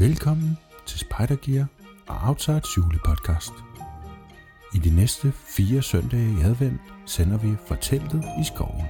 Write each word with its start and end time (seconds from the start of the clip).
Velkommen 0.00 0.58
til 0.86 0.98
Spidergear 0.98 1.66
og 2.08 2.16
Outside's 2.16 2.76
julepodcast. 2.76 3.52
I 4.74 4.78
de 4.78 4.96
næste 4.96 5.32
fire 5.32 5.82
søndage 5.82 6.36
i 6.40 6.42
advent 6.42 6.80
sender 7.06 7.38
vi 7.38 7.48
Forteltet 7.66 8.24
i 8.40 8.44
skoven. 8.44 8.84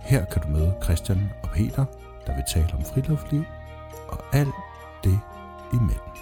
Her 0.00 0.24
kan 0.24 0.42
du 0.42 0.48
møde 0.48 0.74
Christian 0.84 1.30
og 1.42 1.48
Peter, 1.54 1.84
der 2.26 2.34
vil 2.34 2.44
tale 2.54 2.74
om 2.74 2.84
friluftsliv 2.84 3.42
og 4.08 4.36
alt 4.36 4.54
det 5.04 5.20
imellem. 5.72 6.12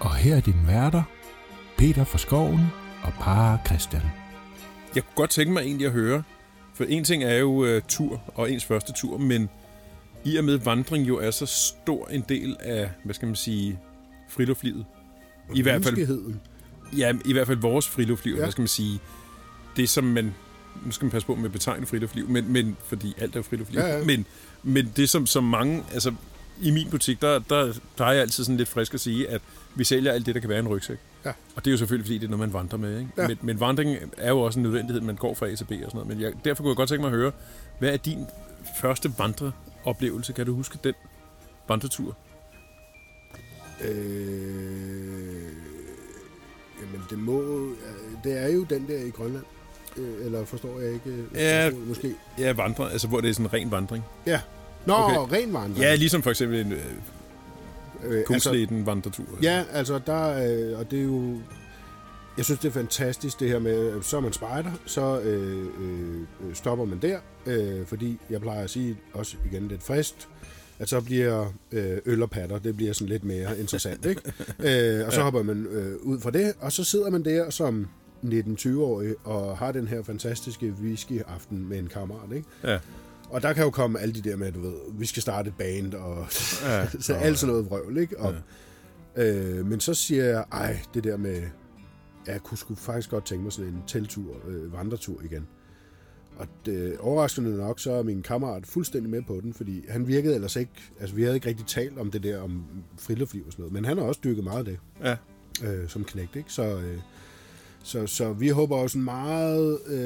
Og 0.00 0.14
her 0.14 0.36
er 0.36 0.40
dine 0.40 0.66
værter, 0.66 1.02
Peter 1.78 2.04
fra 2.04 2.18
Skoven 2.18 2.66
og 3.02 3.12
Par 3.12 3.60
Christian. 3.66 4.02
Jeg 4.94 5.02
kunne 5.02 5.16
godt 5.16 5.30
tænke 5.30 5.52
mig 5.52 5.60
egentlig 5.60 5.86
at 5.86 5.92
høre, 5.92 6.22
for 6.74 6.84
en 6.84 7.04
ting 7.04 7.24
er 7.24 7.36
jo 7.36 7.50
uh, 7.50 7.82
tur 7.88 8.20
og 8.34 8.50
ens 8.50 8.64
første 8.64 8.92
tur, 8.92 9.18
men 9.18 9.48
i 10.24 10.36
og 10.36 10.44
med 10.44 10.56
vandring 10.56 11.08
jo 11.08 11.18
er 11.18 11.30
så 11.30 11.46
stor 11.46 12.08
en 12.08 12.24
del 12.28 12.56
af, 12.60 12.90
hvad 13.04 13.14
skal 13.14 13.26
man 13.26 13.36
sige, 13.36 13.78
friluftslivet. 14.28 14.84
I 15.54 15.62
hvert 15.62 15.84
fald, 15.84 16.34
ja, 16.96 17.12
i 17.24 17.32
hvert 17.32 17.46
fald 17.46 17.58
vores 17.58 17.88
friluftsliv, 17.88 18.34
ja. 18.34 18.38
Hvad 18.40 18.50
skal 18.50 18.62
man 18.62 18.68
sige, 18.68 19.00
det 19.76 19.88
som 19.88 20.04
man, 20.04 20.34
nu 20.84 20.90
skal 20.90 21.04
man 21.04 21.10
passe 21.10 21.26
på 21.26 21.34
med 21.34 21.44
at 21.44 21.52
betegne 21.52 21.86
friluftsliv, 21.86 22.28
men, 22.28 22.52
men 22.52 22.76
fordi 22.84 23.14
alt 23.18 23.36
er 23.36 23.42
friluftsliv, 23.42 23.80
Ja, 23.80 23.98
ja. 23.98 24.04
men, 24.04 24.26
men 24.62 24.92
det 24.96 25.10
som, 25.10 25.26
som 25.26 25.44
mange, 25.44 25.84
altså 25.92 26.14
i 26.62 26.70
min 26.70 26.90
butik, 26.90 27.20
der, 27.22 27.38
der 27.38 27.72
plejer 27.96 28.12
jeg 28.12 28.22
altid 28.22 28.44
sådan 28.44 28.56
lidt 28.56 28.68
frisk 28.68 28.94
at 28.94 29.00
sige, 29.00 29.28
at 29.28 29.40
vi 29.74 29.84
sælger 29.84 30.12
alt 30.12 30.26
det, 30.26 30.34
der 30.34 30.40
kan 30.40 30.50
være 30.50 30.58
i 30.58 30.62
en 30.62 30.68
rygsæk. 30.68 30.98
Ja. 31.24 31.32
Og 31.56 31.64
det 31.64 31.66
er 31.66 31.70
jo 31.70 31.78
selvfølgelig, 31.78 32.06
fordi 32.06 32.18
det 32.18 32.24
er 32.24 32.30
noget, 32.30 32.40
man 32.40 32.52
vandrer 32.52 32.78
med. 32.78 32.98
Ikke? 32.98 33.10
Ja. 33.18 33.28
Men, 33.28 33.38
men 33.42 33.60
vandring 33.60 33.96
er 34.16 34.28
jo 34.28 34.40
også 34.40 34.58
en 34.58 34.62
nødvendighed, 34.62 35.00
man 35.00 35.16
går 35.16 35.34
fra 35.34 35.46
A 35.46 35.54
til 35.54 35.64
B 35.64 35.70
og 35.70 35.76
sådan 35.76 35.90
noget. 35.92 36.08
Men 36.08 36.20
jeg, 36.20 36.32
derfor 36.44 36.62
kunne 36.62 36.70
jeg 36.70 36.76
godt 36.76 36.88
tænke 36.88 37.02
mig 37.02 37.12
at 37.12 37.18
høre, 37.18 37.32
hvad 37.78 37.92
er 37.92 37.96
din 37.96 38.26
første 38.80 39.12
vandreoplevelse? 39.84 40.32
Kan 40.32 40.46
du 40.46 40.54
huske 40.54 40.78
den 40.84 40.94
vandretur? 41.68 42.16
Øh, 43.84 45.42
jamen, 46.80 47.02
det 47.10 47.18
må... 47.18 47.40
øh, 47.70 48.24
Det 48.24 48.38
er 48.42 48.48
jo 48.48 48.64
den 48.64 48.88
der 48.88 49.04
i 49.04 49.10
Grønland. 49.10 49.44
Øh, 49.96 50.26
Eller 50.26 50.44
forstår 50.44 50.80
jeg 50.80 50.92
ikke? 50.92 51.24
Ja. 51.34 51.70
Måske. 51.70 52.14
Ja, 52.38 52.52
vandre, 52.52 52.92
altså 52.92 53.08
hvor 53.08 53.20
det 53.20 53.30
er 53.30 53.34
sådan 53.34 53.52
ren 53.52 53.70
vandring. 53.70 54.04
Ja. 54.26 54.40
Nå, 54.86 54.94
Okay. 54.94 55.36
ren 55.36 55.52
vandring. 55.52 55.78
Ja, 55.78 55.94
ligesom 55.94 56.22
for 56.22 56.30
eksempel 56.30 56.60
en 56.60 56.72
øh, 56.72 56.78
øh, 58.04 58.24
altså, 58.30 58.66
vandretur. 58.70 59.24
ja, 59.42 59.64
altså 59.72 59.98
der... 60.06 60.28
Øh, 60.72 60.78
og 60.78 60.90
det 60.90 60.98
er 60.98 61.02
jo... 61.04 61.36
Jeg 62.36 62.44
synes, 62.44 62.60
det 62.60 62.68
er 62.68 62.72
fantastisk, 62.72 63.40
det 63.40 63.48
her 63.48 63.58
med, 63.58 63.92
øh, 63.92 64.02
så 64.02 64.16
er 64.16 64.20
man 64.20 64.32
spejder, 64.32 64.70
så 64.86 65.20
øh, 65.20 65.66
øh, 65.80 66.20
øh, 66.20 66.54
stopper 66.54 66.84
man 66.84 66.98
der, 67.02 67.18
øh, 67.46 67.86
fordi 67.86 68.18
jeg 68.30 68.40
plejer 68.40 68.64
at 68.64 68.70
sige, 68.70 68.96
også 69.12 69.36
igen 69.52 69.68
lidt 69.68 69.82
frist, 69.82 70.28
at 70.78 70.88
så 70.88 71.00
bliver 71.00 71.52
øh, 71.72 71.98
øl 72.06 72.22
og 72.22 72.30
patter, 72.30 72.58
det 72.58 72.76
bliver 72.76 72.92
sådan 72.92 73.08
lidt 73.08 73.24
mere 73.24 73.58
interessant, 73.60 74.06
ikke? 74.06 74.20
øh, 75.00 75.06
og 75.06 75.12
så 75.12 75.22
hopper 75.22 75.42
man 75.42 75.66
øh, 75.66 75.96
ud 76.02 76.20
fra 76.20 76.30
det, 76.30 76.52
og 76.60 76.72
så 76.72 76.84
sidder 76.84 77.10
man 77.10 77.24
der 77.24 77.50
som 77.50 77.86
19-20-årig 78.24 79.14
og 79.24 79.58
har 79.58 79.72
den 79.72 79.88
her 79.88 80.02
fantastiske 80.02 80.74
whisky-aften 80.82 81.68
med 81.68 81.78
en 81.78 81.86
kammerat, 81.86 82.32
ikke? 82.36 82.48
Ja. 82.64 82.78
Og 83.30 83.42
der 83.42 83.52
kan 83.52 83.64
jo 83.64 83.70
komme 83.70 84.00
alle 84.00 84.14
de 84.14 84.30
der 84.30 84.36
med, 84.36 84.52
du 84.52 84.60
ved, 84.60 84.74
vi 84.92 85.06
skal 85.06 85.22
starte 85.22 85.48
et 85.48 85.54
band, 85.58 85.94
og 85.94 86.26
Ja. 86.64 86.86
så 87.00 87.14
alt 87.14 87.38
sådan 87.38 87.52
noget 87.52 87.70
vrøvl, 87.70 87.98
ikke? 87.98 88.18
Og, 88.20 88.34
øh, 89.16 89.66
men 89.66 89.80
så 89.80 89.94
siger 89.94 90.24
jeg, 90.24 90.44
ej, 90.52 90.78
det 90.94 91.04
der 91.04 91.16
med, 91.16 91.42
jeg 92.26 92.40
kunne 92.42 92.58
sgu 92.58 92.74
faktisk 92.74 93.10
godt 93.10 93.26
tænke 93.26 93.42
mig 93.42 93.52
sådan 93.52 93.70
en 93.70 93.82
teltur, 93.86 94.36
øh, 94.48 94.72
vandretur 94.72 95.20
igen. 95.24 95.46
Og 96.36 96.46
det, 96.66 96.98
overraskende 96.98 97.56
nok, 97.56 97.80
så 97.80 97.92
er 97.92 98.02
min 98.02 98.22
kammerat 98.22 98.66
fuldstændig 98.66 99.10
med 99.10 99.22
på 99.22 99.40
den, 99.42 99.54
fordi 99.54 99.84
han 99.88 100.06
virkede 100.06 100.34
ellers 100.34 100.56
ikke, 100.56 100.72
altså 101.00 101.16
vi 101.16 101.22
havde 101.22 101.34
ikke 101.34 101.48
rigtig 101.48 101.66
talt 101.66 101.98
om 101.98 102.10
det 102.10 102.22
der 102.22 102.38
om 102.40 102.64
friluftsliv 102.98 103.42
og 103.46 103.52
sådan 103.52 103.62
noget, 103.62 103.72
men 103.72 103.84
han 103.84 103.98
har 103.98 104.04
også 104.04 104.20
dykket 104.24 104.44
meget 104.44 104.58
af 104.58 104.64
det 104.64 104.78
Ja. 105.04 105.16
øh, 105.68 105.88
som 105.88 106.04
knægt, 106.04 106.36
ikke? 106.36 106.52
Så, 106.52 106.62
øh, 106.62 106.98
så, 107.82 108.06
så 108.06 108.32
vi 108.32 108.48
håber 108.48 108.76
også 108.76 108.98
meget, 108.98 109.78
øh, 109.86 109.96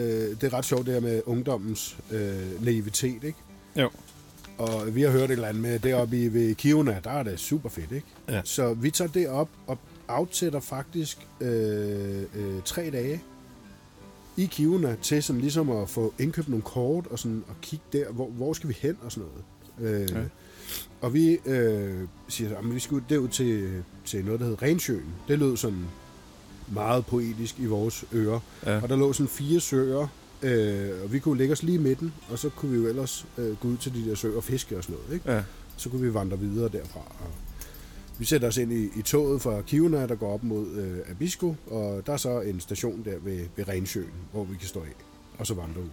det 0.40 0.42
er 0.42 0.52
ret 0.52 0.64
sjovt 0.64 0.86
det 0.86 0.94
her 0.94 1.00
med 1.00 1.22
ungdommens 1.26 1.98
øh, 2.12 2.64
naivitet, 2.64 3.24
ikke? 3.24 3.38
Jo. 3.76 3.90
Og 4.58 4.94
vi 4.94 5.02
har 5.02 5.10
hørt 5.10 5.24
et 5.24 5.30
eller 5.30 5.48
andet 5.48 5.62
med 5.62 5.78
deroppe 5.78 6.18
i, 6.24 6.32
ved 6.32 6.54
Kiruna, 6.54 7.00
der 7.04 7.10
er 7.10 7.22
det 7.22 7.40
super 7.40 7.68
fedt, 7.68 7.92
ikke? 7.92 8.06
Ja. 8.28 8.40
Så 8.44 8.74
vi 8.74 8.90
tager 8.90 9.10
det 9.10 9.28
op 9.28 9.48
og 9.66 9.78
afsætter 10.08 10.60
faktisk 10.60 11.26
øh, 11.40 12.22
øh, 12.34 12.62
tre 12.64 12.90
dage 12.90 13.22
i 14.36 14.46
Kiruna 14.46 14.96
til 15.02 15.22
sådan 15.22 15.40
ligesom 15.40 15.70
at 15.70 15.88
få 15.88 16.14
indkøbt 16.18 16.48
nogle 16.48 16.62
kort 16.62 17.06
og 17.06 17.18
sådan 17.18 17.44
og 17.48 17.54
kigge 17.62 17.84
der, 17.92 18.12
hvor, 18.12 18.26
hvor 18.28 18.52
skal 18.52 18.68
vi 18.68 18.76
hen 18.80 18.96
og 19.02 19.12
sådan 19.12 19.28
noget. 19.78 20.02
Øh, 20.10 20.16
Ja. 20.16 20.22
Og 21.00 21.14
vi 21.14 21.38
øh, 21.46 22.08
siger, 22.28 22.58
at 22.58 22.74
vi 22.74 22.78
skal 22.80 22.94
ud 22.94 23.00
derud 23.08 23.28
til, 23.28 23.82
til 24.04 24.24
noget, 24.24 24.40
der 24.40 24.46
hedder 24.46 24.62
Rensøen. 24.62 25.14
Det 25.28 25.38
lød 25.38 25.56
sådan 25.56 25.84
meget 26.68 27.06
poetisk 27.06 27.58
i 27.58 27.66
vores 27.66 28.04
ører. 28.14 28.40
Ja. 28.66 28.82
Og 28.82 28.88
der 28.88 28.96
lå 28.96 29.12
sådan 29.12 29.28
fire 29.28 29.60
søer, 29.60 30.06
øh, 30.42 30.90
og 31.04 31.12
vi 31.12 31.18
kunne 31.18 31.38
lægge 31.38 31.52
os 31.52 31.62
lige 31.62 31.74
i 31.78 31.82
midten, 31.82 32.12
og 32.30 32.38
så 32.38 32.48
kunne 32.48 32.70
vi 32.72 32.76
jo 32.78 32.86
ellers 32.86 33.26
øh, 33.38 33.56
gå 33.60 33.68
ud 33.68 33.76
til 33.76 33.94
de 33.94 34.08
der 34.10 34.14
søer 34.14 34.36
og 34.36 34.44
fiske 34.44 34.76
og 34.76 34.82
sådan 34.82 34.96
noget. 34.96 35.14
Ikke? 35.14 35.32
Ja. 35.32 35.42
Så 35.76 35.88
kunne 35.90 36.02
vi 36.02 36.14
vandre 36.14 36.38
videre 36.38 36.68
derfra. 36.68 37.00
Og 37.00 37.30
vi 38.18 38.24
sætter 38.24 38.48
os 38.48 38.56
ind 38.56 38.72
i, 38.72 38.88
i 38.96 39.02
toget 39.02 39.42
fra 39.42 39.60
Kiruna, 39.62 40.06
der 40.06 40.14
går 40.14 40.32
op 40.34 40.42
mod 40.42 40.70
øh, 40.70 41.10
Abisko, 41.10 41.54
og 41.66 42.06
der 42.06 42.12
er 42.12 42.16
så 42.16 42.40
en 42.40 42.60
station 42.60 43.04
der 43.04 43.18
ved, 43.18 43.46
ved 43.56 43.68
Rensøen, 43.68 44.12
hvor 44.32 44.44
vi 44.44 44.56
kan 44.56 44.68
stå 44.68 44.80
af, 44.80 44.94
og 45.38 45.46
så 45.46 45.54
vandre 45.54 45.80
ud. 45.80 45.88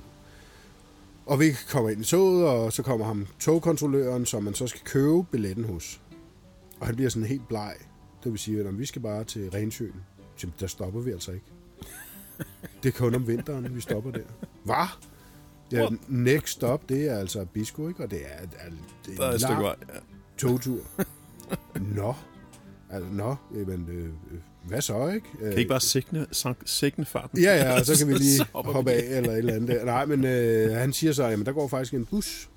Og 1.25 1.39
vi 1.39 1.51
kommer 1.69 1.89
ind 1.89 2.01
i 2.01 2.03
toget, 2.03 2.47
og 2.47 2.73
så 2.73 2.83
kommer 2.83 3.05
ham 3.05 3.27
togkontrolløren, 3.39 4.25
som 4.25 4.43
man 4.43 4.53
så 4.53 4.67
skal 4.67 4.81
købe 4.85 5.23
billetten 5.23 5.65
hos. 5.65 6.01
Og 6.79 6.85
han 6.87 6.95
bliver 6.95 7.09
sådan 7.09 7.27
helt 7.27 7.47
bleg. 7.47 7.75
Det 8.23 8.31
vil 8.31 8.39
sige, 8.39 8.59
at 8.59 8.79
vi 8.79 8.85
skal 8.85 9.01
bare 9.01 9.23
til 9.23 9.49
Rensøen. 9.49 10.03
Så 10.37 10.47
der 10.59 10.67
stopper 10.67 10.99
vi 10.99 11.11
altså 11.11 11.31
ikke. 11.31 11.45
Det 12.83 12.93
er 12.93 12.97
kun 12.97 13.15
om 13.15 13.27
vinteren, 13.27 13.75
vi 13.75 13.81
stopper 13.81 14.11
der. 14.11 14.23
Hvad? 14.63 14.87
Ja, 15.71 15.87
next 16.07 16.53
stop, 16.53 16.89
det 16.89 17.09
er 17.09 17.17
altså 17.17 17.41
Abisko, 17.41 17.87
ikke? 17.87 18.03
Og 18.03 18.11
det 18.11 18.21
er, 18.25 18.37
er, 18.59 18.69
det 19.05 19.17
Der 19.17 19.25
er 19.25 19.33
et 19.33 19.41
stykke 19.41 19.61
vej. 19.61 19.75
Ja. 19.93 19.99
togtur. 20.37 20.79
Nå. 21.95 22.13
Altså, 22.89 23.09
nå, 23.11 23.35
jamen, 23.55 23.89
øh, 23.89 24.05
øh, 24.05 24.39
hvad 24.63 24.81
så, 24.81 25.07
ikke? 25.07 25.27
Kan 25.39 25.53
I 25.53 25.55
ikke 25.55 25.69
bare 25.69 25.79
signe, 25.79 26.25
signe 26.65 27.05
farten? 27.05 27.39
Ja, 27.41 27.55
ja, 27.55 27.79
og 27.79 27.85
så 27.85 27.97
kan 27.97 28.07
vi 28.07 28.13
lige 28.23 28.45
hoppe 28.53 28.91
af 28.91 29.17
eller 29.17 29.31
et 29.31 29.37
eller 29.37 29.53
andet 29.53 29.69
der. 29.69 29.85
Nej, 29.85 30.05
men 30.05 30.25
øh, 30.25 30.71
han 30.77 30.93
siger 30.93 31.13
så, 31.13 31.23
jamen 31.27 31.45
der 31.45 31.51
går 31.51 31.67
faktisk 31.67 31.93
en 31.93 32.05
bus, 32.05 32.49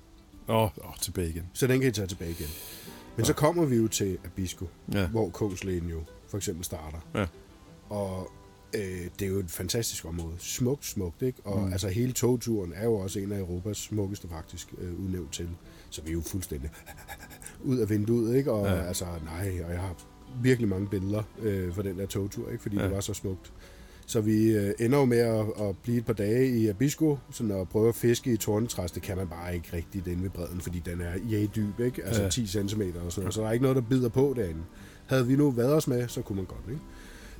Åh, 0.47 0.55
oh, 0.55 0.69
oh, 0.77 0.93
tilbage 1.01 1.29
igen. 1.29 1.43
så 1.53 1.67
den 1.67 1.79
kan 1.79 1.89
I 1.89 1.91
tage 1.91 2.07
tilbage 2.07 2.31
igen. 2.31 2.47
Men 3.17 3.25
så 3.25 3.33
kommer 3.33 3.65
vi 3.65 3.75
jo 3.75 3.87
til 3.87 4.17
Abisko, 4.25 4.65
Ja. 4.93 5.07
hvor 5.07 5.29
Kongslægen 5.29 5.89
jo 5.89 6.03
for 6.27 6.37
eksempel 6.37 6.65
starter. 6.65 6.97
Ja. 7.15 7.25
Og 7.89 8.31
øh, 8.75 8.81
det 9.19 9.25
er 9.25 9.29
jo 9.29 9.39
et 9.39 9.51
fantastisk 9.51 10.05
område. 10.05 10.35
Smukt, 10.39 10.85
smukt, 10.85 11.21
ikke? 11.21 11.39
Og 11.43 11.61
mm. 11.61 11.71
altså 11.71 11.87
hele 11.87 12.11
togturen 12.11 12.73
er 12.75 12.83
jo 12.83 12.95
også 12.95 13.19
en 13.19 13.31
af 13.31 13.39
Europas 13.39 13.77
smukkeste 13.77 14.27
faktisk 14.27 14.73
øh, 14.77 14.99
udnævnt 14.99 15.33
til. 15.33 15.49
Så 15.89 16.01
vi 16.01 16.09
er 16.09 16.13
jo 16.13 16.21
fuldstændig 16.21 16.69
ud 17.63 17.77
af 17.77 17.89
vinduet, 17.89 18.35
ikke? 18.35 18.51
Og 18.51 18.65
Ja. 18.65 18.81
altså, 18.87 19.05
nej, 19.25 19.51
og 19.67 19.71
jeg 19.73 19.79
har 19.79 19.95
virkelig 20.43 20.69
mange 20.69 20.87
billeder 20.87 21.23
øh, 21.41 21.73
for 21.73 21.81
den 21.81 21.99
der 21.99 22.05
togtur, 22.05 22.49
ikke? 22.49 22.61
Fordi 22.61 22.75
Ja. 22.77 22.83
det 22.83 22.91
var 22.91 22.99
så 22.99 23.13
smukt. 23.13 23.51
Så 24.05 24.21
vi 24.21 24.51
øh, 24.51 24.73
ender 24.79 24.97
jo 24.99 25.05
med 25.05 25.17
at, 25.17 25.45
at 25.61 25.75
blive 25.83 25.97
et 25.97 26.05
par 26.05 26.13
dage 26.13 26.47
i 26.49 26.67
Abisko, 26.67 27.17
sådan 27.31 27.51
at 27.51 27.69
prøve 27.69 27.89
at 27.89 27.95
fiske 27.95 28.33
i 28.33 28.37
Tornetræs. 28.37 28.91
Det 28.91 29.01
kan 29.01 29.17
man 29.17 29.27
bare 29.27 29.55
ikke 29.55 29.69
rigtigt 29.73 30.07
inde 30.07 30.23
ved 30.23 30.29
bredden, 30.29 30.61
fordi 30.61 30.81
den 30.85 31.01
er 31.01 31.13
i 31.41 31.49
dyb, 31.55 31.79
ikke? 31.79 32.03
Altså 32.05 32.23
ja. 32.23 32.29
10 32.29 32.47
cm 32.47 32.61
og 32.61 32.67
sådan 32.67 32.91
noget. 33.17 33.33
Så 33.33 33.41
der 33.41 33.47
er 33.47 33.51
ikke 33.51 33.63
noget, 33.63 33.75
der 33.75 33.81
bider 33.81 34.09
på 34.09 34.33
derinde. 34.37 34.61
Havde 35.05 35.27
vi 35.27 35.35
nu 35.35 35.51
været 35.51 35.73
os 35.73 35.87
med, 35.87 36.07
så 36.07 36.21
kunne 36.21 36.35
man 36.35 36.45
godt, 36.45 36.59
ikke? 36.69 36.81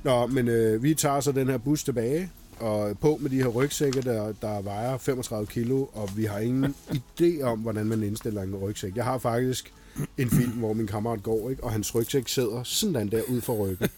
Nå, 0.02 0.26
men 0.26 0.48
øh, 0.48 0.82
vi 0.82 0.94
tager 0.94 1.20
så 1.20 1.32
den 1.32 1.48
her 1.48 1.58
bus 1.58 1.84
tilbage, 1.84 2.30
og 2.58 2.98
på 3.00 3.18
med 3.20 3.30
de 3.30 3.36
her 3.36 3.46
rygsække, 3.48 4.00
der, 4.02 4.32
der 4.42 4.62
vejer 4.62 4.98
35 4.98 5.46
kilo, 5.46 5.86
og 5.92 6.08
vi 6.16 6.24
har 6.24 6.38
ingen 6.38 6.74
idé 7.20 7.42
om, 7.42 7.58
hvordan 7.58 7.86
man 7.86 8.02
indstiller 8.02 8.42
en 8.42 8.56
rygsæk. 8.56 8.96
Jeg 8.96 9.04
har 9.04 9.18
faktisk 9.18 9.72
en 10.18 10.30
film, 10.30 10.52
hvor 10.52 10.72
min 10.72 10.86
kammerat 10.86 11.22
går, 11.22 11.50
ikke? 11.50 11.64
og 11.64 11.72
hans 11.72 11.94
rygsæk 11.94 12.28
sidder 12.28 12.62
sådan 12.62 13.08
der 13.10 13.22
ud 13.28 13.40
for 13.40 13.54
ryggen. 13.66 13.88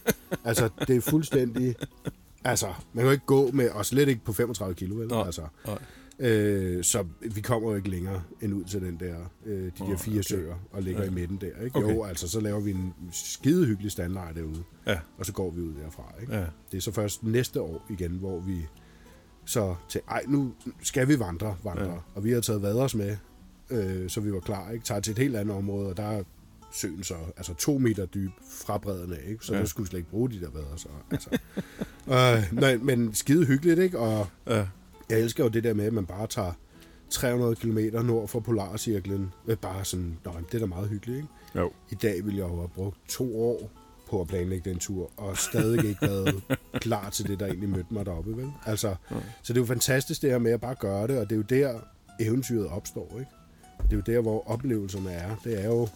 Altså, 0.45 0.69
det 0.89 0.97
er 0.97 1.01
fuldstændig... 1.01 1.75
Altså, 2.45 2.67
man 2.67 3.03
kan 3.03 3.05
jo 3.05 3.11
ikke 3.11 3.27
gå 3.27 3.51
med, 3.51 3.71
og 3.71 3.87
slet 3.87 4.09
ikke 4.09 4.25
på 4.25 4.33
35 4.33 4.75
kilo, 4.75 4.95
vel? 4.95 5.09
Nej, 5.09 5.23
altså, 5.27 5.43
nej. 5.67 5.79
Øh, 6.19 6.85
så 6.85 7.05
vi 7.35 7.41
kommer 7.41 7.71
jo 7.71 7.77
ikke 7.77 7.91
længere 7.91 8.23
end 8.43 8.55
ud 8.55 8.65
til 8.65 8.81
den 8.83 8.97
der, 9.01 9.17
øh, 9.47 9.65
de 9.65 9.71
der 9.79 9.85
Åh, 9.93 9.99
fire 9.99 10.15
okay. 10.15 10.23
søer, 10.23 10.55
og 10.73 10.83
ligger 10.83 11.03
Ja. 11.03 11.09
i 11.09 11.13
midten 11.13 11.37
der. 11.41 11.65
Ikke? 11.65 11.77
Okay. 11.79 11.95
Jo, 11.95 12.05
altså, 12.05 12.29
så 12.29 12.41
laver 12.41 12.61
vi 12.61 12.71
en 12.71 12.95
skide 13.13 13.67
hyggelig 13.67 13.93
standlejr 13.93 14.33
derude, 14.33 14.63
Ja. 14.87 14.99
og 15.19 15.27
så 15.27 15.33
går 15.33 15.51
vi 15.51 15.61
ud 15.61 15.73
derfra. 15.85 16.13
Ikke? 16.21 16.35
Ja. 16.37 16.45
Det 16.73 16.77
er 16.77 16.81
så 16.81 16.93
først 16.93 17.23
næste 17.25 17.61
år 17.61 17.87
igen, 17.91 18.11
hvor 18.13 18.41
vi 18.41 18.67
så 19.45 19.75
til, 19.89 20.01
ej, 20.09 20.23
nu 20.29 20.53
skal 20.83 21.09
vi 21.09 21.19
vandre, 21.19 21.57
vandre. 21.65 21.85
Ja. 21.85 21.97
Og 22.15 22.25
vi 22.25 22.33
har 22.33 22.41
taget 22.41 22.63
vaders 22.63 22.95
med, 22.95 23.17
øh, 23.73 24.11
så 24.11 24.21
vi 24.21 24.33
var 24.33 24.41
klar. 24.41 24.71
Ikke? 24.71 24.85
Tager 24.85 25.01
til 25.01 25.11
et 25.11 25.19
helt 25.19 25.37
andet 25.37 25.57
område, 25.57 25.89
og 25.89 25.97
der 25.97 26.03
er 26.03 26.23
søen 26.73 27.03
så 27.03 27.15
altså 27.37 27.55
to 27.55 27.79
meter 27.79 28.07
dyb 28.07 28.31
fra 28.51 28.79
bredden 28.79 29.13
af, 29.13 29.21
ikke? 29.29 29.45
så 29.47 29.53
Ja. 29.53 29.57
ja. 29.57 29.63
der 29.63 29.69
skulle 29.69 29.89
slet 29.89 29.99
ikke 29.99 30.11
bruge 30.11 30.31
de 30.31 30.41
der 30.41 30.51
vader. 30.51 30.77
Så, 30.77 30.89
altså. 31.11 31.31
øh, 32.53 32.61
nej, 32.61 32.77
men 32.77 33.15
skide 33.15 33.45
hyggeligt, 33.47 33.79
ikke? 33.79 33.99
Og 33.99 34.27
Ja. 34.47 34.67
jeg 35.11 35.21
elsker 35.21 35.45
jo 35.45 35.51
det 35.51 35.65
der 35.65 35.75
med, 35.75 35.85
at 35.85 35.93
man 35.93 36.07
bare 36.07 36.27
tager, 36.27 36.53
300 37.11 37.55
km 37.55 37.79
nord 38.07 38.29
for 38.29 38.41
Polarcirklen. 38.41 39.33
Øh, 39.49 39.57
Bare 39.57 39.85
sådan, 39.85 40.19
nej, 40.25 40.35
det 40.41 40.55
er 40.55 40.59
da 40.59 40.67
meget 40.67 40.89
hyggeligt, 40.89 41.17
ikke? 41.17 41.29
Jo. 41.57 41.73
I 41.91 41.95
dag 41.95 42.25
ville 42.25 42.39
jeg 42.39 42.49
jo 42.49 42.57
have 42.57 42.69
brugt 42.69 42.97
to 43.09 43.41
år 43.43 43.71
på 44.11 44.21
at 44.21 44.29
planlægge 44.29 44.71
den 44.71 44.79
tur, 44.79 45.11
og 45.17 45.39
stadig 45.39 45.85
ikke 45.85 46.03
været 46.03 46.43
klar 46.75 47.11
til 47.11 47.27
det, 47.29 47.41
der 47.41 47.47
egentlig 47.47 47.69
mødte 47.69 47.95
mig 47.95 48.07
deroppe, 48.07 48.37
vel? 48.37 48.51
Altså, 48.67 48.95
så 49.43 49.53
det 49.53 49.59
er 49.59 49.63
jo 49.63 49.67
fantastisk 49.67 50.23
det 50.23 50.31
her 50.31 50.39
med 50.39 50.53
at 50.53 50.61
bare 50.61 50.75
gøre 50.75 51.07
det, 51.07 51.19
og 51.19 51.31
det 51.31 51.33
er 51.33 51.37
jo 51.37 51.43
der, 51.43 51.81
eventyret 52.21 52.67
opstår, 52.69 53.17
ikke? 53.19 53.31
Det 53.83 53.93
er 53.93 53.97
jo 53.97 54.03
der, 54.17 54.21
hvor 54.21 54.51
oplevelserne 54.51 55.11
er. 55.11 55.37
Det 55.45 55.61
er 55.65 55.67
jo 55.69 55.89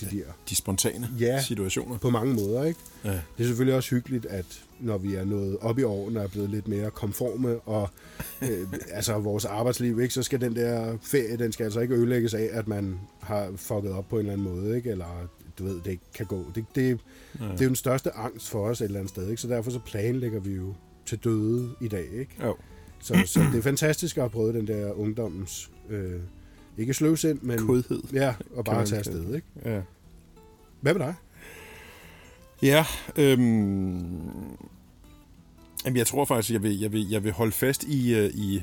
de 0.00 0.06
der 0.16 0.24
De 0.48 0.54
spontane 0.56 1.08
Ja. 1.18 1.42
situationer. 1.42 1.98
på 1.98 2.10
mange 2.10 2.34
måder, 2.34 2.64
ikke? 2.64 2.80
Ja. 3.04 3.10
Det 3.10 3.20
er 3.38 3.44
selvfølgelig 3.44 3.76
også 3.76 3.90
hyggeligt, 3.90 4.26
at 4.26 4.64
når 4.80 4.98
vi 4.98 5.14
er 5.14 5.24
nået 5.24 5.58
op 5.60 5.78
i 5.78 5.82
årene 5.82 6.18
og 6.20 6.24
er 6.24 6.28
blevet 6.28 6.50
lidt 6.50 6.68
mere 6.68 6.90
konforme, 6.90 7.58
og 7.60 7.88
øh, 8.42 8.66
altså 8.90 9.18
vores 9.18 9.44
arbejdsliv, 9.44 10.00
ikke, 10.00 10.14
så 10.14 10.22
skal 10.22 10.40
den 10.40 10.56
der 10.56 10.96
ferie, 11.02 11.36
den 11.36 11.52
skal 11.52 11.64
altså 11.64 11.80
ikke 11.80 11.94
ødelægges 11.94 12.34
af, 12.34 12.48
at 12.52 12.68
man 12.68 12.98
har 13.20 13.52
fucket 13.56 13.92
op 13.92 14.08
på 14.08 14.16
en 14.16 14.20
eller 14.20 14.32
anden 14.32 14.46
måde, 14.56 14.76
ikke? 14.76 14.90
eller 14.90 15.28
du 15.58 15.64
ved, 15.64 15.74
det 15.84 15.90
ikke 15.90 16.02
kan 16.14 16.26
gå. 16.26 16.44
Det, 16.54 16.64
det, 16.74 16.98
Ja. 17.40 17.44
det 17.44 17.60
er 17.60 17.64
jo 17.64 17.68
den 17.68 17.76
største 17.76 18.10
angst 18.16 18.50
for 18.50 18.66
os 18.68 18.80
et 18.80 18.84
eller 18.84 18.98
andet 18.98 19.10
sted, 19.10 19.28
ikke? 19.30 19.42
så 19.42 19.48
derfor 19.48 19.70
så 19.70 19.78
planlægger 19.86 20.40
vi 20.40 20.50
jo 20.54 20.74
til 21.06 21.18
døde 21.18 21.70
i 21.80 21.88
dag. 21.88 22.06
Ikke? 22.12 22.36
Jo. 22.44 22.56
Så, 23.00 23.22
så 23.26 23.40
det 23.52 23.58
er 23.58 23.62
fantastisk 23.62 24.16
at 24.16 24.22
have 24.22 24.30
prøvet 24.30 24.54
den 24.54 24.66
der 24.66 24.92
ungdommens, 24.92 25.70
øh, 25.90 26.20
ikke 26.78 26.94
sløvsind, 26.94 27.38
men 27.42 27.58
Kodhed. 27.66 28.02
ja, 28.12 28.34
og 28.54 28.64
bare 28.64 28.86
tage 28.86 28.98
afsted. 28.98 29.34
Ikke? 29.34 29.46
Ja. 29.64 29.80
Hvad 30.80 30.94
med 30.94 31.00
dig? 31.06 31.14
Ja, 32.62 32.84
øhm, 33.16 34.00
jamen 35.84 35.96
jeg 35.96 36.06
tror 36.06 36.24
faktisk, 36.24 36.52
jeg 36.52 36.62
vil, 36.62 36.80
jeg 36.80 36.92
vil, 36.92 37.08
jeg 37.10 37.24
vil 37.24 37.32
holde 37.32 37.52
fast 37.52 37.84
i, 37.84 38.14
øh, 38.14 38.30
i 38.34 38.62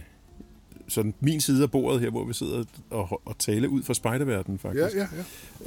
sådan 0.88 1.14
min 1.20 1.42
side 1.42 1.64
af 1.64 1.72
bordet 1.72 2.02
her, 2.02 2.10
hvor 2.10 2.26
vi 2.26 2.34
sidder 2.34 2.64
og, 2.90 3.22
og 3.26 3.38
tale 3.40 3.70
ud 3.70 3.84
fra 3.84 3.94
spejderverdenen 3.94 4.60
faktisk. 4.60 4.96
Ja, 4.96 5.00
ja, 5.02 5.08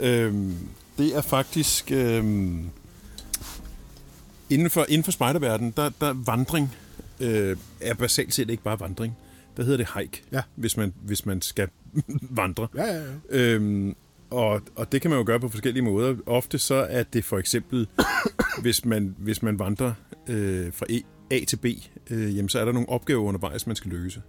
ja. 0.00 0.20
Øhm, 0.26 0.54
det 0.98 1.16
er 1.16 1.20
faktisk... 1.22 1.92
Øhm, 1.92 2.64
inden 4.50 4.70
for, 4.70 4.86
inden 4.88 5.04
for 5.04 5.12
spejderverdenen, 5.12 5.72
der, 5.76 5.90
der 6.00 6.12
vandring 6.12 6.74
øh, 7.20 7.56
er 7.80 7.94
basalt 7.94 8.34
set 8.34 8.50
ikke 8.50 8.62
bare 8.62 8.80
vandring. 8.80 9.16
Der 9.56 9.62
hedder 9.62 9.76
det 9.76 9.88
hike, 9.98 10.22
Ja. 10.32 10.42
hvis, 10.54 10.76
man, 10.76 10.92
hvis 11.02 11.26
man 11.26 11.42
skal 11.42 11.68
vandre. 12.42 12.68
Ja, 12.74 12.84
ja, 12.84 13.02
ja. 13.02 13.12
Øhm, 13.30 13.94
og, 14.30 14.60
og 14.76 14.92
det 14.92 15.00
kan 15.02 15.10
man 15.10 15.18
jo 15.18 15.24
gøre 15.26 15.40
på 15.40 15.48
forskellige 15.48 15.84
måder. 15.84 16.16
Ofte 16.26 16.58
så 16.58 16.74
er 16.74 17.02
det 17.02 17.24
for 17.24 17.38
eksempel, 17.38 17.88
hvis 18.62 18.84
man, 18.84 19.14
hvis 19.18 19.42
man 19.42 19.58
vandrer 19.58 19.92
øh, 20.28 20.72
fra 20.72 20.86
E- 20.90 21.06
A 21.30 21.44
til 21.44 21.56
B, 21.56 21.64
øh, 22.10 22.36
jamen, 22.36 22.48
så 22.48 22.58
er 22.60 22.64
der 22.64 22.72
nogle 22.72 22.88
opgaver 22.88 23.22
undervejs, 23.22 23.66
man 23.66 23.76
skal 23.76 23.90
løse. 23.90 24.22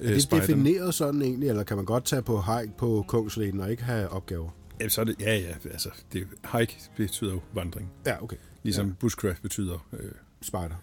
Øh, 0.00 0.08
Er 0.10 0.14
det 0.14 0.22
spejderne. 0.22 0.52
defineret 0.64 0.94
sådan 0.94 1.22
egentlig, 1.22 1.48
eller 1.48 1.62
kan 1.64 1.76
man 1.76 1.86
godt 1.86 2.04
tage 2.04 2.22
på 2.22 2.40
hike 2.42 2.72
på 2.78 3.04
Kongsleden 3.08 3.60
og 3.60 3.70
ikke 3.70 3.82
have 3.82 4.08
opgaver? 4.08 4.50
Ja, 4.80 4.88
så 4.88 5.00
er 5.00 5.04
det, 5.04 5.16
ja, 5.20 5.36
ja, 5.36 5.54
altså, 5.70 5.88
det, 6.12 6.26
hike 6.58 6.78
betyder 6.96 7.32
jo 7.32 7.40
vandring. 7.54 7.90
Ja, 8.06 8.22
okay. 8.22 8.36
Ligesom 8.62 8.86
ja. 8.88 8.92
bushcraft 9.00 9.42
betyder 9.42 9.86
øh, 9.92 10.10
Spejder. 10.42 10.74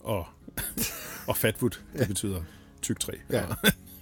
og, 0.00 0.26
og 1.28 1.36
fatwood, 1.36 1.70
det 1.92 2.00
Ja. 2.00 2.06
betyder 2.06 2.40
tyk 2.82 2.98
træ. 3.00 3.12
Ja. 3.30 3.42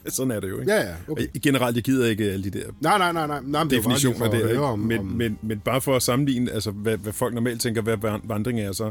Sådan 0.09 0.31
er 0.31 0.41
det 0.41 0.49
jo, 0.51 0.61
ikke? 0.61 0.73
Ja, 0.73 0.81
ja, 0.89 0.95
okay. 1.09 1.27
Generelt, 1.43 1.77
jeg 1.77 1.85
gider 1.85 2.07
ikke 2.07 2.25
alle 2.33 2.45
de 2.45 2.51
der 2.51 2.67
Nej, 2.81 2.99
nej, 2.99 3.13
nej, 3.13 3.27
nej. 3.27 3.41
nej 3.45 3.65
men 3.65 3.71
det 3.71 3.77
er 3.77 3.81
definitioner 3.81 4.27
at 4.27 4.33
der, 4.33 4.61
om, 4.61 4.79
men, 4.79 4.99
om, 4.99 5.07
men, 5.07 5.39
men 5.43 5.59
bare 5.61 5.81
for 5.81 5.97
at 5.97 6.03
sammenligne, 6.03 6.51
altså, 6.51 6.71
hvad, 6.71 6.97
hvad 6.97 7.13
folk 7.13 7.35
normalt 7.35 7.61
tænker, 7.61 7.83
hvad 7.83 7.97
van- 7.97 8.21
vandring 8.25 8.61
er, 8.61 8.73
så 8.73 8.91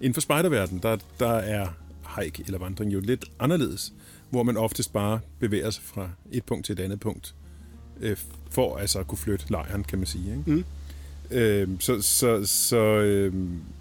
inden 0.00 0.14
for 0.14 0.20
spejderverdenen, 0.20 0.82
der, 0.82 0.96
der 1.18 1.32
er 1.32 1.66
hike 2.20 2.42
eller 2.46 2.58
vandring 2.58 2.92
jo 2.92 3.00
lidt 3.00 3.24
anderledes, 3.40 3.92
hvor 4.30 4.42
man 4.42 4.56
oftest 4.56 4.92
bare 4.92 5.20
bevæger 5.40 5.70
sig 5.70 5.82
fra 5.84 6.08
et 6.32 6.44
punkt 6.44 6.66
til 6.66 6.72
et 6.72 6.80
andet 6.80 7.00
punkt, 7.00 7.34
øh, 8.00 8.16
for 8.50 8.76
altså 8.76 8.98
at 8.98 9.06
kunne 9.06 9.18
flytte 9.18 9.44
lejren, 9.50 9.84
kan 9.84 9.98
man 9.98 10.06
sige. 10.06 10.30
Ikke? 10.30 10.50
Mm. 10.50 10.64
Øh, 11.30 11.68
så 11.80 12.02
så, 12.02 12.40
så 12.46 12.76
øh, 12.76 13.34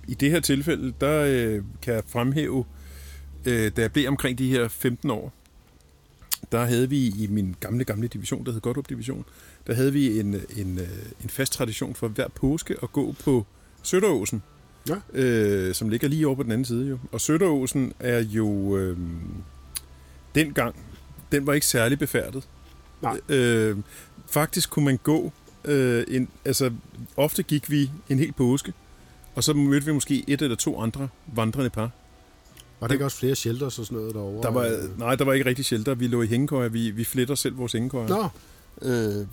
i 0.08 0.14
det 0.14 0.32
her 0.32 0.40
tilfælde, 0.40 0.94
der 1.02 1.24
øh, 1.28 1.64
kan 1.82 1.94
jeg 1.94 2.04
fremhæve, 2.08 2.66
øh, 3.46 3.72
da 3.78 3.82
jeg 3.82 3.92
blev 3.92 4.08
omkring 4.08 4.38
de 4.38 4.50
her 4.50 4.68
15 4.68 5.10
år, 5.12 5.34
der 6.52 6.66
havde 6.66 6.90
vi 6.90 7.08
i 7.08 7.28
min 7.30 7.56
gamle, 7.60 7.84
gamle 7.84 8.08
division, 8.08 8.46
der 8.46 8.52
hed 8.52 8.62
Godtrup 8.62 8.90
Division, 8.90 9.26
der 9.68 9.74
havde 9.74 9.94
vi 9.94 10.20
en, 10.20 10.36
en, 10.58 10.78
øh, 10.80 10.88
en 11.24 11.30
fast 11.30 11.54
tradition 11.54 11.96
for 11.96 12.08
hver 12.08 12.28
påske 12.28 12.76
at 12.84 12.92
gå 12.92 13.16
på 13.24 13.46
Søtteråsen, 13.84 14.44
Ja. 14.90 14.96
øh, 15.14 15.74
som 15.74 15.90
ligger 15.90 16.08
lige 16.08 16.28
over 16.28 16.36
på 16.36 16.44
den 16.44 16.52
anden 16.52 16.66
side. 16.66 16.88
Jo. 16.88 16.98
Og 17.12 17.22
Søtteråsen 17.22 17.94
er 18.00 18.20
jo 18.20 18.78
øh, 18.78 18.98
dengang, 20.36 20.76
den 21.32 21.48
var 21.48 21.54
ikke 21.54 21.68
særlig 21.68 22.00
befærdet. 22.00 22.48
Nej. 23.02 23.20
Øh, 23.30 23.78
faktisk 24.30 24.70
kunne 24.70 24.86
man 24.86 24.98
gå, 25.04 25.32
øh, 25.66 26.04
en, 26.08 26.28
altså 26.46 26.72
ofte 27.18 27.44
gik 27.44 27.70
vi 27.72 27.92
en 28.10 28.20
hel 28.20 28.32
påske, 28.34 28.74
og 29.36 29.44
så 29.44 29.54
mødte 29.54 29.86
vi 29.86 29.94
måske 29.94 30.24
et 30.28 30.42
eller 30.42 30.56
to 30.56 30.80
andre 30.80 31.08
vandrende 31.36 31.70
par. 31.70 31.90
Var 32.82 32.88
der 32.88 32.94
ikke 32.94 33.06
også 33.06 33.18
flere 33.18 33.36
shelters 33.36 33.80
og 33.80 33.86
sådan 33.86 33.98
noget 33.98 34.16
derovre? 34.16 34.44
Der 34.44 34.52
var, 34.52 34.98
nej, 34.98 35.16
der 35.16 35.26
var 35.26 35.34
ikke 35.34 35.46
rigtig 35.46 35.66
shelter. 35.66 35.94
Vi 35.96 36.08
lå 36.08 36.22
i 36.22 36.28
hængekøjer. 36.28 36.70
Vi, 36.70 36.92
vi 36.92 37.04
fletter 37.04 37.36
selv 37.36 37.58
vores 37.58 37.72
hængekøjer. 37.72 38.08
Nå, 38.08 38.30
Øh, 38.82 39.28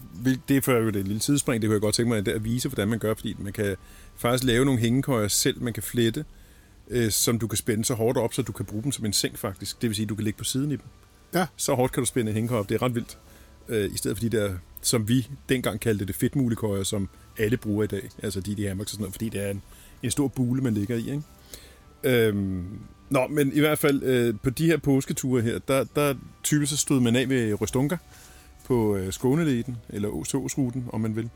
det 0.49 0.57
er 0.57 0.61
for 0.61 0.73
øvrigt 0.73 0.97
et 0.97 1.07
lille 1.07 1.21
tidspring, 1.21 1.63
det 1.63 1.69
kunne 1.69 1.75
jeg 1.75 1.81
godt 1.81 1.95
tænke 1.95 2.09
mig 2.09 2.35
at 2.35 2.45
vise, 2.45 2.69
hvordan 2.69 2.89
man 2.89 2.99
gør, 2.99 3.15
fordi 3.15 3.37
man 3.39 3.53
kan 3.53 3.77
faktisk 4.17 4.45
lave 4.45 4.65
nogle 4.65 4.81
hængekøjer 4.81 5.29
selv, 5.29 5.63
man 5.63 5.73
kan 5.73 5.83
flette, 5.83 6.25
øh, 6.89 7.11
som 7.11 7.39
du 7.39 7.47
kan 7.47 7.57
spænde 7.57 7.85
så 7.85 7.95
hårdt 7.95 8.19
op, 8.19 8.35
så 8.35 8.43
du 8.43 8.53
kan 8.53 8.67
bruge 8.67 8.83
dem 8.83 8.93
som 8.93 9.05
en 9.07 9.13
seng 9.13 9.39
faktisk. 9.39 9.83
Det 9.83 9.91
vil 9.91 9.95
sige, 9.97 10.05
at 10.05 10.09
du 10.09 10.15
kan 10.15 10.25
ligge 10.25 10.39
på 10.39 10.45
siden 10.45 10.71
i 10.71 10.77
dem. 10.77 10.85
Ja. 11.35 11.47
Så 11.57 11.75
hårdt 11.75 11.93
kan 11.93 12.03
du 12.03 12.07
spænde 12.07 12.31
en 12.31 12.35
hængekøj 12.35 12.59
op. 12.59 12.69
Det 12.69 12.75
er 12.75 12.83
ret 12.83 12.95
vildt. 12.95 13.19
Øh, 13.69 13.95
I 13.95 13.97
stedet 13.97 14.17
for 14.17 14.29
de 14.29 14.37
der, 14.37 14.55
som 14.83 15.09
vi 15.09 15.29
dengang 15.49 15.81
kaldte 15.81 16.05
det 16.05 16.15
fedtmulikøjer, 16.15 16.83
som 16.83 17.09
alle 17.39 17.57
bruger 17.57 17.85
i 17.85 17.87
dag. 17.87 18.09
Altså 18.23 18.41
de, 18.41 18.55
de 18.55 18.71
Amex 18.71 18.85
og 18.85 18.91
sådan 18.91 19.03
noget, 19.03 19.15
fordi 19.15 19.29
det 19.29 19.47
er 19.47 19.51
en, 19.51 19.63
en 20.03 20.11
stor 20.11 20.29
bule, 20.29 20.63
man 20.63 20.75
ligger 20.75 20.97
i. 20.97 21.11
Ikke? 21.11 21.23
Øhm, 22.03 22.65
nå, 23.11 23.27
men 23.27 23.53
i 23.53 23.61
hvert 23.61 23.79
fald 23.79 24.03
øh, 24.03 24.35
på 24.43 24.51
de 24.51 24.67
her 24.67 24.77
påsketure 24.77 25.43
her, 25.43 25.59
der, 25.59 25.85
der 25.85 26.15
typisk 26.43 26.71
så 26.71 26.77
stod 26.77 27.01
man 27.01 27.17
af 27.17 27.29
ved 27.29 27.61
Røstunker 27.61 27.97
på 28.65 28.97
øh, 28.97 29.13
Skåneleden, 29.13 29.77
eller 29.89 30.09
Åsåsruten, 30.09 30.85
om 30.93 31.01
man 31.01 31.17
vil. 31.17 31.31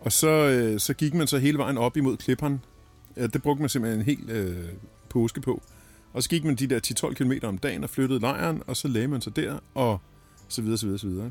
Og 0.00 0.12
så, 0.12 0.28
øh, 0.28 0.80
så 0.80 0.94
gik 0.94 1.14
man 1.14 1.26
så 1.26 1.38
hele 1.38 1.58
vejen 1.58 1.78
op 1.78 1.96
imod 1.96 2.16
Klipperen. 2.16 2.60
Ja, 3.16 3.26
det 3.26 3.42
brugte 3.42 3.62
man 3.62 3.68
simpelthen 3.68 4.00
en 4.00 4.06
hel 4.06 4.30
øh, 4.30 4.68
påske 5.08 5.40
på. 5.40 5.62
Og 6.12 6.22
så 6.22 6.28
gik 6.28 6.44
man 6.44 6.54
de 6.54 6.66
der 6.66 7.08
10-12 7.08 7.14
km 7.14 7.32
om 7.42 7.58
dagen 7.58 7.84
og 7.84 7.90
flyttede 7.90 8.20
lejren, 8.20 8.62
og 8.66 8.76
så 8.76 8.88
lagde 8.88 9.08
man 9.08 9.20
sig 9.20 9.36
der, 9.36 9.58
og 9.74 10.00
så 10.48 10.62
videre, 10.62 10.78
så 10.78 10.86
videre, 10.86 10.98
så 10.98 11.06
videre. 11.06 11.30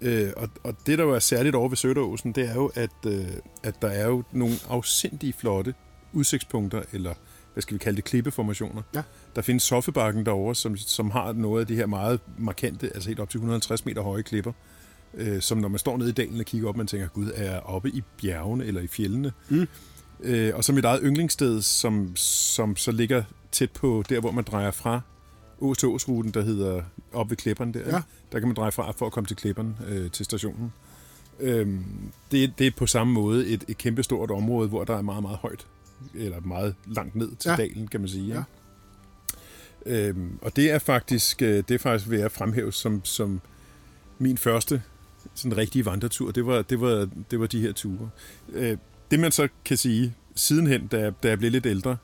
Øh, 0.00 0.32
og, 0.36 0.48
og 0.64 0.74
det, 0.86 0.98
der 0.98 1.04
jo 1.04 1.10
er 1.10 1.18
særligt 1.18 1.54
over 1.54 1.68
ved 1.68 1.76
Søderåsen, 1.76 2.32
det 2.32 2.48
er 2.48 2.54
jo, 2.54 2.70
at, 2.74 2.90
øh, 3.06 3.26
at 3.62 3.82
der 3.82 3.88
er 3.88 4.06
jo 4.06 4.22
nogle 4.32 4.54
afsindige 4.68 5.32
flotte 5.32 5.74
udsigtspunkter, 6.12 6.82
eller 6.92 7.14
hvad 7.58 7.62
skal 7.62 7.74
vi 7.74 7.78
kalde 7.78 7.96
det, 7.96 8.04
klippeformationer. 8.04 8.82
Ja. 8.94 9.02
Der 9.36 9.42
findes 9.42 9.62
Soffebakken 9.62 10.26
derovre, 10.26 10.54
som, 10.54 10.76
som 10.76 11.10
har 11.10 11.32
noget 11.32 11.60
af 11.60 11.66
de 11.66 11.74
her 11.74 11.86
meget 11.86 12.20
markante, 12.38 12.90
altså 12.94 13.08
helt 13.08 13.20
op 13.20 13.30
til 13.30 13.38
150 13.38 13.84
meter 13.84 14.02
høje 14.02 14.22
klipper, 14.22 14.52
øh, 15.14 15.42
som 15.42 15.58
når 15.58 15.68
man 15.68 15.78
står 15.78 15.96
nede 15.96 16.08
i 16.08 16.12
dalen 16.12 16.40
og 16.40 16.46
kigger 16.46 16.68
op, 16.68 16.76
man 16.76 16.86
tænker, 16.86 17.08
gud, 17.08 17.30
er 17.34 17.50
jeg 17.50 17.60
oppe 17.60 17.90
i 17.90 18.02
bjergene 18.16 18.64
eller 18.64 18.80
i 18.80 18.86
fjellene? 18.86 19.32
Mm. 19.48 19.68
Øh, 20.20 20.52
og 20.54 20.64
så 20.64 20.72
mit 20.72 20.84
eget 20.84 21.00
yndlingssted, 21.04 21.62
som, 21.62 22.16
som 22.16 22.76
så 22.76 22.92
ligger 22.92 23.22
tæt 23.52 23.70
på 23.70 24.04
der, 24.08 24.20
hvor 24.20 24.30
man 24.30 24.44
drejer 24.44 24.70
fra 24.70 25.00
Ås 25.60 25.78
til 25.78 25.88
Åsruten, 25.88 26.34
der 26.34 26.42
hedder 26.42 26.82
op 27.12 27.30
ved 27.30 27.36
klipperne 27.36 27.72
der. 27.72 27.80
Ja. 27.86 28.02
Der 28.32 28.38
kan 28.38 28.48
man 28.48 28.56
dreje 28.56 28.72
fra 28.72 28.92
for 28.92 29.06
at 29.06 29.12
komme 29.12 29.26
til 29.26 29.36
klipperne 29.36 29.74
øh, 29.88 30.10
til 30.10 30.24
stationen. 30.24 30.72
Øhm, 31.40 31.84
det, 32.30 32.52
det 32.58 32.66
er 32.66 32.70
på 32.76 32.86
samme 32.86 33.12
måde 33.12 33.46
et, 33.46 33.64
et 33.68 33.78
kæmpestort 33.78 34.30
område, 34.30 34.68
hvor 34.68 34.84
der 34.84 34.96
er 34.96 35.02
meget, 35.02 35.22
meget 35.22 35.38
højt, 35.38 35.66
eller 36.14 36.40
meget 36.40 36.74
langt 36.86 37.14
ned 37.14 37.36
til 37.36 37.48
Ja. 37.48 37.56
dalen, 37.56 37.88
kan 37.88 38.00
man 38.00 38.08
sige. 38.08 38.26
Ja. 38.34 38.34
Ja. 39.86 40.08
Øhm, 40.08 40.38
og 40.42 40.56
det 40.56 40.70
er 40.70 40.78
faktisk, 40.78 41.42
øh, 41.42 41.56
det 41.68 41.70
er 41.70 41.78
faktisk 41.78 42.10
ved 42.10 42.20
at 42.20 42.32
fremhæve 42.32 42.72
som, 42.72 43.04
som 43.04 43.40
min 44.18 44.38
første 44.38 44.82
sådan 45.34 45.56
rigtige 45.56 45.84
vandretur. 45.86 46.30
Det 46.30 46.46
var, 46.46 46.62
det 46.62 46.80
var, 46.80 47.08
det 47.30 47.40
var 47.40 47.46
de 47.46 47.60
her 47.60 47.72
ture. 47.72 48.10
Øh, 48.52 48.76
det 49.10 49.20
man 49.20 49.32
så 49.32 49.48
kan 49.64 49.76
sige, 49.76 50.14
sidenhen, 50.34 50.86
da, 50.86 50.98
jeg- 51.00 51.22
da 51.22 51.28
jeg 51.28 51.38
blev 51.38 51.50
lidt 51.50 51.66
ældre, 51.66 51.96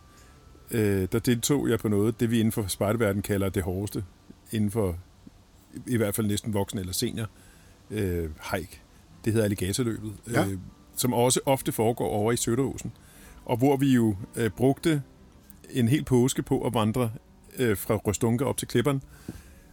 øh, 0.71 1.09
der 1.13 1.19
deltog 1.19 1.69
jeg 1.69 1.79
på 1.79 1.89
noget, 1.89 2.21
det 2.21 2.31
vi 2.31 2.39
inden 2.41 2.53
for 2.53 2.67
spejderverden 2.67 3.23
kalder 3.23 3.49
det 3.49 3.63
hårdeste, 3.63 4.05
inden 4.53 4.71
for 4.71 4.97
i 5.87 5.97
hvert 5.97 6.15
fald 6.15 6.27
næsten 6.27 6.55
voksen 6.55 6.79
eller 6.79 6.93
senior 6.93 7.27
øh, 7.91 8.31
hike. 8.55 8.81
Det 9.25 9.33
hedder 9.33 9.45
alligatorløbet, 9.45 10.13
Ja. 10.33 10.47
øh, 10.47 10.59
som 10.97 11.13
også 11.13 11.41
ofte 11.47 11.73
foregår 11.73 12.09
over 12.09 12.33
i 12.33 12.37
Søtteråsen. 12.37 12.93
Og 13.47 13.57
hvor 13.57 13.77
vi 13.77 13.93
jo 13.95 14.17
øh, 14.37 14.51
brugte 14.51 15.03
en 15.71 15.89
hel 15.89 16.05
påske 16.05 16.43
på 16.43 16.61
at 16.67 16.75
vandre 16.75 17.11
øh, 17.59 17.77
fra 17.77 17.95
Røstunke 17.95 18.45
op 18.47 18.57
til 18.57 18.69
Klipperen, 18.69 19.03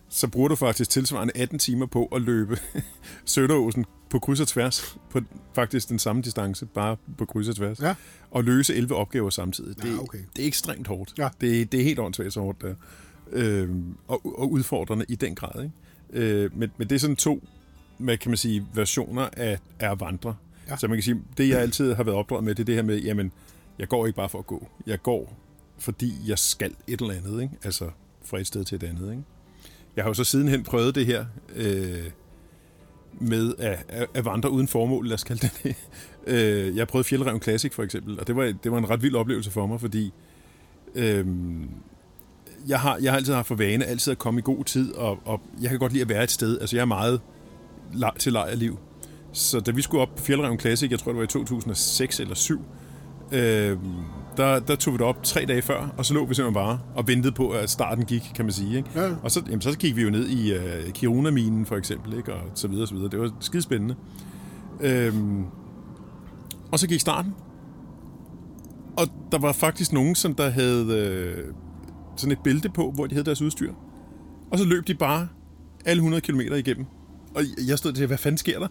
så 0.10 0.28
bruger 0.28 0.48
du 0.48 0.56
faktisk 0.56 0.90
tilsvarende 0.90 1.34
18 1.38 1.60
timer 1.60 1.86
på 1.86 2.06
at 2.06 2.22
løbe 2.22 2.58
Søtteråsen 3.26 3.86
på 4.10 4.20
kryds 4.20 4.40
og 4.40 4.48
tværs, 4.48 4.98
på 5.10 5.20
faktisk 5.56 5.90
den 5.90 6.00
samme 6.00 6.22
distance, 6.22 6.66
bare 6.66 6.98
på 7.18 7.26
kryds 7.26 7.48
og 7.50 7.56
tværs, 7.56 7.80
Ja. 7.80 7.96
og 8.32 8.44
løse 8.44 8.76
11 8.76 8.96
opgaver 8.96 9.30
samtidig. 9.30 9.78
Det, 9.78 9.86
Ja, 9.86 10.00
okay. 10.02 10.20
det 10.36 10.44
er 10.44 10.48
ekstremt 10.48 10.88
hårdt. 10.88 11.14
Ja. 11.18 11.30
Det, 11.42 11.72
det 11.72 11.80
er 11.80 11.84
helt 11.84 12.00
åndssvagt 12.00 12.34
så 12.34 12.42
hårdt 12.42 12.62
der. 12.62 12.76
Øhm, 13.32 13.96
og, 14.08 14.40
og 14.40 14.52
udfordrende 14.52 15.06
i 15.10 15.16
den 15.16 15.36
grad. 15.36 15.64
Ikke? 15.64 16.26
Øh, 16.26 16.58
men, 16.58 16.72
men 16.78 16.90
det 16.90 16.96
er 16.96 17.00
sådan 17.00 17.16
to 17.16 17.44
hvad 17.98 18.18
kan 18.18 18.32
man 18.32 18.38
sige, 18.38 18.68
versioner 18.74 19.30
af, 19.38 19.60
af 19.80 19.92
at 19.92 20.00
vandre. 20.00 20.36
Ja. 20.68 20.72
Ja. 20.72 20.78
Så 20.78 20.88
man 20.88 20.98
kan 20.98 21.04
sige, 21.04 21.22
det 21.38 21.50
jeg 21.50 21.60
altid 21.60 21.94
har 21.94 22.04
været 22.04 22.18
opdraget 22.18 22.44
med, 22.44 22.56
det 22.56 22.64
er 22.64 22.66
det 22.66 22.76
her 22.76 22.82
med, 22.84 23.00
jamen, 23.00 23.32
jeg 23.82 23.90
går 23.90 24.06
ikke 24.06 24.16
bare 24.16 24.30
for 24.30 24.40
at 24.40 24.48
gå. 24.48 24.68
Jeg 24.88 25.02
går, 25.02 25.38
fordi 25.78 26.14
jeg 26.28 26.40
skal 26.40 26.74
et 26.88 27.02
eller 27.02 27.14
andet, 27.14 27.42
ikke? 27.42 27.54
Altså 27.64 27.90
fra 28.26 28.40
et 28.40 28.48
sted 28.48 28.64
til 28.64 28.76
et 28.76 28.84
andet, 28.84 29.12
ikke? 29.12 29.24
Jeg 29.96 30.04
har 30.04 30.10
jo 30.10 30.14
så 30.14 30.24
sidenhen 30.24 30.64
prøvet 30.64 30.96
det 30.96 31.06
her 31.06 31.26
øh, 31.56 32.10
med 33.12 33.54
at, 33.58 33.86
at, 33.88 34.08
at 34.14 34.26
vandre 34.26 34.52
uden 34.52 34.68
formål, 34.68 35.08
lad 35.08 35.14
os 35.14 35.24
kalde 35.24 35.42
det 35.42 35.60
det. 35.64 35.76
Øh, 36.28 36.76
jeg 36.76 36.82
har 36.82 36.86
prøvet 36.86 37.06
Fjeldreven 37.06 37.42
Classic 37.42 37.74
for 37.74 37.84
eksempel, 37.84 38.20
og 38.20 38.28
det 38.28 38.36
var, 38.36 38.54
det 38.64 38.72
var 38.72 38.78
en 38.78 38.90
ret 38.90 39.04
vild 39.04 39.16
oplevelse 39.16 39.52
for 39.52 39.66
mig, 39.66 39.82
fordi 39.82 40.14
øh, 40.96 41.26
jeg, 42.68 42.80
har, 42.80 42.98
jeg 42.98 43.12
har 43.12 43.18
altid 43.18 43.34
haft 43.34 43.48
for 43.48 43.56
vane 43.56 43.86
altid 43.86 44.12
at 44.12 44.18
komme 44.18 44.40
i 44.40 44.44
god 44.44 44.64
tid, 44.64 44.94
og, 44.94 45.20
og 45.26 45.42
jeg 45.62 45.70
kan 45.70 45.80
godt 45.80 45.92
lide 45.92 46.02
at 46.02 46.10
være 46.10 46.24
et 46.24 46.32
sted. 46.32 46.60
Altså 46.60 46.76
jeg 46.76 46.82
er 46.82 46.86
meget 46.86 47.22
til 47.94 48.02
til 48.20 48.34
lejerliv. 48.34 48.80
Så 49.34 49.60
da 49.60 49.72
vi 49.72 49.82
skulle 49.82 50.02
op 50.02 50.16
på 50.16 50.24
Fjeldreven 50.24 50.60
Classic, 50.60 50.92
jeg 50.92 51.00
tror 51.00 51.12
det 51.12 51.18
var 51.18 51.24
i 51.24 51.28
2006 51.28 52.20
eller 52.20 52.36
7, 52.36 52.62
øh, 53.32 53.78
der, 54.38 54.60
der 54.60 54.76
tog 54.76 54.94
vi 54.94 54.98
det 54.98 55.06
op 55.06 55.24
tre 55.24 55.46
dage 55.46 55.62
før, 55.62 55.94
og 55.98 56.06
så 56.06 56.14
lå 56.14 56.26
vi 56.26 56.34
simpelthen 56.34 56.54
bare 56.54 56.80
og 56.96 57.08
ventede 57.08 57.32
på, 57.34 57.50
at 57.50 57.70
starten 57.70 58.06
gik, 58.06 58.32
kan 58.36 58.46
man 58.46 58.52
sige. 58.52 58.78
Ikke? 58.78 58.90
Ja. 58.96 59.12
Og 59.24 59.32
så, 59.32 59.42
jamen, 59.48 59.62
så 59.62 59.78
gik 59.78 59.96
vi 59.96 60.02
jo 60.02 60.10
ned 60.10 60.28
i 60.28 60.54
øh, 60.54 60.92
Kiruna-minen 60.92 61.66
for 61.66 61.76
eksempel, 61.76 62.18
ikke? 62.18 62.34
og 62.34 62.42
så 62.56 62.68
videre, 62.68 62.88
så 62.88 62.94
videre. 62.94 63.10
Det 63.10 63.20
var 63.20 63.32
skidespændende. 63.40 63.96
Øhm, 64.82 65.46
og 66.72 66.80
så 66.80 66.88
gik 66.88 67.00
starten. 67.00 67.34
Og 68.98 69.08
der 69.32 69.40
var 69.40 69.52
faktisk 69.52 69.94
nogen, 69.94 70.16
som 70.16 70.36
der 70.36 70.50
havde 70.50 70.98
øh, 70.98 71.54
sådan 72.16 72.32
et 72.32 72.40
bælte 72.44 72.70
på, 72.70 72.92
hvor 72.92 73.08
de 73.08 73.16
havde 73.16 73.26
deres 73.26 73.42
udstyr. 73.42 73.74
Og 74.52 74.60
så 74.60 74.66
løb 74.66 74.88
de 74.88 74.96
bare 74.96 75.28
alle 75.86 76.00
100 76.00 76.22
km 76.22 76.40
igennem. 76.40 76.86
Og 77.36 77.42
jeg 77.68 77.78
stod 77.78 77.94
til, 77.94 78.08
hvad 78.08 78.18
fanden 78.18 78.38
sker 78.38 78.60
der? 78.60 78.68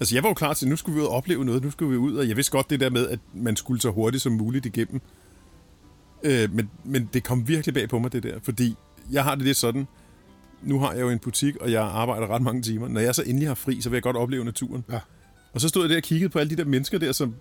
Altså, 0.00 0.14
jeg 0.14 0.22
var 0.22 0.28
jo 0.28 0.34
klar 0.34 0.54
til, 0.54 0.66
at 0.66 0.70
nu 0.70 0.76
skulle 0.76 0.96
vi 0.96 1.00
ud 1.00 1.06
og 1.06 1.12
opleve 1.12 1.44
noget, 1.44 1.64
nu 1.64 1.70
skulle 1.70 1.90
vi 1.90 1.96
ud, 1.96 2.14
og 2.14 2.28
jeg 2.28 2.36
vidste 2.36 2.52
godt 2.52 2.70
det 2.70 2.80
der 2.80 2.90
med, 2.90 3.08
at 3.08 3.18
man 3.34 3.56
skulle 3.56 3.80
så 3.80 3.90
hurtigt 3.90 4.22
som 4.22 4.32
muligt 4.32 4.66
igennem. 4.66 5.00
Øh, 6.22 6.54
men, 6.54 6.70
men 6.84 7.10
det 7.12 7.24
kom 7.24 7.48
virkelig 7.48 7.74
bag 7.74 7.88
på 7.88 7.98
mig, 7.98 8.12
det 8.12 8.22
der, 8.22 8.38
fordi 8.42 8.76
jeg 9.10 9.24
har 9.24 9.34
det 9.34 9.44
lidt 9.44 9.56
sådan, 9.56 9.86
nu 10.62 10.78
har 10.78 10.92
jeg 10.92 11.00
jo 11.00 11.10
en 11.10 11.18
butik, 11.18 11.56
og 11.56 11.72
jeg 11.72 11.82
arbejder 11.82 12.26
ret 12.26 12.42
mange 12.42 12.62
timer. 12.62 12.88
Når 12.88 13.00
jeg 13.00 13.14
så 13.14 13.22
endelig 13.26 13.48
har 13.48 13.54
fri, 13.54 13.80
så 13.80 13.88
vil 13.90 13.96
jeg 13.96 14.02
godt 14.02 14.16
opleve 14.16 14.44
naturen. 14.44 14.84
Ja. 14.92 14.98
Og 15.52 15.60
så 15.60 15.68
stod 15.68 15.82
jeg 15.82 15.90
der 15.90 15.96
og 15.96 16.02
kiggede 16.02 16.28
på 16.28 16.38
alle 16.38 16.50
de 16.50 16.56
der 16.56 16.64
mennesker 16.64 16.98
der, 16.98 17.12
som 17.12 17.34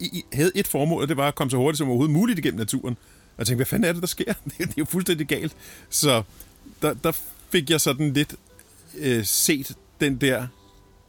i, 0.00 0.04
i, 0.04 0.24
havde 0.32 0.52
et 0.54 0.68
formål, 0.68 1.02
og 1.02 1.08
det 1.08 1.16
var 1.16 1.28
at 1.28 1.34
komme 1.34 1.50
så 1.50 1.56
hurtigt 1.56 1.78
som 1.78 1.88
overhovedet 1.88 2.14
muligt 2.14 2.38
igennem 2.38 2.58
naturen. 2.58 2.96
Og 3.32 3.38
jeg 3.38 3.46
tænkte, 3.46 3.56
hvad 3.56 3.66
fanden 3.66 3.88
er 3.88 3.92
det, 3.92 4.02
der 4.02 4.06
sker? 4.06 4.32
det 4.58 4.68
er 4.68 4.72
jo 4.78 4.84
fuldstændig 4.84 5.26
galt. 5.26 5.56
Så 5.90 6.22
der, 6.82 6.94
der 6.94 7.12
fik 7.50 7.70
jeg 7.70 7.80
sådan 7.80 8.12
lidt 8.12 8.34
øh, 8.98 9.24
set 9.24 9.76
den 10.00 10.16
der 10.16 10.46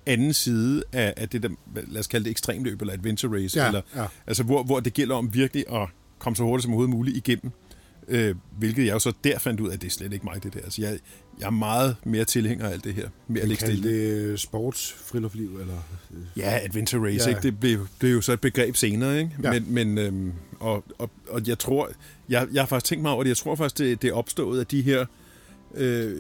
anden 0.06 0.34
side 0.34 0.84
af, 0.92 1.14
af 1.18 1.30
det 1.30 1.44
der, 1.44 1.50
lad 1.88 2.00
os 2.00 2.08
kalde 2.08 2.24
det 2.24 2.32
ekstremløb, 2.32 2.82
eller 2.82 2.94
adventure 2.94 3.44
race, 3.44 3.60
Ja, 3.60 3.68
eller, 3.68 3.82
ja. 3.96 4.06
altså 4.28 4.44
hvor, 4.44 4.64
hvor 4.64 4.80
det 4.80 4.94
gælder 4.94 5.16
om 5.16 5.34
virkelig 5.34 5.66
at 5.72 5.88
komme 6.20 6.36
så 6.36 6.44
hurtigt 6.44 6.64
som 6.64 6.72
overhovedet 6.72 6.96
muligt 6.96 7.18
igennem. 7.18 7.52
Øh, 8.08 8.36
hvilket 8.58 8.86
jeg 8.86 8.94
jo 8.94 9.00
så 9.00 9.14
der 9.24 9.40
fandt 9.40 9.60
ud 9.60 9.70
af, 9.70 9.74
at 9.74 9.82
det 9.82 9.88
er 9.88 9.92
slet 9.92 10.14
ikke 10.14 10.26
mig, 10.26 10.44
det 10.44 10.54
der. 10.54 10.60
Altså 10.60 10.82
jeg, 10.82 11.00
jeg 11.40 11.46
er 11.46 11.52
meget 11.52 11.96
mere 12.04 12.26
tilhænger 12.26 12.68
af 12.68 12.72
alt 12.72 12.84
det 12.84 12.94
her, 12.94 13.10
med 13.28 13.42
at 13.42 13.48
ligge 13.48 13.66
stille. 13.66 14.30
det 14.30 14.40
sports 14.40 14.96
friluftsliv, 15.06 15.58
eller... 15.62 15.74
Ja, 16.38 16.60
adventure 16.64 17.08
race, 17.08 17.30
ja. 17.30 17.30
ikke? 17.30 17.42
Det, 17.42 17.60
blev, 17.60 17.88
det 18.02 18.10
er 18.10 18.14
jo 18.14 18.22
så 18.22 18.34
et 18.34 18.42
begreb 18.42 18.76
senere, 18.76 19.20
ikke? 19.20 19.32
Ja. 19.44 19.52
Men, 19.52 19.66
men 19.68 19.98
øhm, 19.98 20.34
og, 20.60 20.84
og, 20.98 21.10
og 21.30 21.42
jeg 21.48 21.60
tror, 21.60 21.90
jeg, 22.30 22.48
jeg 22.54 22.62
har 22.62 22.68
faktisk 22.68 22.90
tænkt 22.90 23.02
mig 23.02 23.12
over 23.12 23.24
det, 23.24 23.30
jeg 23.30 23.38
tror 23.38 23.56
faktisk, 23.56 23.78
det, 23.78 24.02
det 24.02 24.10
er 24.10 24.14
opstået 24.14 24.60
af 24.60 24.68
de 24.68 24.82
her 24.82 25.00
øh, 25.00 25.08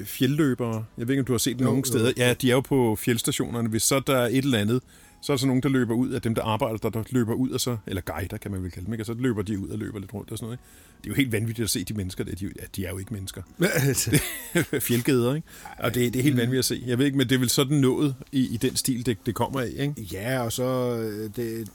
fjeldløbere. 0.05 0.85
Jeg 0.97 1.07
ved 1.07 1.13
ikke, 1.13 1.21
om 1.21 1.25
du 1.25 1.33
har 1.33 1.37
set 1.37 1.59
dem 1.59 1.67
jo. 1.67 1.83
steder. 1.83 2.13
Ja, 2.17 2.33
de 2.33 2.51
er 2.51 2.55
jo 2.55 2.61
på 2.61 2.95
fjeldstationerne. 2.95 3.69
Hvis 3.69 3.83
så 3.83 3.99
der 3.99 4.17
er 4.17 4.27
et 4.27 4.37
eller 4.37 4.59
andet, 4.59 4.81
så 5.23 5.31
er 5.31 5.35
der 5.35 5.39
så 5.39 5.47
nogen, 5.47 5.63
der 5.63 5.69
løber 5.69 5.93
ud 5.93 6.09
af 6.09 6.21
dem, 6.21 6.35
der 6.35 6.41
arbejder, 6.41 6.77
der, 6.77 6.89
der 6.89 7.03
løber 7.09 7.33
ud, 7.33 7.49
og 7.49 7.59
så, 7.59 7.77
eller 7.87 8.01
guider, 8.01 8.37
kan 8.37 8.51
man 8.51 8.63
vel 8.63 8.71
kalde 8.71 8.85
dem, 8.85 8.93
ikke? 8.93 9.01
og 9.01 9.05
så 9.05 9.13
løber 9.13 9.41
de 9.41 9.59
ud 9.59 9.69
og 9.69 9.77
løber 9.77 9.99
lidt 9.99 10.13
rundt 10.13 10.31
og 10.31 10.37
sådan 10.37 10.45
noget. 10.45 10.57
Ikke? 10.57 10.63
Det 11.03 11.09
er 11.09 11.11
jo 11.11 11.15
helt 11.15 11.31
vanvittigt 11.31 11.63
at 11.63 11.69
se 11.69 11.83
de 11.83 11.93
mennesker 11.93 12.23
der. 12.23 12.35
De, 12.35 12.45
ja, 12.45 12.65
de 12.75 12.85
er 12.85 12.89
jo 12.89 12.97
ikke 12.97 13.13
mennesker. 13.13 13.41
Fjeldgeder, 14.87 15.35
ikke? 15.35 15.47
Og 15.79 15.95
det, 15.95 16.13
det 16.13 16.19
er 16.19 16.23
helt 16.23 16.37
vanvittigt 16.37 16.59
at 16.59 16.65
se. 16.65 16.83
Jeg 16.85 16.97
ved 16.97 17.05
ikke, 17.05 17.17
men 17.17 17.29
det 17.29 17.35
er 17.35 17.39
vel 17.39 17.49
sådan 17.49 17.77
nået 17.77 18.15
i, 18.31 18.53
i 18.53 18.57
den 18.57 18.75
stil, 18.75 19.05
det, 19.05 19.17
det 19.25 19.35
kommer 19.35 19.59
af, 19.59 19.71
ikke? 19.77 19.93
Ja, 20.13 20.41
og 20.41 20.51
så 20.51 20.97
øh, 20.97 21.29
det, 21.35 21.69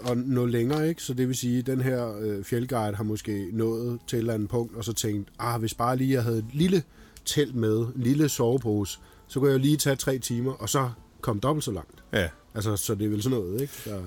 og 0.00 0.16
nå 0.16 0.46
længere, 0.46 0.88
ikke? 0.88 1.02
Så 1.02 1.14
det 1.14 1.28
vil 1.28 1.36
sige, 1.36 1.58
at 1.58 1.66
den 1.66 1.80
her 1.80 2.18
øh, 2.20 2.44
fjeldguide 2.44 2.96
har 2.96 3.04
måske 3.04 3.48
nået 3.52 3.98
til 4.06 4.16
et 4.16 4.20
eller 4.20 4.34
andet 4.34 4.48
punkt, 4.48 4.76
og 4.76 4.84
så 4.84 4.92
tænkt, 4.92 5.28
ah, 5.38 5.60
hvis 5.60 5.74
bare 5.74 5.96
lige 5.96 6.12
jeg 6.12 6.22
havde 6.22 6.38
et 6.38 6.44
lille 6.52 6.82
telt 7.24 7.54
med, 7.54 7.86
lille 7.96 8.28
sovepose, 8.28 8.98
så 9.26 9.40
kunne 9.40 9.50
jeg 9.50 9.58
jo 9.58 9.62
lige 9.62 9.76
tage 9.76 9.96
tre 9.96 10.18
timer, 10.18 10.52
og 10.52 10.68
så 10.68 10.90
komme 11.20 11.40
dobbelt 11.40 11.64
så 11.64 11.72
langt. 11.72 12.04
Ja. 12.12 12.28
Altså, 12.54 12.76
så 12.76 12.94
det 12.94 13.04
er 13.04 13.08
vel 13.08 13.22
sådan 13.22 13.38
noget, 13.38 13.60
ikke? 13.60 13.72
Der, 13.84 14.02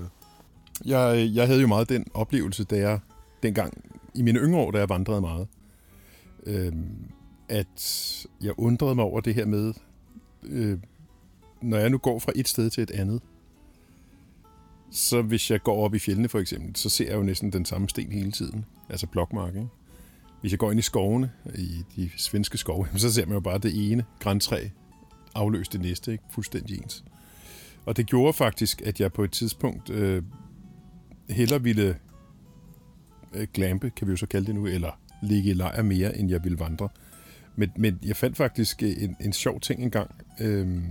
Jeg, 0.86 1.32
jeg 1.34 1.48
havde 1.48 1.62
jo 1.62 1.68
meget 1.68 1.90
den 1.90 2.06
oplevelse, 2.14 2.64
da 2.64 2.78
jeg 2.78 3.00
dengang 3.44 3.84
i 4.14 4.22
mine 4.22 4.40
yngre 4.40 4.60
år, 4.60 4.72
da 4.72 4.78
jeg 4.78 4.90
vandrede 4.90 5.22
meget, 5.22 5.48
øhm, 6.46 6.86
at 7.50 8.26
jeg 8.42 8.54
undrede 8.58 8.96
mig 8.96 9.06
over 9.06 9.22
det 9.22 9.36
her 9.36 9.46
med, 9.46 9.74
øh, 10.44 10.78
når 11.62 11.78
jeg 11.78 11.90
nu 11.90 11.98
går 11.98 12.20
fra 12.20 12.32
et 12.36 12.48
sted 12.48 12.70
til 12.70 12.84
et 12.84 12.92
andet, 12.92 13.22
så 14.92 15.22
hvis 15.22 15.52
jeg 15.52 15.64
går 15.64 15.86
op 15.86 15.96
i 15.96 16.00
fjellene 16.00 16.30
for 16.30 16.40
eksempel, 16.40 16.76
så 16.76 16.90
ser 16.90 17.06
jeg 17.06 17.16
jo 17.16 17.24
næsten 17.24 17.54
den 17.54 17.66
samme 17.66 17.90
sten 17.90 18.12
hele 18.12 18.32
tiden. 18.32 18.66
Altså 18.90 19.08
blokmark, 19.08 19.56
ikke? 19.56 19.68
Hvis 20.46 20.52
jeg 20.52 20.60
går 20.60 20.72
ind 20.72 20.80
i 20.80 20.84
skovene, 20.84 21.32
i 21.56 21.84
de 21.96 22.10
svenske 22.18 22.58
skove, 22.58 22.88
så 22.98 23.14
ser 23.14 23.26
man 23.26 23.34
jo 23.34 23.40
bare 23.40 23.58
det 23.58 23.92
ene 23.92 24.06
græntræ 24.20 24.68
afløse 25.36 25.72
det 25.72 25.82
næste, 25.82 26.12
ikke? 26.12 26.24
Fuldstændig 26.32 26.78
ens. 26.78 27.04
Og 27.86 27.98
det 27.98 28.06
gjorde 28.06 28.34
faktisk, 28.34 28.82
at 28.82 29.00
jeg 29.00 29.14
på 29.14 29.24
et 29.24 29.32
tidspunkt 29.32 29.90
øh, 29.90 30.24
hellere 31.30 31.64
ville 31.64 31.98
øh, 33.34 33.48
glampe, 33.54 33.90
kan 33.90 34.08
vi 34.08 34.12
jo 34.12 34.18
så 34.18 34.26
kalde 34.28 34.48
det 34.48 34.56
nu, 34.56 34.68
eller 34.68 35.00
ligge 35.24 35.50
i 35.50 35.54
lejr 35.54 35.82
mere, 35.82 36.18
end 36.18 36.30
jeg 36.30 36.44
ville 36.44 36.60
vandre. 36.60 36.90
Men, 37.56 37.72
men 37.78 38.00
jeg 38.04 38.16
fandt 38.16 38.38
faktisk 38.38 38.84
øh, 38.84 39.04
en, 39.04 39.18
en 39.22 39.34
sjov 39.34 39.60
ting 39.60 39.84
engang. 39.84 40.16
Øh, 40.40 40.84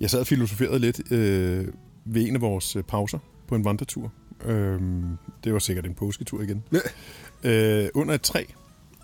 jeg 0.00 0.10
sad 0.10 0.20
og 0.20 0.26
filosoferede 0.26 0.78
lidt 0.78 1.12
øh, 1.12 1.68
ved 2.04 2.28
en 2.28 2.34
af 2.34 2.40
vores 2.40 2.76
øh, 2.76 2.82
pauser 2.82 3.18
på 3.48 3.54
en 3.54 3.64
vandretur. 3.64 4.12
Øh, 4.44 4.80
det 5.44 5.52
var 5.52 5.58
sikkert 5.58 5.86
en 5.86 5.94
påsketur 5.94 6.42
igen 6.42 6.62
øh, 7.42 7.88
under 7.94 8.14
et 8.14 8.22
træ. 8.22 8.44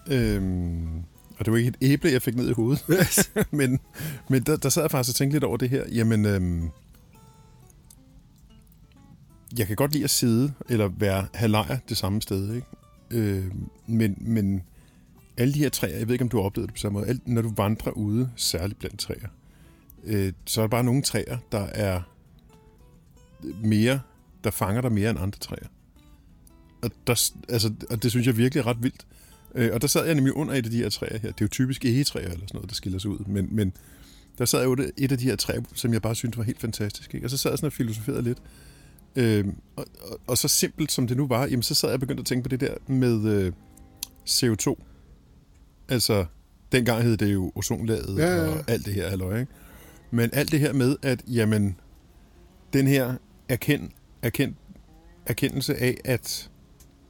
Øhm, 0.07 0.99
og 1.39 1.45
det 1.45 1.53
var 1.53 1.59
ikke 1.59 1.69
et 1.69 1.77
æble, 1.81 2.13
jeg 2.13 2.23
fik 2.23 2.37
ned 2.37 2.51
i 2.51 2.53
hovedet. 2.53 2.85
men 3.51 3.81
men 4.29 4.43
der, 4.43 4.57
der 4.57 4.69
sad 4.69 4.83
jeg 4.83 4.91
faktisk 4.91 5.11
og 5.11 5.15
tænkte 5.15 5.35
lidt 5.35 5.45
over 5.45 5.57
det 5.57 5.71
her. 5.71 5.85
Jamen, 5.93 6.25
øhm, 6.25 6.71
jeg 9.59 9.67
kan 9.67 9.77
godt 9.77 9.93
lide 9.93 10.05
at 10.05 10.11
sidde 10.11 10.53
eller 10.69 10.89
være 10.89 11.27
have 11.35 11.51
lejr 11.51 11.79
det 11.89 11.97
samme 11.97 12.23
sted, 12.23 12.55
ikke? 12.55 12.67
Øh, 13.11 13.45
men, 13.87 14.17
men 14.21 14.63
alle 15.37 15.55
de 15.55 15.59
her 15.59 15.69
træer, 15.69 15.99
jeg 15.99 16.09
ved 16.09 16.15
ikke, 16.15 16.23
om 16.23 16.29
du 16.29 16.37
har 16.37 16.45
oplevet 16.45 16.69
det 16.69 16.75
på 16.75 16.79
samme 16.79 16.99
måde, 16.99 17.09
alt, 17.09 17.29
når 17.29 17.43
du 17.43 17.53
vandrer 17.57 17.93
ude, 17.93 18.31
særligt 18.37 18.79
blandt 18.79 19.01
træer, 19.01 19.29
øh, 20.05 20.33
så 20.47 20.61
er 20.61 20.63
der 20.63 20.71
bare 20.71 20.85
nogle 20.85 21.03
træer, 21.03 21.39
der 21.53 21.67
er 21.67 22.01
mere, 23.65 24.01
der 24.45 24.51
fanger 24.51 24.81
dig 24.81 24.93
mere 24.93 25.11
end 25.11 25.19
andre 25.19 25.39
træer. 25.39 25.67
Og, 26.85 26.91
der, 27.07 27.33
altså, 27.49 27.73
og 27.91 28.03
det 28.03 28.11
synes 28.11 28.27
jeg 28.27 28.37
virkelig 28.37 28.61
er 28.61 28.67
ret 28.67 28.83
vildt. 28.83 29.07
Øh, 29.55 29.71
og 29.73 29.83
der 29.83 29.87
sad 29.87 30.07
jeg 30.07 30.15
nemlig 30.15 30.37
under 30.37 30.55
et 30.55 30.65
af 30.65 30.71
de 30.71 30.77
her 30.77 30.89
træer 30.89 31.19
her. 31.19 31.33
Det 31.33 31.41
er 31.41 31.45
jo 31.45 31.49
typisk 31.49 31.85
egetræer 31.85 32.25
eller 32.25 32.47
sådan 32.47 32.51
noget, 32.55 32.71
der 32.71 32.75
skiller 32.75 32.99
sig 32.99 33.11
ud. 33.11 33.19
Men, 33.27 33.49
men 33.51 33.73
der 34.39 34.45
sad 34.45 34.59
jeg 34.59 34.67
jo 34.67 34.77
et 34.97 35.13
af 35.13 35.19
de 35.19 35.25
her 35.25 35.37
træer, 35.37 35.61
som 35.75 35.93
jeg 35.93 36.03
bare 36.03 36.15
syntes 36.15 36.39
var 36.39 36.45
helt 36.45 36.61
fantastisk. 36.61 37.15
Ikke? 37.15 37.27
Og 37.27 37.31
så 37.31 37.37
sad 37.37 37.51
jeg 37.51 37.59
sådan 37.59 37.67
og 37.67 37.73
filosoferede 37.73 38.23
lidt. 38.23 38.39
Øh, 39.17 39.45
og, 39.77 39.87
og, 40.11 40.21
og 40.27 40.39
så 40.39 40.49
simpelt 40.49 40.93
som 40.93 41.07
det 41.07 41.17
nu 41.17 41.27
var, 41.27 41.47
jamen 41.47 41.63
så 41.63 41.75
sad 41.75 41.89
jeg 41.89 41.95
og 41.95 42.01
begyndte 42.01 42.21
at 42.21 42.27
tænke 42.27 42.43
på 42.43 42.49
det 42.49 42.61
der 42.61 42.75
med 42.87 43.25
øh, 43.25 43.53
CO2. 44.29 44.75
Altså, 45.89 46.25
dengang 46.73 47.03
hed 47.03 47.17
det 47.17 47.33
jo 47.33 47.53
ozonlaget 47.55 48.19
Ja, 48.19 48.27
ja, 48.27 48.45
ja. 48.45 48.51
og 48.51 48.65
alt 48.67 48.87
det 48.87 48.95
her, 48.95 49.09
halløj, 49.09 49.41
ikke? 49.41 49.53
Men 50.11 50.31
alt 50.33 50.53
det 50.53 50.61
her 50.61 50.73
med, 50.73 50.97
at 51.03 51.23
jamen, 51.29 51.77
den 52.73 52.87
her 52.87 53.15
erkend, 53.49 53.91
erkend, 54.23 54.55
erkendelse 55.27 55.77
af, 55.77 55.97
at 56.05 56.51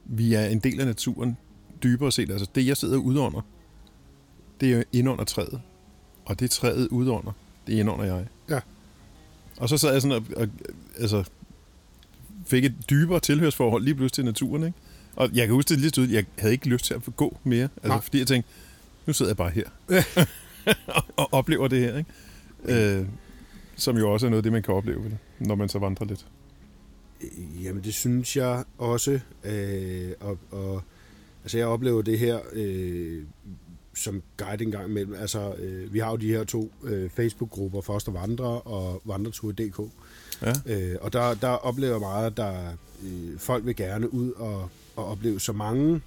vi 0.05 0.33
er 0.33 0.45
en 0.45 0.59
del 0.59 0.79
af 0.79 0.85
naturen, 0.85 1.37
dybere 1.83 2.11
set, 2.11 2.31
altså 2.31 2.47
det, 2.55 2.67
jeg 2.67 2.77
sidder 2.77 2.97
ude 2.97 3.19
under, 3.19 3.41
det 4.61 4.71
er 4.71 4.77
jo 4.77 4.83
ind 4.93 5.09
under 5.09 5.23
træet. 5.23 5.61
Og 6.25 6.39
det 6.39 6.51
træet 6.51 6.87
ude 6.87 7.11
under, 7.11 7.31
det 7.67 7.75
er 7.75 7.79
ind 7.79 7.89
under 7.89 8.05
jeg. 8.05 8.27
Ja. 8.49 8.59
Og 9.57 9.69
så 9.69 9.77
sad 9.77 9.91
jeg 9.91 10.01
sådan 10.01 10.17
og, 10.17 10.41
og 10.41 10.47
altså, 10.99 11.23
fik 12.45 12.65
et 12.65 12.73
dybere 12.89 13.19
tilhørsforhold 13.19 13.83
lige 13.83 13.95
pludselig 13.95 14.13
til 14.13 14.25
naturen, 14.25 14.63
ikke? 14.63 14.77
Og 15.15 15.29
jeg 15.33 15.47
kan 15.47 15.55
huske 15.55 15.69
det 15.69 15.79
lidt 15.79 15.97
ud, 15.97 16.07
jeg 16.07 16.25
havde 16.37 16.53
ikke 16.53 16.67
lyst 16.67 16.85
til 16.85 16.93
at 16.93 17.01
gå 17.15 17.37
mere, 17.43 17.69
altså, 17.75 17.87
Nej. 17.87 18.01
fordi 18.01 18.19
jeg 18.19 18.27
tænkte, 18.27 18.51
nu 19.05 19.13
sidder 19.13 19.29
jeg 19.29 19.37
bare 19.37 19.49
her 19.49 19.63
og, 20.87 21.03
og 21.23 21.33
oplever 21.33 21.67
det 21.67 21.79
her, 21.79 21.97
ikke? 21.97 22.99
Øh, 22.99 23.07
som 23.75 23.97
jo 23.97 24.13
også 24.13 24.25
er 24.25 24.29
noget 24.29 24.39
af 24.39 24.43
det, 24.43 24.51
man 24.51 24.63
kan 24.63 24.73
opleve, 24.73 25.17
når 25.39 25.55
man 25.55 25.69
så 25.69 25.79
vandrer 25.79 26.05
lidt. 26.05 26.25
Jamen, 27.63 27.83
det 27.83 27.93
synes 27.93 28.37
jeg 28.37 28.63
også. 28.77 29.19
Øh, 29.43 30.11
og, 30.19 30.37
og, 30.51 30.81
altså, 31.43 31.57
jeg 31.57 31.67
oplever 31.67 32.01
det 32.01 32.19
her 32.19 32.39
øh, 32.53 33.23
som 33.95 34.23
guide 34.37 34.63
en 34.63 34.71
gang 34.71 34.89
imellem. 34.89 35.13
Altså, 35.13 35.53
øh, 35.53 35.93
vi 35.93 35.99
har 35.99 36.11
jo 36.11 36.17
de 36.17 36.27
her 36.27 36.43
to 36.43 36.71
øh, 36.83 37.09
Facebook-grupper, 37.09 37.81
Foster 37.81 38.11
Vandre 38.11 38.61
og 38.61 39.01
Vandretur.dk. 39.05 39.79
Ja. 40.41 40.53
Øh, 40.65 40.97
og 41.01 41.13
der, 41.13 41.33
der 41.33 41.47
oplever 41.47 41.91
jeg 41.91 41.99
meget, 41.99 42.25
at 42.25 42.37
der, 42.37 42.71
øh, 43.03 43.39
folk 43.39 43.65
vil 43.65 43.75
gerne 43.75 44.13
ud 44.13 44.31
og, 44.31 44.69
og 44.95 45.05
opleve 45.05 45.39
så 45.39 45.53
mange 45.53 46.01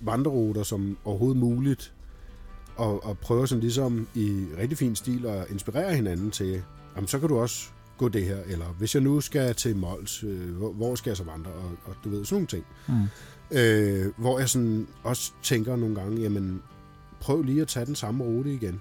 vandreruter 0.00 0.62
som 0.62 0.98
overhovedet 1.04 1.40
muligt, 1.40 1.92
og, 2.76 3.04
og 3.04 3.18
prøve 3.18 3.48
sådan 3.48 3.60
ligesom 3.60 4.08
i 4.14 4.44
rigtig 4.58 4.78
fin 4.78 4.96
stil 4.96 5.26
at 5.26 5.50
inspirere 5.50 5.94
hinanden 5.94 6.30
til, 6.30 6.62
jamen 6.96 7.08
så 7.08 7.18
kan 7.18 7.28
du 7.28 7.38
også 7.38 7.68
gå 8.02 8.08
det 8.08 8.24
her, 8.24 8.38
eller 8.46 8.66
hvis 8.66 8.94
jeg 8.94 9.02
nu 9.02 9.20
skal 9.20 9.54
til 9.54 9.76
Mols, 9.76 10.24
øh, 10.24 10.56
hvor, 10.56 10.72
hvor 10.72 10.94
skal 10.94 11.10
jeg 11.10 11.16
så 11.16 11.24
vandre, 11.24 11.50
og, 11.50 11.70
og 11.84 11.94
du 12.04 12.10
ved, 12.10 12.24
sådan 12.24 12.34
nogle 12.34 12.46
ting. 12.46 12.64
Mm. 12.88 13.08
Øh, 13.58 14.12
hvor 14.16 14.38
jeg 14.38 14.48
sådan 14.48 14.86
også 15.02 15.32
tænker 15.42 15.76
nogle 15.76 15.94
gange, 15.94 16.20
jamen 16.22 16.62
prøv 17.20 17.42
lige 17.42 17.62
at 17.62 17.68
tage 17.68 17.86
den 17.86 17.94
samme 17.94 18.24
rute 18.24 18.54
igen. 18.54 18.80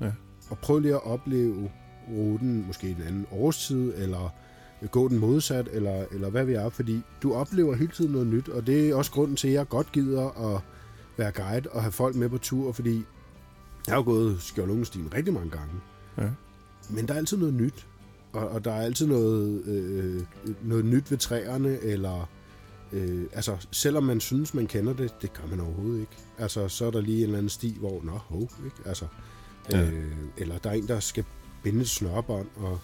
Ja. 0.00 0.12
Og 0.50 0.58
prøv 0.58 0.78
lige 0.78 0.94
at 0.94 1.06
opleve 1.06 1.70
ruten 2.10 2.66
måske 2.66 2.88
en 2.88 3.02
anden 3.06 3.26
årstid, 3.30 3.92
eller 3.96 4.34
gå 4.90 5.08
den 5.08 5.18
modsat, 5.18 5.68
eller, 5.72 6.04
eller 6.12 6.30
hvad 6.30 6.44
vi 6.44 6.52
er, 6.52 6.68
fordi 6.68 7.02
du 7.22 7.34
oplever 7.34 7.74
hele 7.74 7.92
tiden 7.92 8.12
noget 8.12 8.26
nyt, 8.26 8.48
og 8.48 8.66
det 8.66 8.90
er 8.90 8.94
også 8.94 9.10
grunden 9.10 9.36
til, 9.36 9.48
at 9.48 9.54
jeg 9.54 9.68
godt 9.68 9.92
gider 9.92 10.54
at 10.54 10.60
være 11.16 11.32
guide 11.32 11.70
og 11.70 11.82
have 11.82 11.92
folk 11.92 12.16
med 12.16 12.28
på 12.28 12.38
tur, 12.38 12.72
fordi 12.72 13.04
jeg 13.86 13.94
har 13.94 13.96
jo 13.96 14.04
gået 14.04 14.42
Skjoldungestien 14.42 15.14
rigtig 15.14 15.34
mange 15.34 15.50
gange. 15.50 15.74
Ja. 16.18 16.28
Men 16.90 17.08
der 17.08 17.14
er 17.14 17.18
altid 17.18 17.36
noget 17.36 17.54
nyt, 17.54 17.86
og, 18.32 18.48
og 18.48 18.64
der 18.64 18.72
er 18.72 18.82
altid 18.82 19.06
noget, 19.06 19.62
øh, 19.66 20.22
noget 20.62 20.84
nyt 20.84 21.10
ved 21.10 21.18
træerne, 21.18 21.78
eller 21.80 22.28
øh, 22.92 23.22
altså, 23.32 23.66
selvom 23.70 24.02
man 24.02 24.20
synes, 24.20 24.54
man 24.54 24.66
kender 24.66 24.92
det, 24.92 25.14
det 25.22 25.32
gør 25.32 25.46
man 25.50 25.60
overhovedet 25.60 26.00
ikke. 26.00 26.16
Altså, 26.38 26.68
så 26.68 26.86
er 26.86 26.90
der 26.90 27.00
lige 27.00 27.18
en 27.18 27.22
eller 27.24 27.38
anden 27.38 27.48
sti, 27.50 27.76
hvor, 27.80 28.00
nå, 28.04 28.12
hov, 28.12 28.40
ikke? 28.42 28.76
Altså, 28.86 29.06
Ja. 29.72 29.82
øh, 29.82 30.12
eller 30.38 30.58
der 30.58 30.70
er 30.70 30.74
en, 30.74 30.88
der 30.88 31.00
skal 31.00 31.24
binde 31.62 31.80
et 31.80 31.88
snørbånd, 31.88 32.46
og 32.56 32.78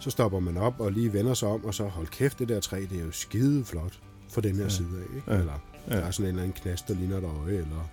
så 0.00 0.10
stopper 0.10 0.40
man 0.40 0.56
op 0.56 0.74
og 0.80 0.92
lige 0.92 1.12
vender 1.12 1.34
sig 1.34 1.48
om, 1.48 1.64
og 1.64 1.74
så 1.74 1.84
hold 1.84 2.06
kæft, 2.06 2.38
det 2.38 2.48
der 2.48 2.60
træ, 2.60 2.84
det 2.90 3.00
er 3.00 3.04
jo 3.04 3.10
skide 3.12 3.64
flot 3.64 3.98
for 4.30 4.40
den 4.40 4.54
her 4.56 4.62
Ja. 4.62 4.68
side 4.68 4.88
af, 4.98 5.16
ikke? 5.16 5.32
Ja. 5.32 5.38
Eller 5.38 5.62
Ja. 5.90 5.96
der 5.96 6.00
er 6.02 6.10
sådan 6.10 6.24
en 6.24 6.28
eller 6.28 6.42
anden 6.42 6.56
knast, 6.62 6.88
der 6.88 6.94
ligner 6.94 7.18
et 7.18 7.24
øje, 7.24 7.52
eller 7.54 7.90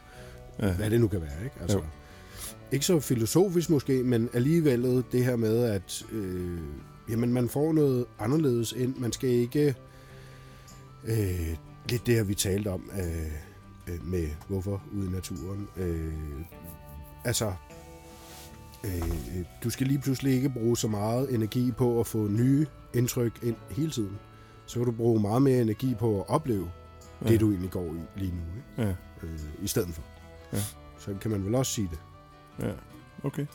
Ja. 0.60 0.74
hvad 0.74 0.90
det 0.90 1.00
nu 1.02 1.08
kan 1.08 1.22
være, 1.22 1.44
ikke? 1.44 1.56
Altså, 1.62 1.78
Jo. 1.78 1.84
ikke 2.72 2.86
så 2.86 3.00
filosofisk 3.00 3.70
måske, 3.70 4.04
men 4.04 4.30
alligevel 4.34 5.04
det 5.12 5.26
her 5.26 5.36
med, 5.36 5.64
at 5.64 6.06
øh, 6.12 6.60
jamen, 7.10 7.34
man 7.34 7.50
får 7.50 7.74
noget 7.74 8.06
anderledes 8.20 8.72
ind. 8.72 8.96
Man 8.96 9.12
skal 9.12 9.30
ikke... 9.30 9.76
Øh, 11.04 11.56
lidt 11.90 12.06
det 12.06 12.16
her, 12.16 12.24
vi 12.24 12.36
talte 12.36 12.68
om 12.68 12.92
øh, 13.00 13.32
øh, 13.88 14.08
med 14.08 14.28
hvorfor 14.48 14.82
ude 14.94 15.06
i 15.08 15.10
naturen. 15.10 15.68
Øh, 15.78 16.14
altså, 17.24 17.54
øh, 18.84 19.02
du 19.64 19.70
skal 19.70 19.88
lige 19.88 20.00
pludselig 20.00 20.34
ikke 20.34 20.50
bruge 20.50 20.78
så 20.78 20.88
meget 20.88 21.34
energi 21.34 21.72
på 21.72 22.00
at 22.00 22.08
få 22.08 22.28
nye 22.28 22.66
indtryk 22.94 23.44
ind 23.44 23.56
hele 23.70 23.92
tiden. 23.92 24.20
Så 24.66 24.80
kan 24.80 24.86
du 24.86 24.92
bruge 24.92 25.22
meget 25.22 25.42
mere 25.42 25.62
energi 25.62 25.96
på 26.00 26.20
at 26.22 26.30
opleve 26.30 26.72
ja. 27.24 27.30
det, 27.30 27.40
du 27.40 27.50
egentlig 27.50 27.72
går 27.72 27.86
i 27.86 28.20
lige 28.20 28.32
nu, 28.32 28.42
ikke? 28.58 28.90
Ja, 28.90 28.96
Øh, 29.24 29.40
i 29.64 29.68
stedet 29.68 29.90
for. 29.94 30.02
Ja. 30.54 30.58
Så 31.00 31.16
kan 31.22 31.32
man 31.32 31.46
vel 31.46 31.56
også 31.56 31.72
sige 31.72 31.90
det. 31.92 32.00
ja. 32.66 32.74
Okay. 33.24 33.46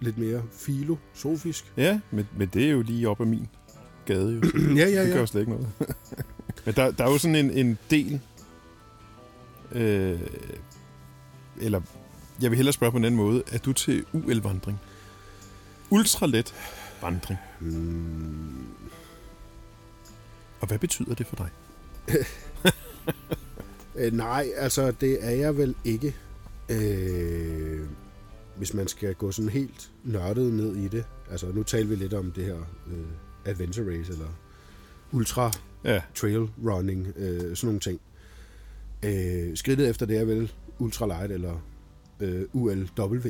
Lidt 0.00 0.18
mere 0.18 0.42
filosofisk. 0.52 1.72
Ja, 1.76 2.00
men, 2.10 2.28
men 2.36 2.48
det 2.48 2.64
er 2.66 2.70
jo 2.70 2.82
lige 2.82 3.08
op 3.08 3.20
ad 3.20 3.26
min 3.26 3.48
gade, 4.06 4.32
jo. 4.32 4.40
ja, 4.76 4.88
ja, 4.88 5.00
Det 5.00 5.08
gør 5.08 5.14
ja. 5.14 5.20
jo 5.20 5.26
slet 5.26 5.40
ikke 5.40 5.52
noget. 5.52 5.68
men 6.64 6.74
der, 6.74 6.90
der 6.90 7.04
er 7.04 7.10
jo 7.10 7.18
sådan 7.18 7.34
en, 7.34 7.50
en 7.50 7.78
del... 7.90 8.20
Øh, 9.72 10.20
eller, 11.60 11.80
jeg 12.42 12.50
vil 12.50 12.56
hellere 12.56 12.72
spørge 12.72 12.90
på 12.92 12.98
en 12.98 13.04
anden 13.04 13.16
måde. 13.16 13.42
Er 13.52 13.58
du 13.58 13.72
til 13.72 14.04
UL-vandring? 14.12 14.78
Ultralet 15.90 16.54
vandring. 17.02 17.38
Mm, 17.60 18.66
Og 20.60 20.66
hvad 20.68 20.78
betyder 20.78 21.14
det 21.14 21.26
for 21.26 21.36
dig? 21.36 21.50
øh, 23.96 24.12
nej, 24.12 24.48
altså 24.56 24.90
det 24.90 25.24
er 25.24 25.30
jeg 25.30 25.56
vel 25.56 25.74
ikke. 25.84 26.16
Øh, 26.68 27.86
hvis 28.56 28.74
man 28.74 28.88
skal 28.88 29.14
gå 29.14 29.30
sådan 29.30 29.48
helt 29.48 29.90
nørdet 30.04 30.52
ned 30.52 30.76
i 30.76 30.88
det. 30.88 31.04
Altså 31.30 31.52
nu 31.52 31.62
taler 31.62 31.86
vi 31.88 31.94
lidt 31.94 32.14
om 32.14 32.32
det 32.32 32.44
her 32.44 32.56
øh, 32.86 33.06
adventure 33.44 33.98
race, 33.98 34.12
eller 34.12 34.28
ultra 35.12 35.52
Ja, 35.84 36.00
trail 36.14 36.48
running, 36.66 37.06
øh, 37.16 37.56
sådan 37.56 37.66
nogle 37.66 37.80
ting. 37.80 38.00
Øh, 39.02 39.56
skridtet 39.56 39.88
efter 39.88 40.06
det 40.06 40.18
er 40.18 40.24
vel 40.24 40.52
ultralight 40.78 41.32
eller 41.32 41.64
øh, 42.20 42.44
ULW. 42.52 43.26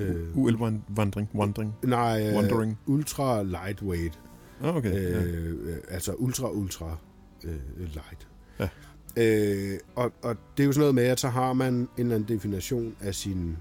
Øh, 0.00 0.36
UL-vandring. 0.36 1.30
Wandring. 1.34 1.74
nej, 1.82 2.28
øh, 2.28 2.36
Wandering. 2.36 2.78
ultra 2.86 3.42
lightweight. 3.42 4.18
Ah, 4.62 4.76
okay. 4.76 4.92
ja. 4.92 5.22
Øh, 5.22 5.68
øh, 5.68 5.76
altså 5.88 6.14
ultra, 6.14 6.50
ultra 6.50 6.96
øh, 7.44 7.54
light. 7.78 8.28
Ja. 8.58 8.68
Øh, 9.16 9.78
og, 9.94 10.12
og 10.22 10.36
det 10.56 10.62
er 10.62 10.66
jo 10.66 10.72
sådan 10.72 10.80
noget 10.80 10.94
med, 10.94 11.04
at 11.04 11.20
så 11.20 11.28
har 11.28 11.52
man 11.52 11.74
en 11.74 11.88
eller 11.98 12.14
anden 12.14 12.36
definition 12.36 12.96
af 13.00 13.14
sin 13.14 13.50
øh, 13.50 13.56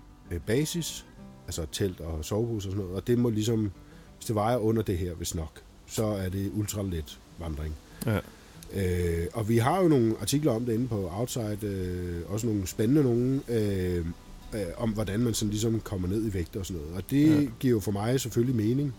basis, 0.46 1.06
altså 1.48 1.66
telt 1.72 2.00
og 2.00 2.26
sovepose 2.26 2.68
og 2.68 2.72
sådan 2.72 2.86
noget, 2.86 2.96
og 2.96 3.08
det 3.08 3.20
må 3.20 3.30
ligesom, 3.30 3.72
hvis 4.18 4.26
det 4.26 4.36
vejer 4.36 4.58
under 4.58 4.82
det 4.82 4.98
her, 4.98 5.14
hvis 5.14 5.36
nok, 5.36 5.62
så 5.88 6.06
er 6.06 6.30
det 6.30 6.52
ultra 6.54 6.82
let 6.82 7.20
vandring. 7.40 7.76
Ja. 8.06 8.20
Øh, 8.74 9.28
og 9.34 9.50
vi 9.50 9.58
har 9.58 9.82
jo 9.82 9.88
nogle 9.88 10.16
artikler 10.22 10.52
om 10.52 10.66
det 10.66 10.74
inde 10.74 10.88
på 10.88 11.10
Outside, 11.14 11.58
øh, 11.64 12.32
også 12.32 12.48
nogle 12.48 12.68
spændende 12.68 13.04
nogle, 13.04 13.42
øh, 13.48 14.06
øh, 14.54 14.62
om 14.78 14.90
hvordan 14.90 15.20
man 15.20 15.34
sådan 15.34 15.50
ligesom 15.50 15.80
kommer 15.80 16.08
ned 16.08 16.28
i 16.28 16.34
vægt 16.34 16.56
og 16.56 16.66
sådan 16.66 16.82
noget. 16.82 16.98
Og 16.98 17.12
det 17.12 17.44
ja. 17.44 17.50
giver 17.60 17.72
jo 17.72 17.80
for 17.80 17.92
mig 17.92 18.22
selvfølgelig 18.22 18.56
mening. 18.56 18.96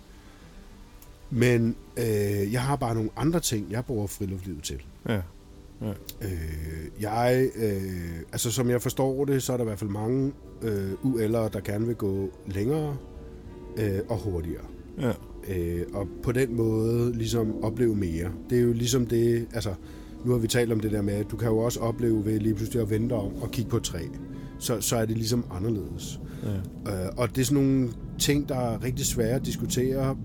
Men 1.30 1.76
øh, 1.96 2.52
jeg 2.52 2.62
har 2.62 2.76
bare 2.76 2.94
nogle 2.94 3.10
andre 3.16 3.40
ting, 3.40 3.70
jeg 3.70 3.84
bruger 3.84 4.06
friluftslivet 4.06 4.62
til. 4.62 4.82
ja. 5.08 5.20
Øh, 6.22 7.02
jeg, 7.02 7.50
øh, 7.56 8.20
altså 8.32 8.50
som 8.50 8.70
jeg 8.70 8.82
forstår 8.82 9.24
det, 9.24 9.42
så 9.42 9.52
er 9.52 9.56
der 9.56 9.64
i 9.64 9.66
hvert 9.66 9.78
fald 9.78 9.90
mange 9.90 10.32
øh, 10.62 10.92
UL'ere, 10.92 11.48
der 11.48 11.60
gerne 11.64 11.86
vil 11.86 11.96
gå 11.96 12.30
længere 12.46 12.96
øh, 13.76 13.98
og 14.08 14.18
hurtigere. 14.18 14.64
ja. 15.00 15.12
Øh, 15.48 15.86
og 15.92 16.08
på 16.22 16.32
den 16.32 16.56
måde 16.56 17.12
ligesom 17.12 17.64
opleve 17.64 17.96
mere. 17.96 18.30
Det 18.50 18.58
er 18.58 18.62
jo 18.62 18.72
ligesom 18.72 19.06
det, 19.06 19.46
altså 19.54 19.74
nu 20.24 20.32
har 20.32 20.38
vi 20.38 20.46
talt 20.46 20.72
om 20.72 20.80
det 20.80 20.92
der 20.92 21.02
med, 21.02 21.14
at 21.14 21.30
du 21.30 21.36
kan 21.36 21.48
jo 21.48 21.58
også 21.58 21.80
opleve 21.80 22.24
ved 22.24 22.40
lige 22.40 22.54
pludselig 22.54 22.82
at 22.82 22.90
vente 22.90 23.12
om 23.12 23.42
og 23.42 23.50
kigge 23.50 23.70
på 23.70 23.76
et 23.76 23.82
træ. 23.82 24.00
Så, 24.58 24.80
så 24.80 24.96
er 24.96 25.04
det 25.06 25.16
ligesom 25.16 25.44
anderledes. 25.50 26.20
ja. 26.86 27.04
Øh, 27.04 27.08
og 27.16 27.28
det 27.36 27.40
er 27.40 27.44
sådan 27.44 27.64
nogle 27.64 27.88
ting, 28.18 28.48
der 28.48 28.56
er 28.56 28.84
rigtig 28.84 29.06
svære 29.06 29.34
at 29.34 29.46
diskutere 29.46 30.16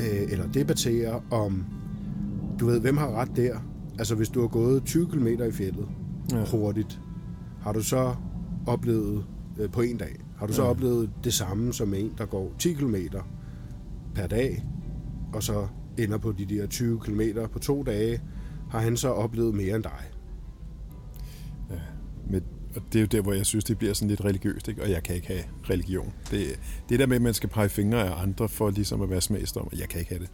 øh, 0.00 0.32
eller 0.32 0.52
debattere 0.52 1.22
om, 1.30 1.64
du 2.60 2.66
ved, 2.66 2.80
hvem 2.80 2.96
har 2.96 3.12
ret 3.20 3.36
der? 3.36 3.56
Altså 3.98 4.14
hvis 4.14 4.28
du 4.28 4.40
har 4.40 4.48
gået 4.48 4.84
20 4.84 5.08
km 5.08 5.26
i 5.26 5.52
fjellet 5.52 5.88
Ja. 6.32 6.38
ja. 6.38 6.44
hurtigt, 6.46 7.00
har 7.60 7.72
du 7.72 7.82
så 7.82 8.14
oplevet 8.66 9.24
øh, 9.58 9.70
på 9.70 9.80
en 9.80 9.96
dag, 9.96 10.16
har 10.36 10.46
du 10.46 10.52
så 10.52 10.62
Ja. 10.62 10.68
oplevet 10.70 11.10
det 11.24 11.34
samme 11.34 11.72
som 11.72 11.94
en, 11.94 12.12
der 12.18 12.26
går 12.26 12.52
10 12.58 12.72
km 12.72 12.94
per 14.14 14.26
dag, 14.26 14.64
og 15.32 15.42
så 15.42 15.66
ender 15.98 16.18
på 16.18 16.32
de 16.32 16.44
der 16.46 16.66
20 16.66 17.00
km 17.00 17.20
på 17.52 17.58
to 17.58 17.82
dage, 17.82 18.20
har 18.70 18.80
han 18.80 18.96
så 18.96 19.08
oplevet 19.08 19.54
mere 19.54 19.74
end 19.76 19.82
dig. 19.84 20.00
Men, 22.30 22.42
og 22.76 22.82
det 22.92 22.98
er 22.98 23.00
jo 23.00 23.06
der, 23.06 23.20
hvor 23.20 23.32
jeg 23.32 23.46
synes, 23.46 23.64
det 23.64 23.78
bliver 23.78 23.92
sådan 23.94 24.08
lidt 24.08 24.24
religiøst, 24.24 24.68
ikke? 24.68 24.82
og 24.82 24.90
jeg 24.90 25.02
kan 25.02 25.14
ikke 25.16 25.26
have 25.28 25.42
religion. 25.70 26.12
Det, 26.30 26.60
det 26.88 26.98
der 26.98 27.06
med, 27.06 27.16
at 27.16 27.22
man 27.22 27.34
skal 27.34 27.48
pege 27.48 27.68
fingre 27.68 28.08
af 28.08 28.22
andre 28.22 28.48
for 28.48 28.70
ligesom 28.70 29.02
at 29.02 29.10
være 29.10 29.20
smagsdommer, 29.20 29.70
jeg 29.78 29.88
kan 29.88 30.00
ikke 30.00 30.12
have 30.14 30.20
det. 30.22 30.30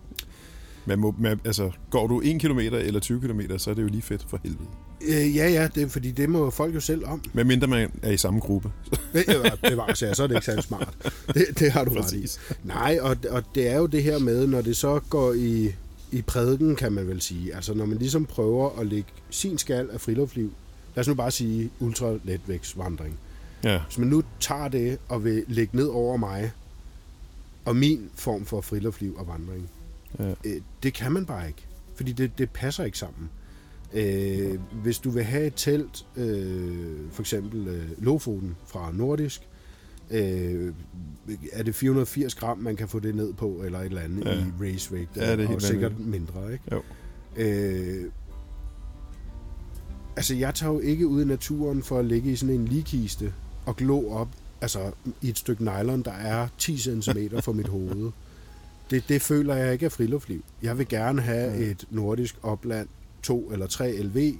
Man 0.86 0.98
må, 0.98 1.14
man, 1.18 1.40
altså, 1.44 1.70
går 1.90 2.06
du 2.06 2.20
1 2.24 2.40
km 2.40 2.58
eller 2.58 3.00
20 3.00 3.20
km, 3.20 3.40
så 3.58 3.70
er 3.70 3.74
det 3.74 3.82
jo 3.82 3.88
lige 3.88 4.02
fedt 4.02 4.26
for 4.28 4.40
helvede. 4.42 4.68
Øh, 5.00 5.36
ja, 5.36 5.48
ja, 5.48 5.68
det 5.74 5.82
er, 5.82 5.88
fordi 5.88 6.10
det 6.10 6.28
må 6.30 6.50
folk 6.50 6.74
jo 6.74 6.80
selv 6.80 7.06
om. 7.06 7.22
Men 7.32 7.46
mindre 7.46 7.66
man 7.66 7.90
er 8.02 8.10
i 8.10 8.16
samme 8.16 8.40
gruppe. 8.40 8.70
Det 9.12 9.76
var 9.76 9.94
så 10.14 10.22
er 10.22 10.26
det 10.26 10.34
ikke 10.34 10.46
særlig 10.46 10.64
smart. 10.64 10.94
Det, 11.34 11.46
det 11.58 11.72
har 11.72 11.84
du 11.84 11.90
ret 11.90 11.96
i. 11.96 12.00
Præcis. 12.00 12.40
Nej, 12.64 12.98
og, 13.00 13.16
og 13.30 13.42
det 13.54 13.68
er 13.68 13.76
jo 13.76 13.86
det 13.86 14.02
her 14.02 14.18
med, 14.18 14.46
når 14.46 14.60
det 14.60 14.76
så 14.76 15.00
går 15.10 15.32
i, 15.32 15.74
i 16.12 16.22
prædiken, 16.22 16.76
kan 16.76 16.92
man 16.92 17.08
vel 17.08 17.20
sige. 17.20 17.54
Altså 17.54 17.74
når 17.74 17.86
man 17.86 17.98
ligesom 17.98 18.26
prøver 18.26 18.80
at 18.80 18.86
lægge 18.86 19.08
sin 19.30 19.58
skal 19.58 19.88
af 19.92 20.00
friluftsliv, 20.00 20.52
lad 20.94 21.00
os 21.00 21.08
nu 21.08 21.14
bare 21.14 21.30
sige 21.30 21.70
ultra 21.80 22.14
letvægtsvandring. 22.24 23.18
Ja, 23.64 23.80
Hvis 23.86 23.98
man 23.98 24.08
nu 24.08 24.22
tager 24.40 24.68
det 24.68 24.98
og 25.08 25.24
vil 25.24 25.44
lægge 25.48 25.76
ned 25.76 25.86
over 25.86 26.16
mig, 26.16 26.52
og 27.64 27.76
min 27.76 28.10
form 28.14 28.44
for 28.44 28.60
friluftsliv 28.60 29.16
og 29.18 29.26
vandring, 29.28 29.70
ja, 30.18 30.34
øh, 30.44 30.60
det 30.82 30.94
kan 30.94 31.12
man 31.12 31.26
bare 31.26 31.48
ikke. 31.48 31.66
Fordi 31.96 32.12
det, 32.12 32.38
det 32.38 32.50
passer 32.50 32.84
ikke 32.84 32.98
sammen. 32.98 33.30
Øh, 33.92 34.58
hvis 34.82 34.98
du 34.98 35.10
vil 35.10 35.24
have 35.24 35.46
et 35.46 35.52
telt, 35.56 36.06
øh, 36.16 36.96
for 37.12 37.22
eksempel 37.22 37.68
øh, 37.68 37.88
Lofoten 37.98 38.56
fra 38.66 38.92
Nordisk, 38.92 39.48
øh, 40.10 40.72
er 41.52 41.62
det 41.62 41.74
480 41.74 42.34
gram, 42.34 42.58
man 42.58 42.76
kan 42.76 42.88
få 42.88 42.98
det 42.98 43.14
ned 43.14 43.32
på, 43.32 43.62
eller 43.64 43.78
et 43.80 43.84
eller 43.86 44.00
andet 44.00 44.24
Ja. 44.24 44.32
i 44.38 44.72
racevægt, 44.72 45.16
Ja, 45.16 45.36
det 45.36 45.44
er 45.50 45.54
og 45.54 45.62
sikkert 45.62 45.92
vanvittigt. 45.98 46.34
mindre, 46.34 46.52
ikke? 46.52 46.64
Jo. 46.72 46.82
Øh, 47.36 48.10
altså, 50.16 50.34
jeg 50.34 50.54
tager 50.54 50.72
jo 50.72 50.80
ikke 50.80 51.06
ud 51.06 51.22
i 51.22 51.26
naturen 51.26 51.82
for 51.82 51.98
at 51.98 52.04
ligge 52.04 52.32
i 52.32 52.36
sådan 52.36 52.54
en 52.54 52.64
ligekiste 52.68 53.32
og 53.66 53.76
glo 53.76 54.10
op 54.10 54.28
altså, 54.60 54.92
i 55.22 55.28
et 55.28 55.38
stykke 55.38 55.64
nylon, 55.64 56.02
der 56.02 56.12
er 56.12 56.48
10 56.58 56.78
cm 56.78 57.10
fra 57.40 57.52
mit 57.52 57.68
hoved. 57.68 58.10
Det, 58.90 59.04
det 59.08 59.22
føler 59.22 59.54
jeg 59.54 59.72
ikke 59.72 59.86
er 59.86 59.90
friluftsliv. 59.90 60.44
Jeg 60.62 60.78
vil 60.78 60.88
gerne 60.88 61.22
have 61.22 61.56
et 61.56 61.84
nordisk 61.90 62.36
opland 62.42 62.88
2 63.22 63.50
eller 63.52 63.66
3 63.66 63.92
LV, 64.02 64.32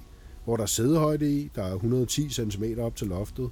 hvor 0.45 0.55
der 0.55 0.63
er 0.63 0.67
sædehøjde 0.67 1.31
i, 1.31 1.51
der 1.55 1.63
er 1.63 1.73
110 1.73 2.29
cm 2.29 2.63
op 2.79 2.95
til 2.95 3.07
loftet. 3.07 3.49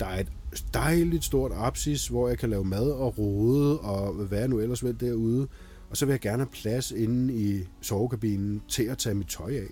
Der 0.00 0.06
er 0.06 0.20
et 0.20 0.28
dejligt 0.74 1.24
stort 1.24 1.52
apsis, 1.54 2.08
hvor 2.08 2.28
jeg 2.28 2.38
kan 2.38 2.50
lave 2.50 2.64
mad 2.64 2.90
og 2.90 3.18
rode 3.18 3.78
og 3.78 4.12
hvad 4.12 4.38
jeg 4.38 4.48
nu 4.48 4.58
ellers 4.60 4.84
vil 4.84 5.00
derude. 5.00 5.48
Og 5.90 5.96
så 5.96 6.06
vil 6.06 6.12
jeg 6.12 6.20
gerne 6.20 6.38
have 6.38 6.48
plads 6.62 6.90
inde 6.90 7.34
i 7.34 7.64
sovekabinen 7.80 8.62
til 8.68 8.82
at 8.82 8.98
tage 8.98 9.14
mit 9.14 9.26
tøj 9.26 9.54
af. 9.56 9.66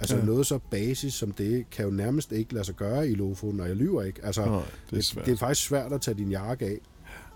Altså 0.00 0.16
Ja. 0.16 0.24
noget 0.24 0.46
så 0.46 0.58
basis 0.70 1.14
som 1.14 1.32
det, 1.32 1.70
kan 1.70 1.84
jo 1.84 1.90
nærmest 1.90 2.32
ikke 2.32 2.52
lade 2.54 2.64
sig 2.64 2.74
gøre 2.74 3.08
i 3.08 3.14
Lofoten, 3.14 3.60
og 3.60 3.68
jeg 3.68 3.76
lyver 3.76 4.02
ikke. 4.02 4.24
Altså, 4.24 4.44
Nej, 4.44 4.54
det 4.54 4.62
er 4.62 4.96
det, 4.96 5.04
svært. 5.04 5.26
det 5.26 5.32
er 5.32 5.36
faktisk 5.36 5.66
svært 5.68 5.92
at 5.92 6.00
tage 6.00 6.14
din 6.18 6.30
jakke 6.30 6.64
af 6.66 6.78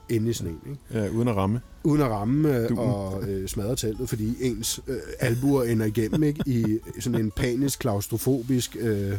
inde 0.08 0.30
i 0.30 0.32
sneen, 0.32 0.58
ikke? 0.66 0.78
Ja, 1.04 1.08
uden 1.08 1.28
at 1.28 1.36
ramme. 1.36 1.60
uden 1.84 2.02
at 2.02 2.08
ramme 2.10 2.56
øh, 2.58 2.68
Duen. 2.68 2.78
og 2.78 3.22
øh, 3.28 3.48
smadre 3.48 3.76
teltet, 3.76 4.08
fordi 4.08 4.36
ens 4.40 4.80
øh, 4.88 4.96
albuer 5.20 5.62
ender 5.64 5.86
igennem 5.86 6.22
ikke? 6.22 6.40
i 6.46 6.78
sådan 7.00 7.20
en 7.20 7.30
panisk, 7.30 7.78
klaustrofobisk 7.78 8.76
øh, 8.80 9.12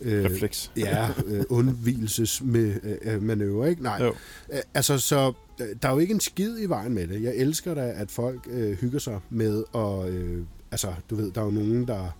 øh, 0.00 0.24
Refleks. 0.24 0.72
ja, 0.76 1.08
øh, 1.26 1.44
undvigelsesmanøvre, 1.48 3.70
ikke? 3.70 3.82
Nej, 3.82 4.02
Jo. 4.04 4.08
Øh, 4.52 4.58
altså 4.74 4.98
så 4.98 5.32
øh, 5.60 5.66
der 5.82 5.88
er 5.88 5.92
jo 5.92 5.98
ikke 5.98 6.14
en 6.14 6.20
skid 6.20 6.58
i 6.60 6.66
vejen 6.66 6.94
med 6.94 7.06
det. 7.06 7.22
Jeg 7.22 7.36
elsker 7.36 7.74
da, 7.74 7.92
at 7.96 8.10
folk 8.10 8.48
øh, 8.50 8.72
hygger 8.78 8.98
sig 8.98 9.20
med 9.30 9.64
at, 9.74 10.08
øh, 10.14 10.42
altså 10.70 10.92
du 11.10 11.14
ved, 11.16 11.30
der 11.32 11.40
er 11.40 11.44
jo 11.44 11.50
nogen, 11.50 11.86
der 11.86 12.16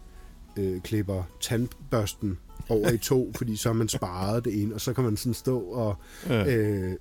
øh, 0.57 0.81
klipper 0.81 1.23
tandbørsten 1.41 2.39
over 2.69 2.91
i 2.91 2.99
to, 2.99 3.33
fordi 3.37 3.57
så 3.57 3.69
har 3.69 3.75
man 3.75 3.89
sparet 3.89 4.45
det 4.45 4.63
ene, 4.63 4.75
og 4.75 4.81
så 4.81 4.93
kan 4.93 5.05
man 5.05 5.17
sådan 5.17 5.35
stå 5.35 5.59
og 5.59 5.97
Ja. 6.29 6.57
øh, 6.57 6.93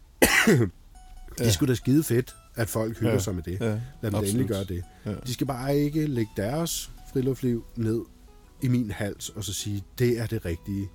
det 1.37 1.47
er 1.47 1.51
sgu 1.51 1.65
da 1.65 1.73
skide 1.73 2.03
fedt, 2.03 2.35
at 2.55 2.69
folk 2.69 2.93
hygger 2.97 3.07
Ja. 3.09 3.13
ja. 3.13 3.19
sig 3.19 3.35
med 3.35 3.43
det. 3.43 3.57
ja, 3.59 3.65
Lad 3.65 3.79
dem 4.01 4.11
da 4.11 4.17
endelig 4.19 4.47
gøre 4.47 4.63
det. 4.63 4.83
Ja. 5.05 5.13
De 5.27 5.33
skal 5.33 5.47
bare 5.47 5.77
ikke 5.77 6.07
lægge 6.07 6.31
deres 6.37 6.91
friluftsliv 7.13 7.65
ned 7.75 8.01
i 8.61 8.67
min 8.67 8.91
hals 8.91 9.29
og 9.29 9.43
så 9.43 9.53
sige, 9.53 9.83
det 9.99 10.19
er 10.19 10.25
det 10.25 10.45
rigtige. 10.45 10.89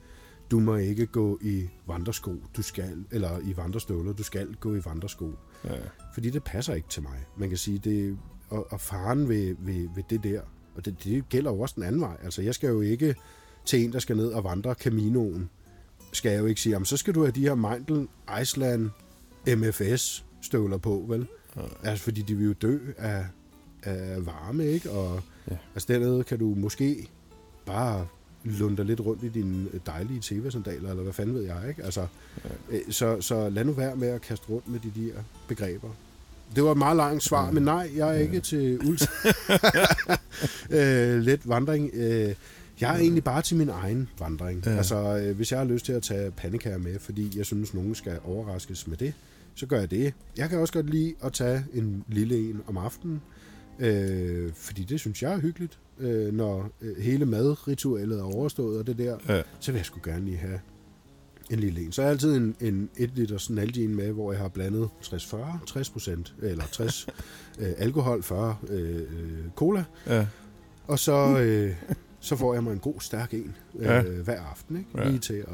Du 0.50 0.60
må 0.60 0.76
ikke 0.76 1.06
gå 1.06 1.38
i 1.42 1.68
vandresko, 1.86 2.34
du 2.56 2.62
skal, 2.62 3.04
eller 3.10 3.38
i 3.40 3.56
vandrestøvler, 3.56 4.12
du 4.12 4.22
skal 4.22 4.54
gå 4.60 4.74
i 4.74 4.80
vandresko. 4.84 5.32
Ja. 5.64 5.70
Fordi 6.14 6.30
det 6.30 6.44
passer 6.44 6.74
ikke 6.74 6.88
til 6.88 7.02
mig. 7.02 7.18
Man 7.36 7.48
kan 7.48 7.58
sige, 7.58 7.78
det, 7.78 8.18
og, 8.48 8.72
og 8.72 8.80
faren 8.80 9.28
ved, 9.28 9.56
ved, 9.58 9.88
ved 9.94 10.02
det 10.10 10.24
der, 10.24 10.40
og 10.76 10.84
det, 10.84 11.04
det 11.04 11.28
gælder 11.28 11.50
jo 11.50 11.60
også 11.60 11.74
den 11.74 11.82
anden 11.84 12.00
vej. 12.00 12.16
Altså, 12.22 12.42
jeg 12.42 12.54
skal 12.54 12.68
jo 12.68 12.80
ikke 12.80 13.14
til 13.64 13.84
en, 13.84 13.92
der 13.92 13.98
skal 13.98 14.16
ned 14.16 14.26
og 14.28 14.44
vandre 14.44 14.74
Caminoen, 14.74 15.50
skal 16.12 16.32
jeg 16.32 16.40
jo 16.40 16.46
ikke 16.46 16.60
sige, 16.60 16.72
jamen, 16.72 16.86
så 16.86 16.96
skal 16.96 17.14
du 17.14 17.20
have 17.20 17.32
de 17.32 17.40
her 17.40 17.54
Meindl 17.54 18.04
Iceland 18.42 18.90
MFS 19.56 20.24
støvler 20.40 20.76
på, 20.78 21.04
vel? 21.08 21.26
Ja. 21.56 21.62
Altså, 21.90 22.04
fordi 22.04 22.22
de 22.22 22.34
vil 22.34 22.46
jo 22.46 22.52
dø 22.52 22.78
af, 22.98 23.24
af 23.82 24.26
varme, 24.26 24.66
ikke? 24.66 24.90
Og 24.90 25.20
Ja. 25.48 25.52
ja. 25.54 25.58
altså, 25.74 25.92
dernede 25.92 26.24
kan 26.24 26.38
du 26.38 26.54
måske 26.56 27.08
bare 27.66 28.06
lunder 28.44 28.84
lidt 28.84 29.00
rundt 29.00 29.22
i 29.24 29.28
dine 29.28 29.66
dejlige 29.86 30.20
tv-sandaler, 30.22 30.90
eller 30.90 31.02
hvad 31.02 31.12
fanden 31.12 31.34
ved 31.34 31.42
jeg, 31.42 31.56
ikke? 31.68 31.84
Altså, 31.84 32.06
ja. 32.72 32.78
så, 32.90 33.20
så 33.20 33.48
lad 33.48 33.64
nu 33.64 33.72
være 33.72 33.96
med 33.96 34.08
at 34.08 34.20
kaste 34.20 34.48
rundt 34.50 34.68
med 34.68 34.80
de 34.80 34.92
der 35.00 35.12
begreber. 35.48 35.88
Det 36.56 36.64
var 36.64 36.70
et 36.72 36.78
meget 36.78 36.96
langt 36.96 37.22
svar, 37.22 37.44
Ja. 37.44 37.50
men 37.50 37.62
nej, 37.62 37.90
jeg 37.96 38.08
er 38.08 38.12
Ja. 38.12 38.18
ikke 38.20 38.40
til 38.40 38.80
ult. 38.88 39.08
øh, 40.70 41.20
let 41.22 41.48
vandring. 41.48 41.90
Øh, 41.94 42.34
jeg 42.80 42.94
er 42.94 42.98
egentlig 42.98 43.24
bare 43.24 43.42
til 43.42 43.56
min 43.56 43.68
egen 43.68 44.08
vandring. 44.18 44.62
Ja. 44.66 44.70
Ja. 44.70 44.76
Altså, 44.76 45.16
øh, 45.18 45.36
hvis 45.36 45.50
jeg 45.52 45.58
har 45.60 45.66
lyst 45.66 45.84
til 45.84 45.92
at 45.92 46.02
tage 46.02 46.30
pandekager 46.30 46.78
med, 46.78 46.98
fordi 46.98 47.38
jeg 47.38 47.46
synes, 47.46 47.74
nogen 47.74 47.94
skal 47.94 48.18
overraskes 48.24 48.86
med 48.86 48.96
det, 48.96 49.12
så 49.58 49.66
gør 49.66 49.78
jeg 49.78 49.90
det. 49.90 50.14
Jeg 50.36 50.48
kan 50.48 50.58
også 50.58 50.72
godt 50.72 50.90
lide 50.90 51.14
at 51.22 51.32
tage 51.32 51.64
en 51.74 52.04
lille 52.08 52.50
en 52.50 52.60
om 52.66 52.76
aftenen, 52.76 53.20
øh, 53.78 54.52
fordi 54.54 54.84
det 54.84 55.00
synes 55.00 55.22
jeg 55.22 55.32
er 55.32 55.38
hyggeligt. 55.40 55.78
Øh, 55.98 56.34
når 56.34 56.70
øh, 56.80 56.96
hele 56.96 57.26
madritualet 57.26 58.18
er 58.18 58.22
overstået 58.22 58.78
og 58.78 58.86
det 58.86 58.98
der, 58.98 59.16
Ja. 59.28 59.42
så 59.60 59.72
vil 59.72 59.78
jeg 59.78 59.86
sgu 59.86 60.00
gerne 60.04 60.24
lige 60.24 60.36
have 60.36 60.60
en 61.50 61.58
lille 61.58 61.80
en. 61.84 61.92
Så 61.92 62.02
er 62.02 62.06
jeg 62.06 62.12
altid 62.12 62.36
en, 62.36 62.56
en 62.60 62.90
1 62.96 63.10
liter 63.14 63.52
Nalgene 63.52 63.94
med, 63.94 64.12
hvor 64.12 64.32
jeg 64.32 64.40
har 64.40 64.48
blandet 64.48 64.88
60-40, 65.02 65.64
60 65.66 65.90
procent, 65.90 66.34
eller 66.42 66.64
60 66.72 67.06
øh, 67.60 67.72
alkohol, 67.78 68.22
40 68.22 68.56
øh, 68.68 69.02
cola, 69.56 69.84
Ja. 70.06 70.26
og 70.86 70.98
så, 70.98 71.38
øh, 71.40 71.74
så 72.20 72.36
får 72.36 72.54
jeg 72.54 72.64
mig 72.64 72.72
en 72.72 72.78
god, 72.78 73.00
stærk 73.00 73.34
en 73.34 73.56
øh, 73.78 73.84
ja. 73.84 74.02
hver 74.02 74.40
aften, 74.42 74.76
ikke? 74.78 74.90
Ja. 74.96 75.08
lige 75.08 75.18
til 75.18 75.34
at, 75.34 75.46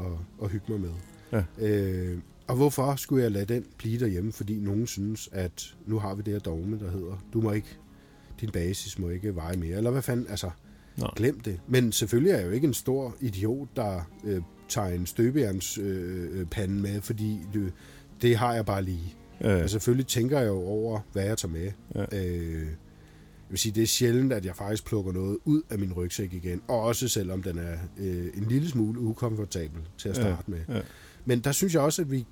at 0.43 0.49
hygge 0.49 0.65
mig 0.71 0.79
med. 0.79 0.89
Ja. 1.31 1.67
Øh, 1.67 2.17
og 2.47 2.55
hvorfor 2.55 2.95
skulle 2.95 3.23
jeg 3.23 3.31
lade 3.31 3.53
den 3.53 3.65
blive 3.77 3.99
derhjemme? 3.99 4.31
Fordi 4.31 4.59
nogen 4.59 4.87
synes, 4.87 5.29
at 5.31 5.75
nu 5.85 5.99
har 5.99 6.15
vi 6.15 6.21
det 6.21 6.33
her 6.33 6.39
dogme, 6.39 6.79
der 6.79 6.91
hedder, 6.91 7.23
du 7.33 7.41
må 7.41 7.51
ikke, 7.51 7.77
din 8.41 8.49
basis 8.49 8.99
må 8.99 9.09
ikke 9.09 9.35
veje 9.35 9.57
mere. 9.57 9.77
Eller 9.77 9.91
hvad 9.91 10.01
fanden, 10.01 10.27
altså, 10.29 10.49
Nå. 10.97 11.07
glem 11.15 11.39
det. 11.39 11.59
Men 11.67 11.91
selvfølgelig 11.91 12.31
er 12.31 12.37
jeg 12.37 12.45
jo 12.45 12.51
ikke 12.51 12.67
en 12.67 12.73
stor 12.73 13.15
idiot, 13.21 13.67
der 13.75 14.09
øh, 14.23 14.41
tager 14.69 14.87
en 14.87 15.05
støbejerns 15.05 15.77
øh, 15.77 16.45
pande 16.45 16.81
med, 16.81 17.01
fordi 17.01 17.39
det, 17.53 17.73
det 18.21 18.37
har 18.37 18.53
jeg 18.53 18.65
bare 18.65 18.83
lige. 18.83 19.15
Ja. 19.41 19.57
Ja. 19.57 19.67
Selvfølgelig 19.67 20.07
tænker 20.07 20.39
jeg 20.39 20.47
jo 20.47 20.57
over, 20.57 20.99
hvad 21.13 21.25
jeg 21.25 21.37
tager 21.37 21.51
med. 21.51 21.71
Ja. 21.95 22.25
Øh, 22.25 22.67
jeg 23.45 23.51
vil 23.51 23.59
sige, 23.59 23.75
det 23.75 23.83
er 23.83 23.87
sjældent, 23.87 24.33
at 24.33 24.45
jeg 24.45 24.55
faktisk 24.55 24.85
plukker 24.85 25.11
noget 25.11 25.37
ud 25.45 25.61
af 25.69 25.79
min 25.79 25.93
rygsæk 25.93 26.33
igen. 26.33 26.61
Også 26.67 27.07
selvom 27.07 27.43
den 27.43 27.57
er 27.57 27.77
øh, 27.97 28.27
en 28.37 28.45
lille 28.49 28.69
smule 28.69 28.99
ukomfortabel 28.99 29.81
til 29.97 30.09
at 30.09 30.15
starte 30.15 30.51
med. 30.51 30.59
Ja. 30.69 30.81
Men 31.25 31.39
der 31.39 31.51
synes 31.51 31.73
jeg 31.73 31.81
også, 31.81 32.01
at 32.01 32.11
vi... 32.11 32.25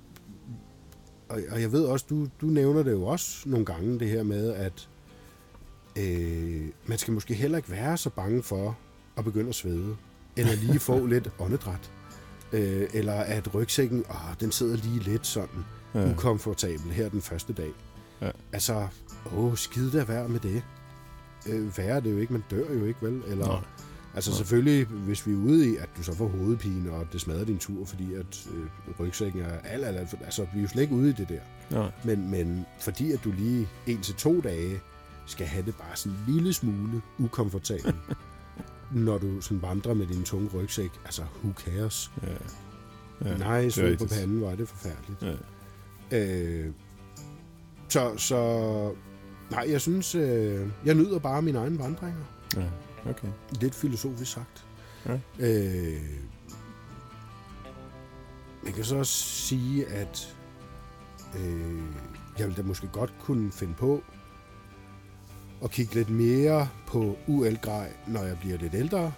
Og, 1.28 1.40
og 1.50 1.60
jeg 1.60 1.72
ved 1.72 1.84
også, 1.84 2.06
du, 2.10 2.26
du 2.40 2.46
nævner 2.46 2.82
det 2.82 2.92
jo 2.92 3.04
også 3.06 3.48
nogle 3.48 3.66
gange, 3.66 3.98
det 3.98 4.08
her 4.08 4.22
med, 4.22 4.52
at 4.52 4.88
øh, 5.98 6.62
man 6.86 6.98
skal 6.98 7.14
måske 7.14 7.34
heller 7.34 7.56
ikke 7.58 7.70
være 7.70 7.96
så 7.96 8.10
bange 8.10 8.42
for 8.42 8.78
at 9.16 9.24
begynde 9.24 9.48
at 9.48 9.54
svede. 9.54 9.96
Eller 10.36 10.54
lige 10.54 10.78
få 10.80 11.06
lidt 11.14 11.30
åndedræt. 11.38 11.90
Øh, 12.52 12.88
eller 12.94 13.12
at 13.14 13.54
rygsækken, 13.54 14.04
åh, 14.10 14.34
den 14.40 14.52
sidder 14.52 14.76
lige 14.76 14.98
lidt 15.00 15.26
sådan 15.26 15.64
Ja. 15.94 16.10
ukomfortabel 16.12 16.92
her 16.92 17.08
den 17.08 17.22
første 17.22 17.52
dag. 17.52 17.70
Ja. 18.20 18.30
Altså, 18.52 18.88
åh, 19.36 19.56
skide 19.56 19.98
da 19.98 20.04
være 20.04 20.28
med 20.28 20.40
det. 20.40 20.62
Øh, 21.48 21.78
værre 21.78 21.88
er 21.96 22.00
det 22.00 22.12
jo 22.12 22.18
ikke, 22.18 22.32
man 22.32 22.44
dør 22.50 22.72
jo 22.74 22.84
ikke, 22.84 22.98
vel? 23.02 23.22
Eller, 23.26 23.46
Nej. 23.46 23.60
Altså 24.14 24.30
Nej. 24.30 24.36
selvfølgelig, 24.38 24.86
hvis 24.86 25.26
vi 25.26 25.32
er 25.32 25.36
ude 25.36 25.70
i, 25.72 25.76
at 25.76 25.88
du 25.96 26.02
så 26.02 26.14
får 26.14 26.28
hovedpine, 26.28 26.92
og 26.92 27.06
det 27.12 27.20
smadrer 27.20 27.44
din 27.44 27.58
tur, 27.58 27.84
fordi 27.84 28.14
at 28.14 28.46
øh, 28.54 28.66
rygsækken 29.00 29.40
er 29.42 29.58
alt, 29.64 29.84
alt, 29.84 29.96
alt, 29.98 30.14
altså 30.24 30.46
vi 30.52 30.58
er 30.58 30.62
jo 30.62 30.68
slet 30.68 30.82
ikke 30.82 30.94
ude 30.94 31.08
i 31.10 31.12
det 31.12 31.28
der. 31.28 31.40
Nej. 31.70 31.90
Men, 32.04 32.30
men 32.30 32.66
fordi 32.80 33.12
at 33.12 33.24
du 33.24 33.32
lige 33.32 33.68
en 33.86 34.00
til 34.00 34.14
to 34.14 34.40
dage 34.40 34.80
skal 35.26 35.46
have 35.46 35.66
det 35.66 35.74
bare 35.76 35.96
sådan 35.96 36.18
en 36.18 36.34
lille 36.34 36.52
smule 36.52 37.02
ukomfortabelt, 37.18 37.96
når 39.06 39.18
du 39.18 39.40
sådan 39.40 39.62
vandrer 39.62 39.94
med 39.94 40.06
din 40.06 40.22
tunge 40.24 40.50
rygsæk, 40.54 40.90
altså 41.04 41.22
who 41.44 41.52
cares? 41.52 42.10
Ja. 42.22 42.28
Ja, 42.30 42.36
Ja. 43.24 43.36
Nej, 43.36 43.68
sved 43.68 43.96
på 43.96 44.04
panden, 44.06 44.40
var 44.40 44.54
det 44.54 44.68
forfærdeligt. 44.68 45.22
Ja. 46.10 46.18
Øh, 46.18 46.72
så, 47.88 48.16
så, 48.16 48.92
nej, 49.50 49.66
jeg 49.70 49.80
synes, 49.80 50.14
øh, 50.14 50.68
jeg 50.84 50.94
nyder 50.94 51.18
bare 51.18 51.42
mine 51.42 51.58
egne 51.58 51.78
vandringer. 51.78 52.24
Ja. 52.56 52.64
Okay. 53.10 53.28
Lidt 53.60 53.74
filosofisk 53.74 54.32
sagt. 54.32 54.66
Ja. 55.06 55.18
Øh, 55.38 56.00
man 58.64 58.72
kan 58.72 58.84
så 58.84 58.96
også 58.96 59.12
sige, 59.24 59.86
at 59.86 60.36
øh, 61.38 61.82
jeg 62.38 62.48
vil 62.48 62.56
da 62.56 62.62
måske 62.62 62.88
godt 62.92 63.14
kunne 63.20 63.52
finde 63.52 63.74
på 63.74 64.02
at 65.64 65.70
kigge 65.70 65.94
lidt 65.94 66.10
mere 66.10 66.68
på 66.86 67.16
UL-grej, 67.26 67.92
når 68.08 68.22
jeg 68.22 68.38
bliver 68.38 68.58
lidt 68.58 68.74
ældre. 68.74 69.12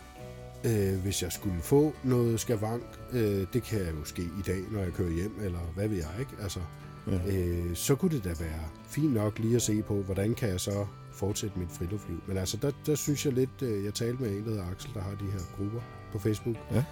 Øh, 0.65 0.99
hvis 0.99 1.23
jeg 1.23 1.33
skulle 1.33 1.63
få 1.63 1.95
noget 2.05 2.41
skavank, 2.41 2.83
øh, 3.13 3.47
det 3.53 3.63
kan 3.63 3.81
jo 3.99 4.05
ske 4.05 4.23
i 4.23 4.43
dag, 4.47 4.61
når 4.71 4.81
jeg 4.81 4.93
kører 4.93 5.11
hjem, 5.11 5.39
eller 5.43 5.59
hvad 5.75 5.89
ved 5.89 5.97
jeg 5.97 6.11
ikke. 6.21 6.33
Altså, 6.43 6.61
Ja. 7.07 7.37
øh, 7.37 7.75
så 7.77 7.95
kunne 7.95 8.17
det 8.17 8.25
da 8.25 8.35
være 8.45 8.61
fint 8.89 9.13
nok 9.13 9.39
lige 9.39 9.57
at 9.57 9.63
se 9.63 9.83
på, 9.83 9.95
hvordan 10.03 10.35
kan 10.35 10.49
jeg 10.49 10.61
så 10.61 10.87
fortsætte 11.17 11.59
mit 11.59 11.71
friluftsliv. 11.71 12.23
Men 12.27 12.37
altså, 12.37 12.57
der, 12.57 12.71
der 12.87 12.95
synes 12.95 13.27
jeg 13.27 13.33
lidt, 13.33 13.63
øh, 13.63 13.85
jeg 13.85 13.95
talte 13.95 14.23
med 14.23 14.31
en, 14.31 14.45
der 14.45 14.51
hedder 14.51 14.71
Axel, 14.71 14.91
der 14.95 15.01
har 15.01 15.11
de 15.11 15.25
her 15.25 15.41
grupper 15.57 15.81
på 16.13 16.19
Facebook. 16.19 16.57
Ja. 16.73 16.85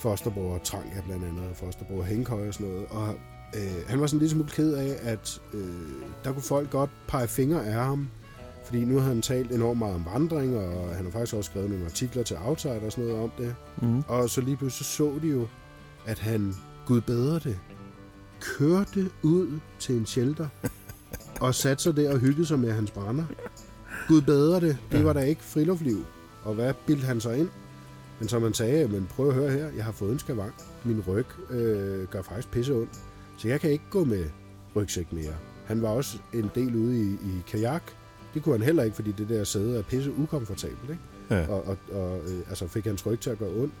Fosterbro 0.00 0.50
og 0.50 0.62
Trang 0.62 0.92
er 0.94 1.02
blandt 1.02 1.24
andet, 1.24 1.48
og 1.50 1.56
Fosterbro 1.56 1.98
og 1.98 2.04
Hængkøj 2.04 2.48
og 2.48 2.54
sådan 2.54 2.66
noget. 2.66 2.86
Og 2.90 3.14
øh, 3.56 3.88
han 3.88 4.00
var 4.00 4.06
sådan 4.06 4.20
lidt 4.20 4.30
smule 4.30 4.48
ked 4.48 4.72
af, 4.72 4.98
at 5.02 5.40
øh, 5.54 5.68
der 6.24 6.32
kunne 6.32 6.42
folk 6.42 6.70
godt 6.70 6.90
pege 7.08 7.28
fingre 7.28 7.66
af 7.66 7.72
ham, 7.72 8.08
fordi 8.64 8.84
nu 8.84 8.98
har 8.98 9.08
han 9.08 9.22
talt 9.22 9.52
enormt 9.52 9.78
meget 9.78 9.94
om 9.94 10.06
vandring, 10.12 10.56
og 10.56 10.96
han 10.96 11.04
har 11.04 11.12
faktisk 11.12 11.34
også 11.34 11.50
skrevet 11.50 11.70
nogle 11.70 11.84
artikler 11.84 12.22
til 12.22 12.36
Outside 12.44 12.80
og 12.80 12.92
sådan 12.92 13.04
noget 13.04 13.22
om 13.22 13.30
det. 13.38 13.54
Mm. 13.82 14.02
Og 14.08 14.30
så 14.30 14.40
lige 14.40 14.56
pludselig 14.56 14.86
så, 14.86 14.92
så 14.92 15.18
de 15.22 15.28
jo, 15.28 15.46
at 16.06 16.18
han, 16.18 16.54
gud 16.86 17.00
bedre 17.00 17.38
det, 17.38 17.58
kørte 18.40 19.10
ud 19.22 19.60
til 19.78 19.96
en 19.96 20.06
shelter 20.06 20.48
og 21.40 21.54
satte 21.54 21.82
sig 21.82 21.96
der 21.96 22.12
og 22.12 22.18
hyggede 22.18 22.46
sig 22.46 22.58
med 22.58 22.72
hans 22.72 22.90
brænder. 22.90 23.24
Gud 24.08 24.20
bedre 24.20 24.60
det, 24.60 24.78
det 24.92 24.98
Ja. 24.98 25.02
var 25.04 25.12
da 25.12 25.20
ikke 25.20 25.42
friluftsliv. 25.42 26.04
Og 26.44 26.54
hvad 26.54 26.74
bildte 26.86 27.06
han 27.06 27.20
sig 27.20 27.38
ind? 27.38 27.48
Men 28.20 28.28
som 28.28 28.42
man 28.42 28.54
sagde, 28.54 28.88
men 28.88 29.06
prøv 29.10 29.28
at 29.28 29.34
høre 29.34 29.50
her, 29.50 29.66
jeg 29.76 29.84
har 29.84 29.92
fået 29.92 30.12
en 30.12 30.18
skavank. 30.18 30.54
Min 30.84 31.00
ryg 31.08 31.26
øh, 31.50 32.06
gør 32.08 32.22
faktisk 32.22 32.50
pisse 32.50 32.74
ondt. 32.74 32.90
Så 33.38 33.48
jeg 33.48 33.60
kan 33.60 33.70
ikke 33.70 33.84
gå 33.90 34.04
med 34.04 34.24
rygsæk 34.76 35.12
mere. 35.12 35.32
Han 35.66 35.82
var 35.82 35.88
også 35.88 36.18
en 36.34 36.50
del 36.54 36.74
ude 36.76 37.00
i, 37.02 37.12
i 37.12 37.42
kajak. 37.46 37.82
Det 38.34 38.42
kunne 38.42 38.54
han 38.54 38.62
heller 38.66 38.82
ikke, 38.82 38.94
fordi 38.96 39.12
det 39.12 39.28
der 39.28 39.44
sæde 39.44 39.78
er 39.78 39.82
pisse 39.82 40.12
ukomfortabelt. 40.12 40.90
Ikke? 40.90 41.02
Ja. 41.30 41.46
Og, 41.48 41.66
og, 41.66 41.76
og 41.92 42.18
øh, 42.18 42.38
altså 42.48 42.66
fik 42.68 42.84
hans 42.84 43.06
ryg 43.06 43.20
til 43.20 43.30
at 43.30 43.38
gøre 43.38 43.50
ondt. 43.50 43.74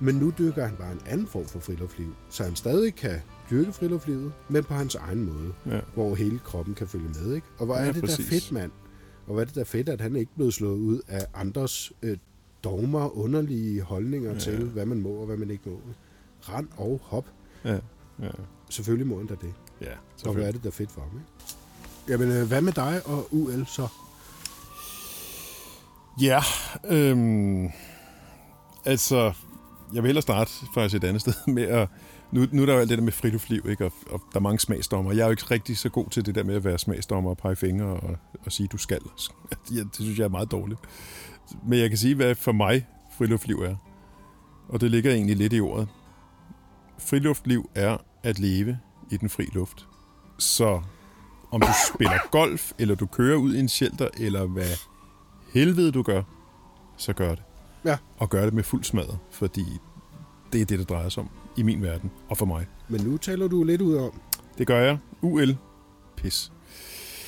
Men 0.00 0.14
nu 0.14 0.32
dyrker 0.38 0.66
han 0.66 0.76
bare 0.76 0.92
en 0.92 1.00
anden 1.06 1.26
form 1.26 1.46
for 1.46 1.58
friluftsliv, 1.58 2.14
så 2.30 2.44
han 2.44 2.56
stadig 2.56 2.94
kan 2.94 3.20
dyrke 3.50 3.72
friluftslivet, 3.72 4.32
men 4.48 4.64
på 4.64 4.74
hans 4.74 4.94
egen 4.94 5.24
måde, 5.24 5.52
Ja. 5.66 5.80
hvor 5.94 6.14
hele 6.14 6.38
kroppen 6.44 6.74
kan 6.74 6.88
følge 6.88 7.08
med. 7.08 7.34
Ikke? 7.34 7.46
Og 7.58 7.66
hvor 7.66 7.74
er 7.74 7.84
Ja, 7.84 7.92
det 7.92 8.00
præcis. 8.02 8.16
der 8.26 8.30
fedt, 8.30 8.52
mand. 8.52 8.70
Og 9.26 9.32
hvor 9.32 9.40
er 9.40 9.44
det 9.44 9.54
der 9.54 9.64
fedt, 9.64 9.88
at 9.88 10.00
han 10.00 10.16
ikke 10.16 10.32
blev 10.36 10.50
slået 10.52 10.78
ud 10.78 11.00
af 11.08 11.26
andres 11.34 11.92
øh, 12.02 12.16
dogmer, 12.64 13.16
underlige 13.18 13.82
holdninger 13.82 14.32
Ja. 14.32 14.38
til, 14.38 14.64
hvad 14.64 14.86
man 14.86 15.00
må 15.00 15.08
og 15.10 15.26
hvad 15.26 15.36
man 15.36 15.50
ikke 15.50 15.68
må. 15.70 15.80
Rand 16.48 16.68
og 16.76 17.00
hop. 17.02 17.24
Ja. 17.64 17.78
Ja. 18.22 18.28
Selvfølgelig 18.70 19.06
må 19.06 19.18
han 19.18 19.26
da 19.26 19.34
det. 19.40 19.54
ja 19.80 19.92
Og 20.26 20.34
hvad 20.34 20.44
er 20.48 20.52
det 20.52 20.64
der 20.64 20.70
fedt 20.70 20.90
for 20.92 21.00
ham, 21.00 21.10
ikke? 21.14 21.26
Jamen, 22.08 22.30
øh, 22.42 22.48
hvad 22.48 22.60
med 22.60 22.72
dig 22.72 23.00
og 23.04 23.28
UL 23.34 23.66
så? 23.66 23.88
Ja, 26.20 26.40
øhm, 26.88 27.68
altså, 28.84 29.32
jeg 29.94 30.02
vil 30.02 30.08
hellere 30.08 30.22
starte 30.22 30.50
faktisk 30.74 30.94
et 30.96 31.04
andet 31.04 31.20
sted 31.20 31.32
med 31.54 31.62
at... 31.62 31.88
Nu, 32.32 32.46
nu 32.52 32.62
er 32.62 32.66
der 32.66 32.74
jo 32.74 32.80
alt 32.80 32.90
det 32.90 32.98
der 32.98 33.04
med 33.04 33.12
friluftsliv, 33.12 33.66
ikke? 33.68 33.84
Og, 33.84 33.92
og 34.10 34.22
der 34.32 34.38
er 34.38 34.42
mange 34.42 34.58
smagsdommer. 34.58 35.12
Jeg 35.12 35.20
er 35.20 35.24
jo 35.24 35.30
ikke 35.30 35.46
rigtig 35.50 35.78
så 35.78 35.88
god 35.88 36.10
til 36.10 36.26
det 36.26 36.34
der 36.34 36.44
med 36.44 36.54
at 36.54 36.64
være 36.64 36.78
smagsdommer 36.78 37.30
og 37.30 37.36
pege 37.36 37.56
fingre 37.56 37.86
og, 37.86 38.16
og 38.46 38.52
sige, 38.52 38.66
du 38.66 38.76
skal. 38.76 39.00
Det 39.70 39.88
synes 39.94 40.18
jeg 40.18 40.24
er 40.24 40.28
meget 40.28 40.50
dårligt. 40.50 40.80
Men 41.66 41.78
jeg 41.78 41.88
kan 41.88 41.98
sige, 41.98 42.14
hvad 42.14 42.34
for 42.34 42.52
mig 42.52 42.86
friluftsliv 43.18 43.56
er. 43.56 43.76
Og 44.68 44.80
det 44.80 44.90
ligger 44.90 45.12
egentlig 45.12 45.36
lidt 45.36 45.52
i 45.52 45.60
ordet. 45.60 45.88
Friluftsliv 46.98 47.70
er 47.74 47.96
at 48.22 48.38
leve 48.38 48.78
i 49.10 49.16
den 49.16 49.28
fri 49.28 49.48
luft. 49.52 49.86
Så 50.38 50.82
om 51.50 51.60
du 51.60 51.68
spiller 51.94 52.18
golf, 52.30 52.72
eller 52.78 52.94
du 52.94 53.06
kører 53.06 53.36
ud 53.36 53.54
i 53.54 53.58
en 53.58 53.68
shelter, 53.68 54.08
eller 54.20 54.46
hvad 54.46 54.76
helvede 55.52 55.92
du 55.92 56.02
gør, 56.02 56.22
så 56.96 57.12
gør 57.12 57.30
det. 57.30 57.42
Ja. 57.84 57.96
Og 58.18 58.30
gør 58.30 58.44
det 58.44 58.54
med 58.54 58.62
fuld 58.62 58.84
smadret, 58.84 59.18
fordi 59.30 59.64
det 60.52 60.60
er 60.60 60.64
det, 60.64 60.78
det 60.78 60.88
drejer 60.88 61.08
sig 61.08 61.22
om 61.22 61.30
i 61.56 61.62
min 61.62 61.82
verden, 61.82 62.10
og 62.28 62.38
for 62.38 62.46
mig. 62.46 62.66
Men 62.88 63.00
nu 63.00 63.16
taler 63.16 63.48
du 63.48 63.64
lidt 63.64 63.80
ud 63.80 63.94
om. 63.96 64.20
Det 64.58 64.66
gør 64.66 64.80
jeg. 64.80 64.98
UL. 65.22 65.56
Pis. 66.16 66.52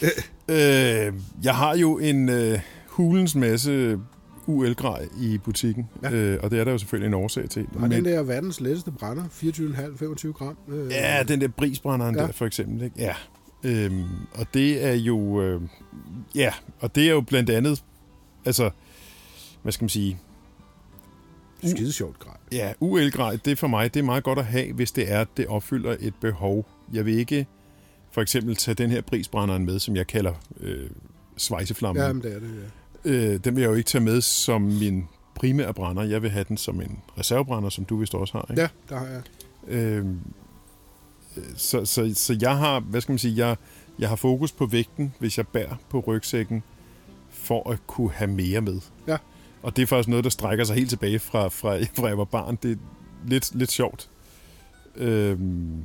øh, 0.49 1.13
jeg 1.43 1.55
har 1.55 1.77
jo 1.77 1.99
en 1.99 2.29
øh, 2.29 2.59
hulens 2.89 3.35
masse 3.35 3.99
UL-grej 4.47 5.09
i 5.21 5.39
butikken, 5.39 5.89
Ja. 6.03 6.11
øh, 6.13 6.41
og 6.43 6.51
det 6.51 6.61
er 6.61 6.65
der 6.65 6.73
jo 6.73 6.79
selvfølgelig 6.79 7.07
en 7.07 7.15
årsag 7.15 7.49
til. 7.51 7.67
Var 7.73 7.89
den 7.89 8.05
der 8.05 8.23
verdens 8.23 8.61
letteste 8.61 8.91
brænder? 8.91 9.25
24,5-25 9.25 10.33
gram? 10.33 10.57
Øh, 10.69 10.91
Ja, 10.91 11.23
den 11.29 11.41
der 11.41 11.49
brisbrænderen. 11.49 12.15
Ja. 12.17 12.23
der 12.23 12.33
for 12.33 12.47
eksempel. 12.47 12.83
Ikke? 12.83 12.97
Ja. 12.99 13.15
Øhm, 13.65 14.05
og 14.35 14.47
det 14.55 14.85
er 14.85 14.93
jo... 14.95 15.43
Øh, 15.43 15.61
ja, 16.35 16.53
og 16.81 16.95
det 16.95 17.07
er 17.07 17.11
jo 17.11 17.21
blandt 17.21 17.51
andet... 17.51 17.83
Altså, 18.45 18.71
hvad 19.63 19.73
skal 19.73 19.83
man 19.85 19.89
sige? 19.89 20.19
Skide 21.65 21.93
sjovt 21.93 22.19
grej. 22.19 22.37
Ja, 22.53 22.73
UL-grej, 22.81 23.39
det 23.45 23.59
for 23.59 23.67
mig, 23.67 23.95
det 23.95 24.01
er 24.01 24.05
meget 24.05 24.25
godt 24.25 24.39
at 24.39 24.45
have, 24.47 24.73
hvis 24.73 24.93
det 24.93 25.13
er, 25.13 25.21
at 25.21 25.29
det 25.37 25.47
opfylder 25.47 25.97
et 26.01 26.15
behov. 26.21 26.67
Jeg 26.93 27.07
vil 27.07 27.19
ikke 27.19 27.47
for 28.11 28.23
eksempel 28.23 28.57
tage 28.57 28.75
den 28.75 28.91
her 28.91 29.01
brisbrænderen 29.01 29.65
med, 29.65 29.79
som 29.79 29.97
jeg 29.97 30.07
kalder 30.07 30.33
øh, 30.61 30.91
svejseflammen. 31.37 32.05
Ja, 32.05 32.13
men 32.13 32.23
det 32.23 32.35
er 32.35 32.41
det, 32.41 32.51
ja. 33.05 33.11
Øh, 33.11 33.41
den 33.45 33.57
vil 33.57 33.63
jeg 33.63 33.71
jo 33.71 33.75
ikke 33.75 33.89
tage 33.89 34.05
med 34.05 34.21
som 34.21 34.63
min 34.63 35.05
primære 35.35 35.75
brænder. 35.75 36.03
Jeg 36.03 36.23
vil 36.23 36.31
have 36.31 36.45
den 36.49 36.57
som 36.57 36.81
en 36.81 36.99
reservebrænder, 37.19 37.69
som 37.69 37.85
du 37.85 37.97
vist 37.97 38.15
også 38.15 38.33
har. 38.33 38.47
Ikke? 38.51 38.63
Ja, 38.63 38.69
der 38.89 38.99
har 38.99 39.07
jeg. 39.07 39.23
Øh, 39.69 40.07
så, 41.57 41.85
så, 41.85 42.13
så 42.15 42.39
jeg 42.41 42.57
har, 42.57 42.81
hvad 42.81 43.01
skal 43.01 43.13
man 43.13 43.19
sige, 43.19 43.47
jeg, 43.47 43.57
jeg 43.99 44.09
har 44.09 44.17
fokus 44.17 44.53
på 44.53 44.67
vægten, 44.67 45.15
hvis 45.19 45.39
jeg 45.39 45.49
bærer 45.49 45.77
på 45.89 46.01
rygsækken, 46.01 46.63
for 47.31 47.71
at 47.71 47.87
kunne 47.87 48.11
have 48.11 48.31
mere 48.31 48.61
med. 48.61 48.81
Ja. 49.09 49.17
Og 49.63 49.77
det 49.77 49.83
er 49.83 49.87
faktisk 49.87 50.09
noget, 50.09 50.25
der 50.25 50.31
strækker 50.31 50.65
sig 50.65 50.77
helt 50.77 50.91
tilbage 50.91 51.19
fra, 51.19 51.49
fra, 51.49 51.77
fra 51.97 52.07
jeg 52.07 52.19
var 52.19 52.25
barn. 52.25 52.59
Det 52.63 52.73
er 52.73 52.77
lidt, 53.27 53.55
lidt 53.55 53.73
sjovt. 53.73 54.11
Øhm, 54.97 55.83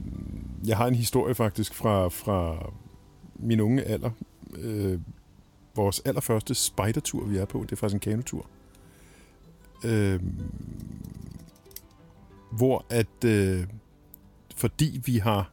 jeg 0.66 0.78
har 0.78 0.88
en 0.88 0.96
historie 0.96 1.36
faktisk 1.36 1.74
fra, 1.74 2.08
fra 2.08 2.72
min 3.36 3.60
unge 3.60 3.84
alder. 3.84 4.12
Øh, 4.58 5.00
vores 5.76 6.00
allerførste 6.00 6.56
spejdertur, 6.56 7.26
vi 7.26 7.38
er 7.38 7.46
på, 7.46 7.62
det 7.62 7.72
er 7.72 7.76
faktisk 7.76 7.94
en 7.94 8.00
kanotur. 8.00 8.46
Øhm, 9.86 10.42
hvor 12.52 12.86
at 12.90 13.24
øh, 13.26 13.68
fordi 14.56 15.02
vi 15.06 15.18
har 15.18 15.52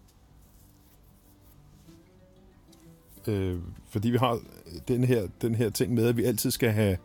øh, 3.28 3.58
fordi 3.88 4.10
vi 4.10 4.16
har 4.16 4.40
den 4.88 5.04
her, 5.04 5.28
den 5.42 5.54
her 5.54 5.70
ting 5.70 5.94
med, 5.94 6.06
at 6.06 6.16
vi 6.16 6.24
altid 6.24 6.50
skal 6.50 6.70
have 6.70 6.96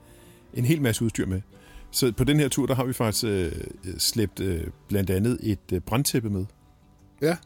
en 0.54 0.66
hel 0.66 0.82
masse 0.82 1.06
udstyr 1.06 1.26
med. 1.26 1.42
Så 1.92 2.12
på 2.12 2.24
den 2.24 2.40
her 2.40 2.48
tur, 2.48 2.66
der 2.66 2.76
har 2.76 2.84
vi 2.84 2.94
faktisk 2.94 3.26
øh, 3.26 3.52
slæbt 3.98 4.40
øh, 4.40 4.62
blandt 4.88 5.10
andet 5.10 5.40
et 5.44 5.60
øh, 5.74 5.80
brandtæppe 5.80 6.30
med. 6.30 6.46
Ja. 7.22 7.38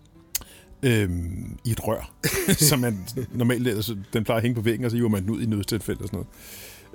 Øhm, 0.83 1.57
I 1.65 1.71
et 1.71 1.87
rør, 1.87 2.13
som 2.69 2.79
man 2.79 2.97
normalt 3.33 3.67
ellers, 3.67 3.91
den 4.13 4.23
plejer 4.23 4.37
at 4.37 4.41
hænge 4.41 4.55
på 4.55 4.61
væggen, 4.61 4.85
og 4.85 4.91
så 4.91 4.97
hiver 4.97 5.09
man 5.09 5.23
den 5.23 5.29
ud 5.29 5.41
i 5.41 5.45
nødstilfælde 5.45 6.01
og 6.01 6.07
sådan 6.07 6.25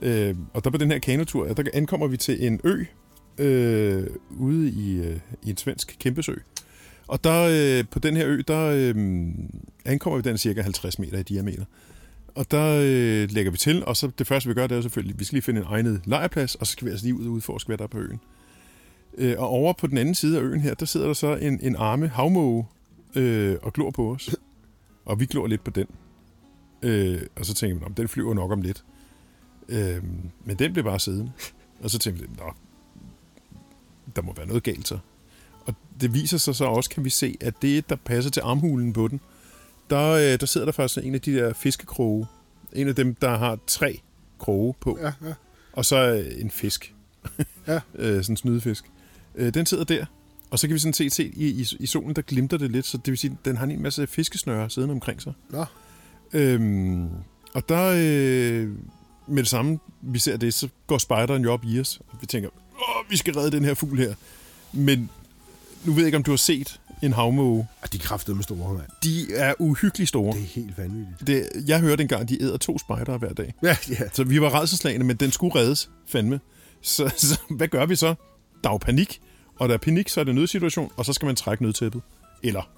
noget. 0.03 0.29
Øh, 0.31 0.37
og 0.55 0.65
der 0.65 0.71
på 0.71 0.77
den 0.77 0.91
her 0.91 0.99
kanotur, 0.99 1.47
der 1.47 1.65
ankommer 1.75 2.07
vi 2.07 2.17
til 2.17 2.47
en 2.47 2.61
ø, 2.65 2.85
øh, 3.39 4.07
ude 4.31 4.71
i, 4.71 5.01
øh, 5.01 5.19
i 5.43 5.51
en 5.51 5.57
svensk 5.57 5.97
kæmpesø. 6.01 6.35
Og 7.07 7.25
der 7.25 7.49
øh, 7.51 7.85
på 7.91 7.99
den 7.99 8.17
her 8.17 8.29
ø, 8.29 8.43
der 8.49 8.67
øh, 8.67 8.95
ankommer 9.85 10.17
vi 10.17 10.23
den 10.23 10.39
cirka 10.39 10.63
50 10.63 10.99
meter 10.99 11.19
i 11.19 11.23
diameter. 11.23 11.65
Og 12.35 12.51
der 12.51 12.81
øh, 12.83 13.31
lægger 13.31 13.51
vi 13.51 13.57
til, 13.59 13.85
og 13.85 13.97
så 13.97 14.11
det 14.19 14.27
første 14.27 14.49
vi 14.49 14.55
gør, 14.55 14.67
det 14.67 14.77
er 14.77 14.81
selvfølgelig, 14.81 14.83
selvfølgelig, 14.83 15.19
vi 15.19 15.25
skal 15.25 15.37
lige 15.37 15.43
finde 15.43 15.61
en 15.61 15.67
egnet 15.67 16.01
lejrplads, 16.05 16.55
og 16.55 16.67
så 16.67 16.73
skal 16.73 16.85
vi 16.87 16.91
altså 16.91 17.07
lige 17.07 17.15
ud 17.15 17.27
og 17.27 17.33
udforske, 17.33 17.67
hvad 17.69 17.79
der 17.79 17.85
er 17.85 17.89
på 17.89 17.99
øen. 17.99 18.21
Øh, 19.19 19.35
og 19.39 19.49
over 19.49 19.73
på 19.73 19.87
den 19.87 19.99
anden 19.99 20.15
side 20.15 20.39
af 20.39 20.43
øen 20.43 20.61
her, 20.61 20.75
der 20.75 20.87
sidder 20.87 21.07
der 21.07 21.15
så 21.15 21.37
en, 21.37 21.59
en 21.63 21.77
arme 21.77 22.09
havmåge 22.09 22.67
øh, 23.15 23.57
og 23.63 23.73
glor 23.73 23.91
på 23.91 24.13
os. 24.13 24.37
Og 25.05 25.21
vi 25.21 25.27
glor 25.27 25.47
lidt 25.47 25.65
på 25.65 25.71
den. 25.71 25.87
Øh, 26.83 27.23
og 27.37 27.47
så 27.47 27.55
tænker 27.55 27.77
vi, 27.79 27.83
"Nå, 27.85 27.89
den 27.97 28.09
flyver 28.09 28.35
nok 28.35 28.51
om 28.51 28.63
lidt. 28.63 28.85
Øh, 29.69 30.03
men 30.45 30.59
den 30.59 30.73
blev 30.73 30.85
bare 30.85 31.01
siddende. 31.01 31.33
Og 31.81 31.91
så 31.91 31.99
tænkte 31.99 32.23
vi, 32.23 32.29
Nå, 32.39 32.53
der 34.17 34.23
må 34.23 34.33
være 34.37 34.47
noget 34.47 34.63
galt 34.63 34.89
så. 34.89 34.99
Og 35.67 35.75
det 36.01 36.15
viser 36.15 36.39
sig 36.39 36.55
så 36.55 36.65
også, 36.65 36.91
kan 36.91 37.05
vi 37.05 37.11
se, 37.11 37.37
at 37.41 37.63
det, 37.63 37.89
der 37.89 37.97
passer 37.97 38.31
til 38.31 38.41
armhulen 38.41 38.93
på 38.93 39.09
den, 39.09 39.21
der, 39.97 40.11
øh, 40.11 40.41
der 40.41 40.47
sidder 40.47 40.65
der 40.65 40.73
faktisk 40.73 41.07
en 41.07 41.15
af 41.15 41.21
de 41.21 41.33
der 41.35 41.53
fiskekroge. 41.53 42.27
En 42.73 42.89
af 42.89 42.95
dem, 42.95 43.15
der 43.15 43.39
har 43.39 43.59
tre 43.67 44.01
kroge 44.39 44.75
på, 44.81 44.99
Ja, 45.03 45.13
ja. 45.29 45.35
og 45.73 45.85
så 45.85 45.97
øh, 46.15 46.41
en 46.41 46.51
fisk. 46.51 46.95
Ja. 47.67 47.75
øh, 47.95 48.23
sådan 48.25 48.33
en 48.33 48.37
snydefisk. 48.37 48.85
Øh, 49.35 49.55
den 49.55 49.67
sidder 49.67 49.85
der, 49.85 50.05
og 50.51 50.59
så 50.59 50.67
kan 50.67 50.75
vi 50.75 50.79
sådan 50.79 50.93
set 50.93 51.13
se, 51.13 51.25
i, 51.37 51.47
i, 51.47 51.67
i 51.81 51.87
solen, 51.87 52.17
der 52.17 52.23
glimter 52.23 52.57
det 52.59 52.71
lidt, 52.71 52.87
så 52.87 52.97
det 52.97 53.09
vil 53.11 53.19
sige, 53.19 53.39
den 53.45 53.57
har 53.57 53.67
en 53.67 53.83
masse 53.83 54.07
fiskesnøre 54.07 54.71
siddende 54.71 54.93
omkring 54.93 55.23
sig. 55.23 55.33
Nå, 55.51 55.65
Øhm, 56.35 57.09
og 57.55 57.69
der, 57.69 57.87
øh, 57.97 58.71
med 59.27 59.43
det 59.43 59.49
samme, 59.49 59.79
vi 60.03 60.19
ser 60.19 60.37
det, 60.37 60.55
så 60.55 60.69
går 60.87 60.99
spejderen 60.99 61.43
jo 61.43 61.53
op 61.53 61.65
i 61.65 61.81
os, 61.81 62.01
og 62.09 62.19
vi 62.21 62.27
tænker, 62.27 62.49
åh, 62.75 63.11
vi 63.11 63.17
skal 63.17 63.35
redde 63.35 63.51
den 63.57 63.65
her 63.65 63.75
fugl 63.75 63.99
her. 63.99 64.15
Men 64.73 65.11
nu 65.85 65.93
ved 65.93 66.03
jeg 66.03 66.07
ikke, 66.07 66.17
om 66.17 66.23
du 66.23 66.31
har 66.31 66.37
set 66.37 66.81
en 67.03 67.13
havmåge. 67.13 67.67
Ah, 67.83 67.89
de 67.93 67.99
kræftede 67.99 68.37
med 68.37 68.45
store 68.45 68.75
mand. 68.75 68.87
De 69.03 69.35
er 69.35 69.55
uhyggeligt 69.59 70.09
store. 70.09 70.33
Det 70.33 70.43
er 70.43 70.47
helt 70.47 70.79
vanvittigt. 70.79 71.27
Det, 71.27 71.69
jeg 71.69 71.81
hørte 71.81 72.03
engang, 72.03 72.29
de 72.29 72.43
æder 72.43 72.57
to 72.57 72.79
spejdere 72.79 73.19
hver 73.19 73.33
dag. 73.33 73.55
Ja, 73.63 73.77
ja. 73.91 74.09
Så 74.13 74.25
vi 74.25 74.41
var 74.41 74.61
redselslagende, 74.61 75.07
men 75.07 75.17
den 75.17 75.31
skulle 75.31 75.55
reddes, 75.55 75.91
fandme. 76.07 76.41
Så, 76.83 77.13
så 77.17 77.41
hvad 77.51 77.69
gør 77.69 77.87
vi 77.87 77.97
så? 77.97 78.15
Der 78.65 78.71
er 78.71 78.75
jo 78.75 78.79
panik, 78.79 79.21
og 79.59 79.69
der 79.69 79.75
er 79.75 79.79
panik, 79.79 80.09
så 80.09 80.21
er 80.21 80.25
det 80.25 80.35
nødsituation, 80.35 80.91
og 80.97 81.05
så 81.05 81.13
skal 81.13 81.27
man 81.27 81.37
trække 81.37 81.63
nødtæppet. 81.63 82.03
Eller, 82.43 82.71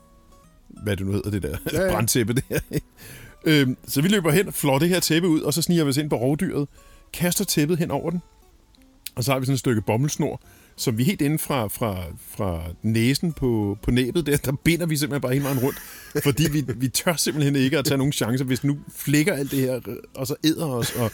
hvad 0.68 0.96
det 0.96 1.06
nu 1.06 1.12
hedder, 1.12 1.30
det 1.30 1.42
der 1.42 1.56
ja. 1.72 1.84
ja. 1.84 1.90
brandtæppe 1.94 2.34
der. 2.34 2.60
øhm, 3.44 3.76
så 3.88 4.02
vi 4.02 4.08
løber 4.08 4.32
hen, 4.32 4.52
flår 4.52 4.78
det 4.78 4.88
her 4.88 5.00
tæppe 5.00 5.28
ud, 5.28 5.40
og 5.40 5.54
så 5.54 5.62
sniger 5.62 5.84
vi 5.84 5.90
os 5.90 5.96
ind 5.96 6.10
på 6.10 6.16
rovdyret, 6.16 6.68
kaster 7.12 7.44
tæppet 7.44 7.78
hen 7.78 7.90
over 7.90 8.10
den, 8.10 8.22
og 9.14 9.24
så 9.24 9.32
har 9.32 9.38
vi 9.38 9.46
sådan 9.46 9.54
et 9.54 9.58
stykke 9.58 9.80
bommelsnor, 9.80 10.40
som 10.76 10.98
vi 10.98 11.04
helt 11.04 11.20
inden 11.20 11.38
fra, 11.38 11.68
fra, 11.68 12.04
fra 12.28 12.62
næsen 12.82 13.32
på, 13.32 13.78
på 13.82 13.90
næbet 13.90 14.26
der, 14.26 14.37
der 14.37 14.52
binder 14.52 14.87
vi 14.87 14.96
simpelthen 14.96 15.20
bare 15.20 15.32
hele 15.32 15.44
vejen 15.44 15.58
rundt, 15.58 15.78
fordi 16.24 16.50
vi, 16.52 16.64
vi 16.76 16.88
tør 16.88 17.14
simpelthen 17.16 17.56
ikke 17.56 17.78
at 17.78 17.84
tage 17.84 17.98
nogen 17.98 18.12
chancer, 18.12 18.44
hvis 18.44 18.64
nu 18.64 18.78
flækker 18.96 19.32
alt 19.32 19.50
det 19.50 19.58
her, 19.58 19.80
og 20.14 20.26
så 20.26 20.34
æder 20.44 20.66
os. 20.66 20.92
Og, 20.94 21.10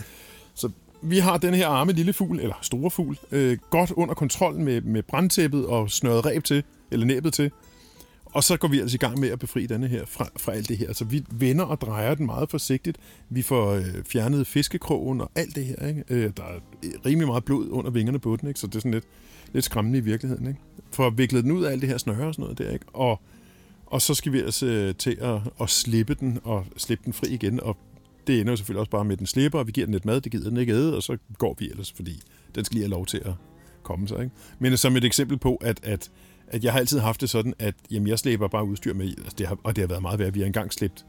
så 0.55 0.71
vi 1.03 1.19
har 1.19 1.37
den 1.37 1.55
her 1.55 1.69
arme 1.69 1.93
lille 1.93 2.13
fugl, 2.13 2.41
eller 2.41 2.55
store 2.63 2.91
fugl, 2.91 3.19
øh, 3.33 3.59
godt 3.71 3.91
under 3.91 4.15
kontrol 4.15 4.55
med, 4.55 4.81
med 4.81 5.03
brandtæppet 5.03 5.67
og 5.67 5.91
snøret 5.91 6.27
reb 6.27 6.45
til, 6.45 6.65
eller 6.91 7.07
næbet 7.07 7.33
til. 7.33 7.51
Og 8.25 8.45
så 8.45 8.57
går 8.57 8.69
vi 8.69 8.81
altså 8.81 8.95
i 8.95 8.99
gang 8.99 9.21
med 9.21 9.29
at 9.29 9.39
befri 9.39 9.67
denne 9.67 9.89
her 9.89 10.05
fra, 10.07 10.29
fra 10.37 10.53
alt 10.53 10.69
det 10.69 10.79
her. 10.79 10.93
Så 10.93 11.05
vi 11.05 11.25
vender 11.31 11.65
og 11.65 11.81
drejer 11.81 12.15
den 12.15 12.27
meget 12.27 12.51
forsigtigt. 12.51 12.99
Vi 13.29 13.43
får 13.43 13.73
øh, 13.73 13.85
fjernet 14.09 14.47
fiskekrogen 14.47 15.21
og 15.21 15.31
alt 15.35 15.57
det 15.57 15.65
her. 15.65 15.89
Ikke? 15.89 16.05
Øh, 16.09 16.31
der 16.37 16.43
er 16.43 16.61
rimelig 17.07 17.29
meget 17.29 17.45
blod 17.45 17.69
under 17.69 17.91
vingerne 17.91 18.19
på 18.19 18.37
den, 18.37 18.49
ikke? 18.49 18.61
så 18.61 18.67
det 18.67 18.75
er 18.75 18.81
sådan 18.81 18.91
lidt, 18.91 19.05
lidt 19.53 19.65
skræmmende 19.65 19.99
i 19.99 20.03
virkeligheden. 20.03 20.47
Ikke? 20.47 20.61
For 20.93 21.07
at 21.07 21.19
vikle 21.19 21.43
den 21.43 21.51
ud 21.51 21.65
af 21.65 21.73
alt 21.73 21.83
det 21.83 21.91
her 21.91 21.99
snøre 21.99 22.27
og 22.27 22.35
sådan 22.35 22.43
noget 22.43 22.59
der. 22.59 22.71
Ikke? 22.71 22.87
Og, 22.93 23.21
og 23.87 24.03
så 24.03 24.15
skal 24.15 24.33
vi 24.33 24.41
altså 24.41 24.67
øh, 24.67 24.95
til 24.95 25.17
at, 25.21 25.41
at 25.61 25.71
slippe 25.71 26.15
den 26.15 26.39
og 26.45 26.67
slippe 26.77 27.05
den 27.05 27.13
fri 27.13 27.29
igen. 27.29 27.61
Og 27.61 27.77
det 28.27 28.41
ender 28.41 28.53
jo 28.53 28.57
selvfølgelig 28.57 28.81
også 28.81 28.91
bare 28.91 29.05
med, 29.05 29.13
at 29.13 29.19
den 29.19 29.27
slipper, 29.27 29.59
og 29.59 29.67
vi 29.67 29.73
giver 29.73 29.87
den 29.87 29.93
lidt 29.93 30.05
mad, 30.05 30.21
det 30.21 30.33
gider 30.33 30.49
den 30.49 30.59
ikke 30.59 30.73
æde, 30.73 30.97
og 30.97 31.03
så 31.03 31.17
går 31.39 31.57
vi 31.59 31.71
ellers, 31.71 31.93
fordi 31.93 32.21
den 32.55 32.65
skal 32.65 32.75
lige 32.75 32.85
have 32.85 32.91
lov 32.91 33.07
til 33.07 33.23
at 33.25 33.33
komme 33.83 34.09
sig. 34.09 34.19
Ikke? 34.23 34.35
Men 34.59 34.77
som 34.77 34.97
et 34.97 35.05
eksempel 35.05 35.39
på, 35.39 35.55
at, 35.55 35.81
at 35.83 36.11
at 36.51 36.65
jeg 36.65 36.73
har 36.73 36.79
altid 36.79 36.99
haft 36.99 37.21
det 37.21 37.31
sådan, 37.31 37.55
at 37.59 37.75
jamen, 37.91 38.09
jeg 38.09 38.19
slæber 38.19 38.49
bare 38.49 38.65
udstyr 38.65 38.95
med, 38.95 39.07
altså 39.07 39.35
det 39.39 39.47
har, 39.47 39.59
og 39.63 39.77
det 39.77 39.83
har 39.83 39.89
været 39.89 40.03
meget 40.03 40.19
værd. 40.19 40.33
Vi 40.33 40.41
har 40.41 40.47
engang 40.47 40.73
slæbt 40.73 41.07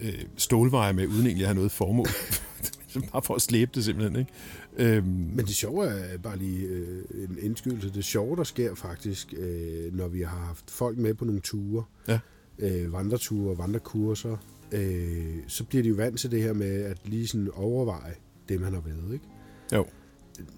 øh, 0.00 0.24
stålveje 0.36 0.92
med, 0.92 1.06
uden 1.06 1.26
egentlig 1.26 1.44
at 1.44 1.48
have 1.48 1.54
noget 1.54 1.72
formål. 1.72 2.06
bare 3.12 3.22
for 3.22 3.34
at 3.34 3.42
slæbe 3.42 3.70
det 3.74 3.84
simpelthen, 3.84 4.16
ikke? 4.20 4.96
Øhm. 4.96 5.06
Men 5.06 5.46
det 5.46 5.54
sjove 5.54 5.86
er 5.86 6.18
bare 6.18 6.38
lige 6.38 6.66
øh, 6.66 7.04
en 7.14 7.38
indskydelse. 7.42 7.90
Det 7.90 8.04
sjove, 8.04 8.36
der 8.36 8.44
sker 8.44 8.74
faktisk, 8.74 9.34
øh, 9.36 9.96
når 9.96 10.08
vi 10.08 10.22
har 10.22 10.38
haft 10.38 10.70
folk 10.70 10.98
med 10.98 11.14
på 11.14 11.24
nogle 11.24 11.40
ture, 11.40 11.84
ja. 12.08 12.18
øh, 12.58 12.92
vandreture 12.92 13.50
og 13.50 13.58
vandrekurser, 13.58 14.36
øh, 14.72 15.36
så 15.46 15.64
bliver 15.64 15.82
de 15.82 15.88
jo 15.88 15.94
vant 15.94 16.20
til 16.20 16.30
det 16.30 16.42
her 16.42 16.52
med 16.52 16.82
at 16.82 16.98
lige 17.04 17.26
sådan 17.26 17.50
overveje 17.54 18.14
det, 18.48 18.60
man 18.60 18.72
har 18.72 18.80
været, 18.80 19.12
ikke? 19.12 19.24
Jo. 19.72 19.86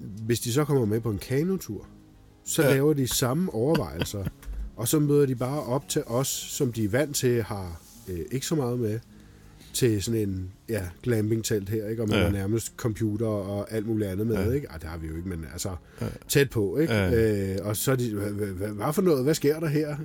Hvis 0.01 0.41
de 0.41 0.53
så 0.53 0.65
kommer 0.65 0.85
med 0.85 1.01
på 1.01 1.11
en 1.11 1.19
kanotur, 1.19 1.87
så 2.45 2.63
ja. 2.63 2.71
laver 2.71 2.93
de 2.93 3.09
samme 3.09 3.55
overvejelser, 3.55 4.25
og 4.77 4.89
så 4.89 4.99
møder 4.99 5.27
de 5.27 5.35
bare 5.35 5.63
op 5.63 5.89
til 5.89 6.03
os, 6.07 6.29
som 6.29 6.73
de 6.73 6.85
er 6.85 6.89
vant 6.89 7.17
til, 7.17 7.43
har 7.43 7.83
øh, 8.09 8.21
ikke 8.31 8.47
så 8.47 8.55
meget 8.55 8.79
med, 8.79 9.01
til 9.73 10.03
sådan 10.03 10.29
en 10.29 10.53
ja, 10.69 10.83
glamping-telt 11.03 11.69
her, 11.69 11.89
ikke? 11.89 12.03
og 12.03 12.09
man 12.09 12.19
ja. 12.19 12.25
har 12.25 12.33
nærmest 12.33 12.73
computer 12.77 13.27
og 13.27 13.73
alt 13.73 13.87
muligt 13.87 14.11
andet 14.11 14.27
med, 14.27 14.47
ja. 14.47 14.51
ikke? 14.51 14.67
Ej, 14.67 14.77
det 14.77 14.89
har 14.89 14.99
vi 14.99 15.07
jo 15.07 15.17
ikke, 15.17 15.29
men 15.29 15.47
altså 15.53 15.77
ja. 16.01 16.07
tæt 16.29 16.51
på, 16.51 16.77
ikke? 16.77 16.95
Ja. 16.95 17.55
Øh, 17.55 17.59
og 17.63 17.77
så 17.77 17.93
er 17.93 17.97
de, 17.97 18.11
hvad 18.75 18.93
for 18.93 19.03
noget, 19.03 19.25
hvad 19.25 19.35
sker 19.35 19.61
der 19.61 19.69
her? 19.69 19.97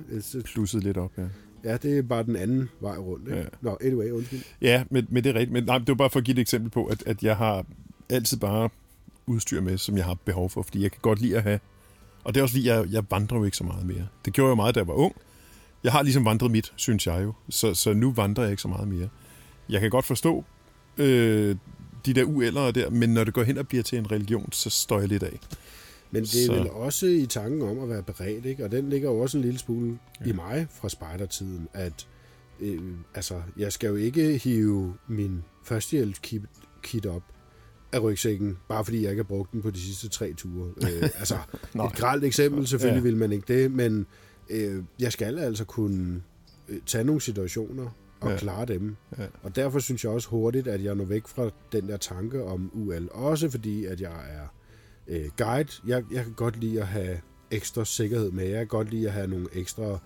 Plusset 0.44 0.84
lidt 0.84 0.96
op, 0.96 1.12
ja. 1.18 1.24
Ja, 1.64 1.76
det 1.76 1.98
er 1.98 2.02
bare 2.02 2.22
den 2.22 2.36
anden 2.36 2.68
vej 2.80 2.96
rundt. 2.96 3.28
Ikke? 3.28 3.38
Ja. 3.38 3.44
Nå, 3.60 3.78
anyway, 3.80 4.10
undskyld. 4.10 4.40
Ja, 4.60 4.84
men, 4.90 5.06
men 5.10 5.24
det 5.24 5.30
er 5.30 5.34
rigtigt. 5.34 5.52
Men 5.52 5.64
nej, 5.64 5.78
det 5.78 5.88
var 5.88 5.94
bare 5.94 6.10
for 6.10 6.18
at 6.18 6.24
give 6.24 6.34
et 6.34 6.40
eksempel 6.40 6.70
på, 6.70 6.84
at, 6.84 7.02
at 7.06 7.22
jeg 7.22 7.36
har 7.36 7.66
altid 8.08 8.38
bare 8.38 8.70
udstyr 9.26 9.60
med, 9.60 9.78
som 9.78 9.96
jeg 9.96 10.04
har 10.04 10.14
behov 10.24 10.50
for, 10.50 10.62
fordi 10.62 10.82
jeg 10.82 10.90
kan 10.90 11.00
godt 11.02 11.20
lide 11.20 11.36
at 11.36 11.42
have 11.42 11.58
og 12.28 12.34
det 12.34 12.40
er 12.40 12.42
også 12.42 12.52
fordi, 12.52 12.66
jeg, 12.66 12.86
jeg 12.90 13.04
vandrer 13.10 13.38
jo 13.38 13.44
ikke 13.44 13.56
så 13.56 13.64
meget 13.64 13.86
mere. 13.86 14.06
Det 14.24 14.32
gjorde 14.32 14.48
jeg 14.48 14.56
meget, 14.56 14.74
da 14.74 14.80
jeg 14.80 14.88
var 14.88 14.94
ung. 14.94 15.16
Jeg 15.84 15.92
har 15.92 16.02
ligesom 16.02 16.24
vandret 16.24 16.50
mit, 16.50 16.72
synes 16.76 17.06
jeg 17.06 17.22
jo. 17.22 17.32
Så, 17.50 17.74
så 17.74 17.92
nu 17.92 18.12
vandrer 18.12 18.44
jeg 18.44 18.50
ikke 18.50 18.62
så 18.62 18.68
meget 18.68 18.88
mere. 18.88 19.08
Jeg 19.68 19.80
kan 19.80 19.90
godt 19.90 20.04
forstå 20.04 20.44
øh, 20.98 21.56
de 22.06 22.12
der 22.12 22.24
uældre 22.24 22.72
der, 22.72 22.90
men 22.90 23.14
når 23.14 23.24
det 23.24 23.34
går 23.34 23.42
hen 23.42 23.58
og 23.58 23.68
bliver 23.68 23.82
til 23.82 23.98
en 23.98 24.12
religion, 24.12 24.52
så 24.52 24.70
står 24.70 25.00
jeg 25.00 25.08
lidt 25.08 25.22
af. 25.22 25.40
Men 26.10 26.22
det 26.22 26.42
er 26.42 26.46
så. 26.46 26.52
vel 26.52 26.70
også 26.70 27.06
i 27.06 27.26
tanken 27.26 27.62
om 27.62 27.78
at 27.78 27.88
være 27.88 28.02
beredt, 28.02 28.46
ikke? 28.46 28.64
og 28.64 28.70
den 28.70 28.90
ligger 28.90 29.10
jo 29.10 29.18
også 29.18 29.38
en 29.38 29.44
lille 29.44 29.58
smule 29.58 29.98
ja. 30.20 30.30
i 30.30 30.32
mig 30.32 30.66
fra 30.70 30.88
spejdertiden, 30.88 31.68
at 31.74 32.06
øh, 32.60 32.80
altså, 33.14 33.42
jeg 33.56 33.72
skal 33.72 33.88
jo 33.88 33.96
ikke 33.96 34.38
hive 34.38 34.94
min 35.08 35.44
førstehjælpskit 35.64 37.06
op 37.08 37.22
af 37.92 38.02
rygsækken, 38.02 38.58
bare 38.68 38.84
fordi 38.84 39.02
jeg 39.02 39.10
ikke 39.10 39.22
har 39.22 39.28
brugt 39.28 39.52
den 39.52 39.62
på 39.62 39.70
de 39.70 39.80
sidste 39.80 40.08
tre 40.08 40.32
ture. 40.32 40.70
Øh, 40.82 41.02
altså, 41.20 41.34
et 41.74 41.92
gralt 41.92 42.24
eksempel, 42.24 42.66
selvfølgelig 42.66 43.00
ja. 43.00 43.08
vil 43.08 43.16
man 43.16 43.32
ikke 43.32 43.54
det, 43.54 43.72
men 43.72 44.06
øh, 44.50 44.82
jeg 45.00 45.12
skal 45.12 45.38
altså 45.38 45.64
kunne 45.64 46.22
øh, 46.68 46.78
tage 46.86 47.04
nogle 47.04 47.20
situationer 47.20 47.90
og 48.20 48.30
ja. 48.30 48.36
klare 48.36 48.66
dem. 48.66 48.96
Ja. 49.18 49.26
Og 49.42 49.56
derfor 49.56 49.78
synes 49.78 50.04
jeg 50.04 50.12
også 50.12 50.28
hurtigt, 50.28 50.68
at 50.68 50.84
jeg 50.84 50.94
når 50.94 51.04
væk 51.04 51.26
fra 51.26 51.50
den 51.72 51.88
der 51.88 51.96
tanke 51.96 52.44
om 52.44 52.70
UL. 52.74 53.08
Også 53.12 53.50
fordi, 53.50 53.84
at 53.84 54.00
jeg 54.00 54.20
er 54.30 54.54
øh, 55.08 55.30
guide. 55.36 55.68
Jeg, 55.86 56.04
jeg 56.12 56.24
kan 56.24 56.32
godt 56.32 56.56
lide 56.56 56.80
at 56.80 56.86
have 56.86 57.20
ekstra 57.50 57.84
sikkerhed 57.84 58.30
med. 58.30 58.44
Jeg 58.44 58.58
kan 58.58 58.66
godt 58.66 58.90
lide 58.90 59.06
at 59.06 59.12
have 59.12 59.26
nogle 59.26 59.46
ekstra, 59.52 59.98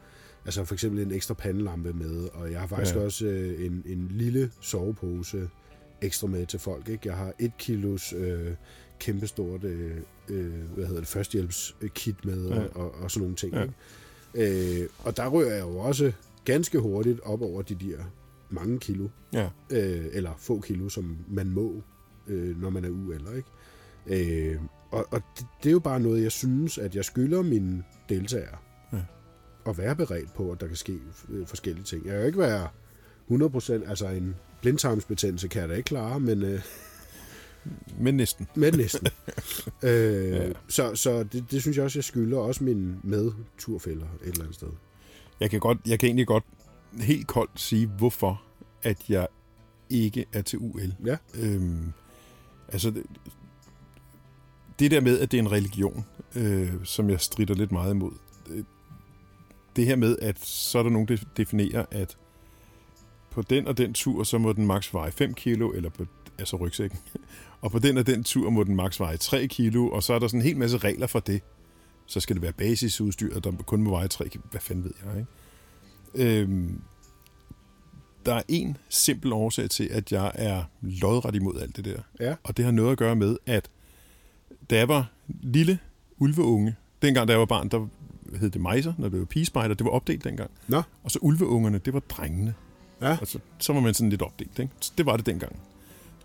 altså 0.45 0.65
for 0.65 0.75
eksempel 0.75 1.03
en 1.03 1.13
ekstra 1.13 1.35
pandelampe 1.35 1.93
med. 1.93 2.29
Og 2.33 2.53
jeg 2.53 2.61
har 2.61 2.67
faktisk 2.67 2.97
ja. 2.97 3.01
også 3.01 3.27
øh, 3.27 3.67
en, 3.67 3.83
en 3.87 4.09
lille 4.11 4.51
sovepose 4.61 5.49
ekstra 6.03 6.27
med 6.27 6.47
til 6.47 6.59
folk. 6.59 6.89
Ikke? 6.89 7.09
Jeg 7.09 7.17
har 7.17 7.33
et 7.39 7.53
kilos 7.59 8.13
øh, 8.13 8.55
kæmpestort 8.99 9.65
øh, 9.65 9.97
øh, 10.29 10.53
hvad 10.75 10.87
hedder 10.87 11.01
det, 11.01 11.09
førstehjælpskit 11.09 12.25
med 12.25 12.49
ja. 12.49 12.65
og, 12.75 12.95
og 12.95 13.11
sådan 13.11 13.23
nogle 13.23 13.37
ting. 13.37 13.55
Ja. 13.55 13.63
Ikke? 13.63 14.83
Øh, 14.83 14.89
og 14.99 15.17
der 15.17 15.29
rører 15.29 15.55
jeg 15.55 15.61
jo 15.61 15.79
også 15.79 16.13
ganske 16.45 16.79
hurtigt 16.79 17.21
op 17.21 17.43
over 17.43 17.63
de 17.63 17.75
der 17.75 18.05
mange 18.51 18.79
kilo, 18.79 19.09
ja. 19.33 19.49
øh, 19.71 20.07
eller 20.13 20.31
få 20.39 20.61
kilo, 20.61 20.89
som 20.89 21.17
man 21.29 21.51
må, 21.51 21.83
øh, 22.27 22.61
når 22.61 22.71
man 22.71 22.85
er 22.85 22.91
uælder. 22.91 23.33
Ikke? 23.33 24.53
Øh, 24.53 24.61
og 24.91 25.07
og 25.11 25.23
det, 25.39 25.47
det 25.63 25.69
er 25.69 25.73
jo 25.73 25.79
bare 25.79 26.01
noget, 26.01 26.23
jeg 26.23 26.33
synes, 26.33 26.79
at 26.79 26.95
jeg 26.95 27.05
skylder 27.05 27.43
mine 27.43 27.85
deltagere 28.09 28.57
ja. 28.93 28.99
at 29.67 29.79
være 29.79 29.97
beredt 29.97 30.35
på, 30.35 30.53
at 30.53 30.61
der 30.61 30.67
kan 30.67 30.77
ske 30.77 30.99
øh, 31.29 31.47
forskellige 31.47 31.85
ting. 31.85 32.07
Jeg 32.07 32.13
kan 32.13 32.21
jo 32.21 32.27
ikke 32.27 32.39
være 32.39 32.69
100%, 33.31 33.89
altså 33.89 34.09
en 34.09 34.35
blindtarmsbetændelse 34.61 35.49
kan 35.49 35.61
jeg 35.61 35.69
da 35.69 35.75
ikke 35.75 35.87
klare, 35.87 36.21
men... 36.21 36.43
Øh, 36.43 36.61
men 37.99 38.15
næsten. 38.15 38.47
Men 38.57 38.75
næsten. 38.75 39.07
øh, 39.83 40.31
ja. 40.31 40.53
Så, 40.69 40.95
så 40.95 41.23
det, 41.23 41.45
det 41.51 41.61
synes 41.61 41.77
jeg 41.77 41.85
også, 41.85 41.99
jeg 41.99 42.05
skylder 42.05 42.39
også 42.39 42.65
mine 42.65 42.97
medturfælder 43.03 44.07
et 44.23 44.29
eller 44.29 44.41
andet 44.41 44.55
sted. 44.55 44.69
Jeg 45.41 45.51
kan, 45.51 45.61
godt, 45.61 45.79
jeg 45.87 45.99
kan 45.99 46.07
egentlig 46.07 46.27
godt 46.27 46.45
helt 47.01 47.27
koldt 47.27 47.61
sige, 47.61 47.87
hvorfor 47.87 48.43
at 48.83 48.99
jeg 49.09 49.27
ikke 49.91 50.25
er 50.33 50.43
til 50.43 50.59
UL. 50.59 50.95
Ja. 51.05 51.17
Øhm, 51.35 51.93
altså, 52.69 52.91
det, 52.91 53.03
det 54.79 54.91
der 54.91 55.01
med, 55.01 55.19
at 55.21 55.33
det 55.33 55.39
er 55.39 55.43
en 55.43 55.53
religion, 55.53 56.05
øh, 56.37 56.71
som 56.85 57.11
jeg 57.11 57.21
strider 57.21 57.55
lidt 57.55 57.73
meget 57.73 57.95
imod. 57.95 58.13
Det, 58.47 58.67
det 59.77 59.87
her 59.87 59.97
med, 59.97 60.19
at 60.19 60.39
så 60.45 60.79
er 60.79 60.83
der 60.83 60.91
nogen, 60.91 61.09
der 61.09 61.17
definerer, 61.37 61.85
at 61.91 62.17
på 63.31 63.43
den 63.43 63.67
og 63.67 63.79
den 63.79 63.95
tur, 63.95 64.25
så 64.25 64.39
må 64.39 64.53
den 64.53 64.67
maks 64.67 64.95
veje 64.95 65.13
5 65.13 65.35
kilo, 65.35 65.73
eller 65.73 65.91
på, 65.91 66.07
altså 66.39 66.57
rygsækken. 66.57 66.99
Og 67.61 67.71
på 67.71 67.79
den 67.79 67.99
og 67.99 68.07
den 68.07 68.25
tur 68.25 68.51
må 68.51 68.65
den 68.65 68.77
maks 68.77 69.01
veje 69.01 69.17
3 69.17 69.47
kilo, 69.47 69.89
og 69.89 70.03
så 70.03 70.15
er 70.15 70.19
der 70.19 70.29
sådan 70.29 70.41
en 70.41 70.47
hel 70.47 70.57
masse 70.57 70.79
regler 70.79 71.07
for 71.07 71.21
det. 71.21 71.43
Så 72.13 72.21
skal 72.21 72.37
det 72.37 72.43
være 72.43 72.53
basisudstyr, 72.53 73.41
der 73.41 73.53
kun 73.53 73.83
må 73.83 73.91
veje 73.91 74.09
3 74.09 74.29
kilo. 74.29 74.43
Hvad 74.51 74.61
fanden 74.61 74.85
ved 74.85 74.93
jeg, 75.05 75.19
ikke? 75.19 76.41
Øhm, 76.41 76.81
der 78.27 78.35
er 78.35 78.43
en 78.49 78.77
simpel 78.89 79.33
årsag 79.33 79.71
til, 79.71 79.85
at 79.85 80.13
jeg 80.13 80.33
er 80.35 80.65
lodret 80.81 81.35
imod 81.35 81.61
alt 81.61 81.77
det 81.77 81.85
der. 81.85 82.01
Ja. 82.21 82.35
Og 82.43 82.57
det 82.57 82.65
har 82.65 82.73
noget 82.73 82.93
at 82.93 82.99
gøre 82.99 83.17
med, 83.17 83.37
at 83.47 83.71
da 84.71 84.77
jeg 84.77 84.89
var 84.89 85.13
lille 85.29 85.79
ulveunge, 86.19 86.77
dengang 87.03 87.29
da 87.29 87.33
jeg 87.33 87.41
var 87.41 87.47
barn, 87.47 87.69
der 87.69 87.87
hed 88.41 88.51
det 88.51 88.61
mejser, 88.61 88.93
når 88.99 89.09
det 89.09 89.19
var 89.19 89.25
pigespejder, 89.25 89.75
det 89.75 89.85
var 89.85 89.91
opdelt 89.91 90.25
dengang. 90.25 90.51
Nå. 90.69 90.83
Og 91.05 91.11
så 91.11 91.19
ulveungerne, 91.23 91.79
det 91.79 91.95
var 91.95 92.01
drengene. 92.01 92.55
Ja. 93.01 93.19
Og 93.21 93.27
så, 93.27 93.39
så 93.59 93.73
var 93.73 93.81
man 93.81 93.95
sådan 93.95 94.11
lidt 94.11 94.23
opdelt. 94.23 94.59
Ikke? 94.59 94.73
Så 94.81 94.93
det 94.99 95.07
var 95.07 95.17
det 95.17 95.27
dengang. 95.27 95.57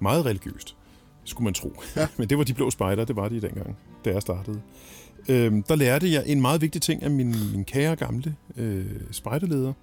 Meget 0.01 0.25
religiøst, 0.25 0.75
skulle 1.23 1.43
man 1.43 1.53
tro. 1.53 1.81
Ja. 1.95 2.07
Men 2.17 2.29
det 2.29 2.37
var 2.37 2.43
de 2.43 2.53
blå 2.53 2.69
spejder, 2.69 3.05
det 3.05 3.15
var 3.15 3.29
de 3.29 3.41
dengang, 3.41 3.77
da 4.05 4.11
jeg 4.11 4.21
startede. 4.21 4.61
Øhm, 5.29 5.63
der 5.63 5.75
lærte 5.75 6.11
jeg 6.11 6.23
en 6.25 6.41
meget 6.41 6.61
vigtig 6.61 6.81
ting 6.81 7.03
af 7.03 7.11
min, 7.11 7.35
min 7.51 7.65
kære 7.65 7.95
gamle 7.95 8.35
øh, 8.57 8.85
spejderleder. 9.11 9.73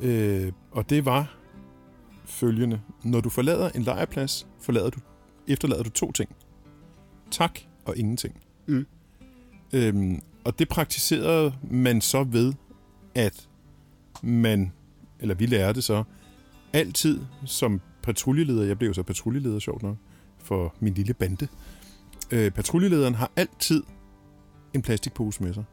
Øh, 0.00 0.52
og 0.70 0.90
det 0.90 1.04
var 1.04 1.36
følgende. 2.24 2.80
Når 3.04 3.20
du 3.20 3.28
forlader 3.28 3.70
en 3.70 3.82
lejrplads, 3.82 4.46
forlader 4.60 4.90
du, 4.90 5.00
efterlader 5.48 5.82
du 5.82 5.90
to 5.90 6.12
ting. 6.12 6.30
Tak 7.30 7.60
og 7.84 7.96
ingenting. 7.96 8.40
Mm. 8.66 8.86
Øhm, 9.72 10.20
og 10.44 10.58
det 10.58 10.68
praktiserede 10.68 11.54
man 11.70 12.00
så 12.00 12.24
ved, 12.24 12.52
at 13.14 13.48
man 14.22 14.72
eller 15.20 15.34
vi 15.34 15.46
lærte 15.46 15.82
så, 15.82 16.04
altid 16.72 17.20
som 17.44 17.80
patruljeleder, 18.02 18.64
jeg 18.64 18.78
blev 18.78 18.94
så 18.94 19.02
patruljeleder, 19.02 19.58
sjovt 19.58 19.82
nok, 19.82 19.96
for 20.38 20.74
min 20.80 20.94
lille 20.94 21.14
bande, 21.14 21.48
øh, 22.30 22.50
patruljelederen 22.50 23.14
har 23.14 23.30
altid 23.36 23.82
en 24.74 24.82
plastikpose 24.82 25.42
med 25.42 25.54
sig. 25.54 25.64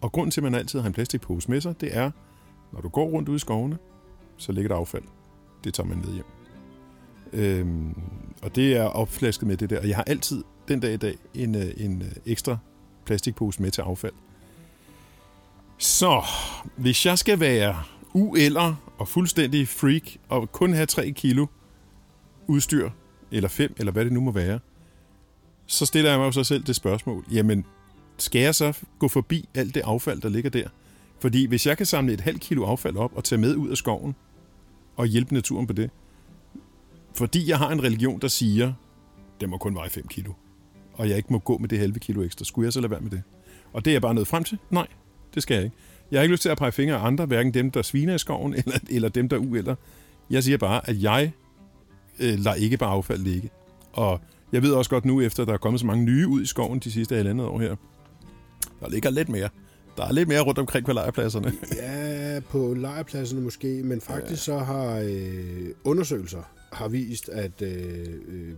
Og 0.00 0.12
grunden 0.12 0.30
til, 0.30 0.40
at 0.40 0.44
man 0.44 0.54
altid 0.54 0.80
har 0.80 0.86
en 0.86 0.92
plastikpose 0.92 1.50
med 1.50 1.60
sig, 1.60 1.80
det 1.80 1.96
er, 1.96 2.10
når 2.72 2.80
du 2.80 2.88
går 2.88 3.04
rundt 3.04 3.28
ude 3.28 3.36
i 3.36 3.38
skovene, 3.38 3.78
så 4.36 4.52
ligger 4.52 4.68
der 4.68 4.76
affald. 4.76 5.04
Det 5.64 5.74
tager 5.74 5.86
man 5.86 5.98
med 5.98 6.14
hjem. 6.14 6.24
Øhm, 7.32 7.94
og 8.42 8.56
det 8.56 8.76
er 8.76 8.84
opflasket 8.84 9.48
med 9.48 9.56
det 9.56 9.70
der. 9.70 9.80
Og 9.80 9.88
jeg 9.88 9.96
har 9.96 10.04
altid 10.04 10.44
den 10.68 10.80
dag 10.80 10.94
i 10.94 10.96
dag 10.96 11.16
en, 11.34 11.54
øh, 11.54 11.70
en 11.76 12.02
øh, 12.02 12.12
ekstra 12.26 12.58
plastikpose 13.04 13.62
med 13.62 13.70
til 13.70 13.82
affald. 13.82 14.12
Så, 15.78 16.22
hvis 16.76 17.06
jeg 17.06 17.18
skal 17.18 17.40
være 17.40 17.82
ueller 18.14 18.92
og 18.98 19.08
fuldstændig 19.08 19.68
freak 19.68 20.02
og 20.28 20.52
kun 20.52 20.72
have 20.72 20.86
3 20.86 21.10
kilo 21.10 21.46
udstyr, 22.46 22.90
eller 23.30 23.48
5, 23.48 23.74
eller 23.78 23.92
hvad 23.92 24.04
det 24.04 24.12
nu 24.12 24.20
må 24.20 24.30
være, 24.30 24.58
så 25.72 25.86
stiller 25.86 26.10
jeg 26.10 26.18
mig 26.18 26.26
jo 26.26 26.32
så 26.32 26.44
selv 26.44 26.62
det 26.62 26.76
spørgsmål, 26.76 27.24
jamen, 27.32 27.64
skal 28.18 28.40
jeg 28.40 28.54
så 28.54 28.72
gå 28.98 29.08
forbi 29.08 29.48
alt 29.54 29.74
det 29.74 29.80
affald, 29.84 30.20
der 30.20 30.28
ligger 30.28 30.50
der? 30.50 30.68
Fordi 31.20 31.46
hvis 31.46 31.66
jeg 31.66 31.76
kan 31.76 31.86
samle 31.86 32.12
et 32.12 32.20
halvt 32.20 32.40
kilo 32.40 32.64
affald 32.64 32.96
op 32.96 33.12
og 33.16 33.24
tage 33.24 33.40
med 33.40 33.56
ud 33.56 33.68
af 33.68 33.76
skoven 33.76 34.14
og 34.96 35.06
hjælpe 35.06 35.34
naturen 35.34 35.66
på 35.66 35.72
det, 35.72 35.90
fordi 37.14 37.50
jeg 37.50 37.58
har 37.58 37.70
en 37.70 37.82
religion, 37.82 38.20
der 38.20 38.28
siger, 38.28 38.72
det 39.40 39.48
må 39.48 39.58
kun 39.58 39.74
veje 39.74 39.90
5 39.90 40.06
kilo, 40.06 40.32
og 40.94 41.08
jeg 41.08 41.16
ikke 41.16 41.32
må 41.32 41.38
gå 41.38 41.58
med 41.58 41.68
det 41.68 41.78
halve 41.78 41.98
kilo 41.98 42.22
ekstra, 42.22 42.44
skulle 42.44 42.66
jeg 42.66 42.72
så 42.72 42.80
lade 42.80 42.90
være 42.90 43.00
med 43.00 43.10
det? 43.10 43.22
Og 43.72 43.84
det 43.84 43.90
er 43.90 43.94
jeg 43.94 44.02
bare 44.02 44.14
nået 44.14 44.26
frem 44.26 44.44
til? 44.44 44.58
Nej, 44.70 44.86
det 45.34 45.42
skal 45.42 45.54
jeg 45.54 45.64
ikke. 45.64 45.76
Jeg 46.10 46.18
har 46.18 46.22
ikke 46.22 46.32
lyst 46.32 46.42
til 46.42 46.48
at 46.48 46.58
pege 46.58 46.72
fingre 46.72 46.96
af 46.96 47.06
andre, 47.06 47.26
hverken 47.26 47.54
dem, 47.54 47.70
der 47.70 47.82
sviner 47.82 48.14
i 48.14 48.18
skoven, 48.18 48.54
eller, 48.66 48.78
eller 48.90 49.08
dem, 49.08 49.28
der 49.28 49.38
uælder. 49.38 49.74
Jeg 50.30 50.44
siger 50.44 50.58
bare, 50.58 50.88
at 50.88 51.02
jeg 51.02 51.32
øh, 52.18 52.38
lader 52.38 52.54
ikke 52.54 52.76
bare 52.76 52.90
affald 52.90 53.22
ligge. 53.22 53.50
Og 53.92 54.20
jeg 54.52 54.62
ved 54.62 54.72
også 54.72 54.90
godt 54.90 55.04
nu, 55.04 55.20
efter 55.20 55.44
der 55.44 55.52
er 55.52 55.58
kommet 55.58 55.80
så 55.80 55.86
mange 55.86 56.04
nye 56.04 56.28
ud 56.28 56.42
i 56.42 56.46
skoven 56.46 56.78
de 56.78 56.92
sidste 56.92 57.16
halvandet 57.16 57.46
år 57.46 57.60
her, 57.60 57.76
der 58.80 58.90
ligger 58.90 59.10
lidt 59.10 59.28
mere. 59.28 59.48
Der 59.96 60.06
er 60.06 60.12
lidt 60.12 60.28
mere 60.28 60.40
rundt 60.40 60.58
omkring 60.58 60.86
på 60.86 60.92
lejrpladserne. 60.92 61.52
Ja, 61.76 62.40
på 62.40 62.74
lejrpladserne 62.74 63.42
måske, 63.42 63.82
men 63.84 64.00
faktisk 64.00 64.48
ja. 64.48 64.54
så 64.54 64.58
har 64.58 64.98
øh, 65.04 65.68
undersøgelser 65.84 66.42
har 66.72 66.88
vist, 66.88 67.28
at 67.28 67.62
øh, 67.62 68.06
øh, 68.28 68.54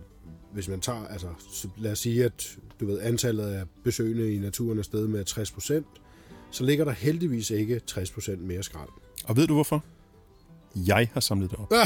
hvis 0.53 0.67
man 0.67 0.79
tager, 0.79 1.07
altså 1.07 1.27
så 1.53 1.67
lad 1.77 1.91
os 1.91 1.99
sige, 1.99 2.25
at 2.25 2.57
du 2.79 2.85
ved, 2.85 2.99
antallet 3.01 3.43
af 3.43 3.63
besøgende 3.83 4.33
i 4.33 4.39
naturen 4.39 4.79
er 4.79 4.83
steget 4.83 5.09
med 5.09 5.25
60 5.25 5.51
procent, 5.51 5.85
så 6.51 6.63
ligger 6.63 6.85
der 6.85 6.91
heldigvis 6.91 7.49
ikke 7.49 7.79
60 7.79 8.11
procent 8.11 8.41
mere 8.41 8.63
skrald. 8.63 8.89
Og 9.25 9.37
ved 9.37 9.47
du 9.47 9.53
hvorfor? 9.53 9.83
Jeg 10.75 11.09
har 11.13 11.19
samlet 11.19 11.51
det 11.51 11.59
op. 11.59 11.73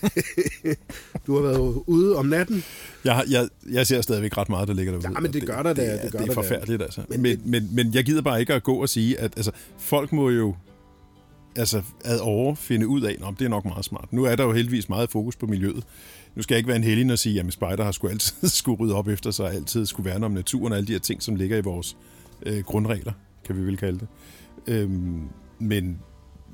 du 1.26 1.34
har 1.34 1.42
været 1.42 1.82
ude 1.86 2.16
om 2.16 2.26
natten. 2.26 2.64
Jeg, 3.04 3.24
jeg, 3.30 3.48
jeg 3.72 3.86
ser 3.86 4.00
stadigvæk 4.00 4.36
ret 4.36 4.48
meget, 4.48 4.68
der 4.68 4.74
ligger 4.74 4.92
derude. 4.92 5.08
Ja, 5.08 5.20
men 5.20 5.32
det 5.32 5.46
gør 5.46 5.62
der 5.62 5.72
da. 5.72 5.92
Det, 5.92 6.02
det, 6.02 6.12
gør 6.12 6.18
det 6.18 6.24
er 6.24 6.26
der 6.26 6.34
forfærdeligt, 6.34 6.82
altså. 6.82 7.00
Men, 7.08 7.22
men, 7.22 7.42
men, 7.44 7.68
men 7.74 7.94
jeg 7.94 8.04
gider 8.04 8.22
bare 8.22 8.40
ikke 8.40 8.54
at 8.54 8.62
gå 8.62 8.74
og 8.74 8.88
sige, 8.88 9.20
at 9.20 9.32
altså, 9.36 9.50
folk 9.78 10.12
må 10.12 10.30
jo 10.30 10.54
altså, 11.56 11.82
ad 12.04 12.18
over 12.18 12.54
finde 12.54 12.88
ud 12.88 13.02
af, 13.02 13.18
at 13.28 13.34
det 13.38 13.44
er 13.44 13.48
nok 13.48 13.64
meget 13.64 13.84
smart. 13.84 14.12
Nu 14.12 14.24
er 14.24 14.36
der 14.36 14.44
jo 14.44 14.52
heldigvis 14.52 14.88
meget 14.88 15.10
fokus 15.10 15.36
på 15.36 15.46
miljøet. 15.46 15.84
Nu 16.34 16.42
skal 16.42 16.54
jeg 16.54 16.58
ikke 16.58 16.68
være 16.68 16.76
en 16.76 16.84
heldig 16.84 17.12
og 17.12 17.18
sige, 17.18 17.40
at 17.40 17.52
Spider 17.52 17.84
har 17.84 17.92
sgu 17.92 18.08
altid 18.08 18.48
skulle 18.60 18.80
rydde 18.80 18.94
op 18.94 19.08
efter 19.08 19.30
sig, 19.30 19.52
altid 19.52 19.86
skulle 19.86 20.10
værne 20.10 20.26
om 20.26 20.32
naturen 20.32 20.72
og 20.72 20.76
alle 20.76 20.86
de 20.86 20.92
her 20.92 21.00
ting, 21.00 21.22
som 21.22 21.36
ligger 21.36 21.56
i 21.56 21.60
vores 21.60 21.96
øh, 22.46 22.58
grundregler, 22.58 23.12
kan 23.44 23.56
vi 23.56 23.62
vel 23.62 23.76
kalde 23.76 23.98
det. 23.98 24.08
Øhm, 24.66 25.22
men 25.58 25.98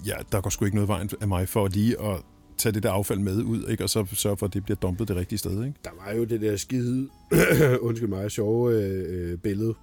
ja, 0.07 0.15
der 0.33 0.41
går 0.41 0.51
sgu 0.51 0.65
ikke 0.65 0.75
noget 0.75 0.89
vejen 0.89 1.11
af 1.21 1.29
mig 1.29 1.49
for 1.49 1.69
lige 1.69 2.01
at 2.01 2.17
tage 2.59 2.73
det 2.73 2.83
der 2.83 2.91
affald 2.91 3.19
med 3.19 3.43
ud, 3.43 3.69
ikke? 3.69 3.85
og 3.85 3.91
så 3.91 4.07
sørge 4.13 4.37
for, 4.37 4.47
at 4.47 4.55
det 4.55 4.65
bliver 4.65 4.77
dumpet 4.77 5.09
det 5.09 5.17
rigtige 5.17 5.39
sted. 5.39 5.65
Ikke? 5.65 5.79
Der 5.85 5.91
var 6.07 6.13
jo 6.13 6.25
det 6.25 6.41
der 6.41 6.57
skide, 6.57 7.09
undskyld 7.81 8.09
mig, 8.09 8.31
sjove 8.31 8.83
øh, 8.83 9.39
billede, 9.39 9.75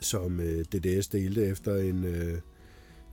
som 0.00 0.40
øh, 0.40 0.64
DDS 0.64 1.08
delte 1.08 1.46
efter 1.46 1.76
en, 1.76 2.04
øh, 2.04 2.38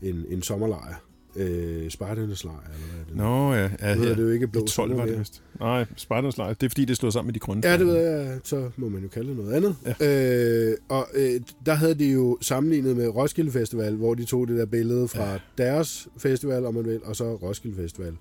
en, 0.01 0.25
en 0.29 0.41
sommerlejr. 0.41 1.07
Øh, 1.37 1.89
Spartanernes 1.89 2.43
lejr, 2.43 2.59
eller 2.73 2.87
hvad 2.87 2.99
er 2.99 3.05
det? 3.05 3.15
Nå 3.15 3.53
ja, 3.53 3.89
ja 3.89 3.95
Nu 3.95 4.03
det 4.03 4.17
jo 4.17 4.29
ikke 4.29 4.47
blå 4.47 4.65
12 4.65 4.97
var 4.97 5.05
det 5.05 5.19
vist. 5.19 5.43
Nej, 5.59 5.85
Spartans 5.95 6.37
lejr. 6.37 6.53
Det 6.53 6.65
er 6.65 6.69
fordi, 6.69 6.85
det 6.85 6.97
slår 6.97 7.09
sammen 7.09 7.27
med 7.27 7.33
de 7.33 7.39
grønne. 7.39 7.67
Ja, 7.67 7.77
det 7.77 7.87
ved 7.87 7.95
jeg. 7.95 8.39
Så 8.43 8.69
må 8.77 8.89
man 8.89 9.01
jo 9.01 9.07
kalde 9.07 9.29
det 9.29 9.37
noget 9.37 9.53
andet. 9.53 9.75
Ja. 9.99 10.69
Øh, 10.69 10.77
og 10.89 11.07
øh, 11.13 11.41
der 11.65 11.73
havde 11.73 11.95
de 11.95 12.11
jo 12.11 12.37
sammenlignet 12.41 12.97
med 12.97 13.07
Roskilde 13.07 13.51
Festival, 13.51 13.95
hvor 13.95 14.13
de 14.13 14.25
tog 14.25 14.47
det 14.47 14.57
der 14.57 14.65
billede 14.65 15.07
fra 15.07 15.31
ja. 15.31 15.37
deres 15.57 16.07
festival, 16.17 16.65
om 16.65 16.73
man 16.73 16.85
vil, 16.85 16.99
og 17.03 17.15
så 17.15 17.35
Roskilde 17.35 17.75
Festival. 17.75 18.13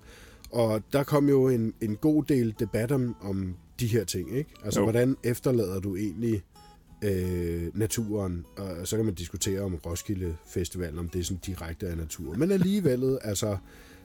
Og 0.57 0.83
der 0.93 1.03
kom 1.05 1.29
jo 1.29 1.49
en, 1.49 1.75
en 1.81 1.97
god 1.97 2.25
del 2.25 2.55
debat 2.59 2.93
om, 2.93 3.17
om 3.21 3.55
de 3.81 3.87
her 3.87 4.05
ting, 4.05 4.37
ikke? 4.37 4.51
Altså, 4.65 4.81
Jo. 4.81 4.85
hvordan 4.87 5.17
efterlader 5.25 5.81
du 5.81 5.97
egentlig 5.97 6.43
øh, 7.05 7.79
naturen? 7.79 8.45
Og 8.57 8.89
så 8.89 8.97
kan 8.97 9.05
man 9.05 9.15
diskutere 9.15 9.61
om 9.61 9.75
Roskilde 9.75 10.37
Festival, 10.49 10.99
om 10.99 11.09
det 11.09 11.19
er 11.21 11.25
sådan 11.25 11.41
direkte 11.47 11.89
af 11.89 11.97
natur. 11.97 12.35
Men 12.35 12.51
alligevel, 12.51 13.19
altså, 13.23 13.57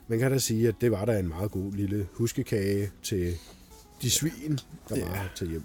man 0.08 0.20
kan 0.20 0.32
da 0.32 0.38
sige, 0.38 0.68
at 0.68 0.76
det 0.82 0.92
var 0.92 1.06
da 1.06 1.20
en 1.20 1.28
meget 1.28 1.52
god 1.52 1.72
lille 1.74 2.08
huskekage 2.14 2.92
til 3.04 3.34
de 4.02 4.10
svin, 4.10 4.60
der 4.90 4.96
Ja. 4.98 5.06
var 5.10 5.32
til 5.36 5.50
hjem. 5.50 5.64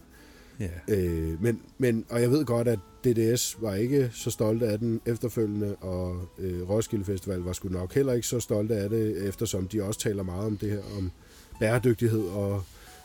Ja. 0.61 0.94
Øh, 0.94 1.42
men, 1.42 1.61
men, 1.78 2.04
og 2.11 2.22
jeg 2.22 2.30
ved 2.30 2.44
godt, 2.44 2.68
at 2.68 2.78
DDS 3.04 3.57
var 3.61 3.74
ikke 3.74 4.11
så 4.12 4.30
stolte 4.30 4.66
af 4.66 4.78
den 4.78 5.00
efterfølgende, 5.07 5.76
og 5.76 6.28
øh, 6.38 6.70
Roskilde 6.70 7.04
Festival 7.04 7.38
var 7.38 7.52
sgu 7.52 7.68
nok 7.68 7.94
heller 7.94 8.12
ikke 8.12 8.26
så 8.26 8.40
stolte 8.40 8.76
af 8.76 8.90
det, 8.90 9.28
eftersom 9.28 9.68
de 9.68 9.82
også 9.82 10.00
taler 10.00 10.22
meget 10.22 10.46
om 10.46 10.57
det 10.57 10.70
her, 10.70 10.80
om 10.98 11.11
bæredygtighed 11.61 12.24
og 12.24 12.62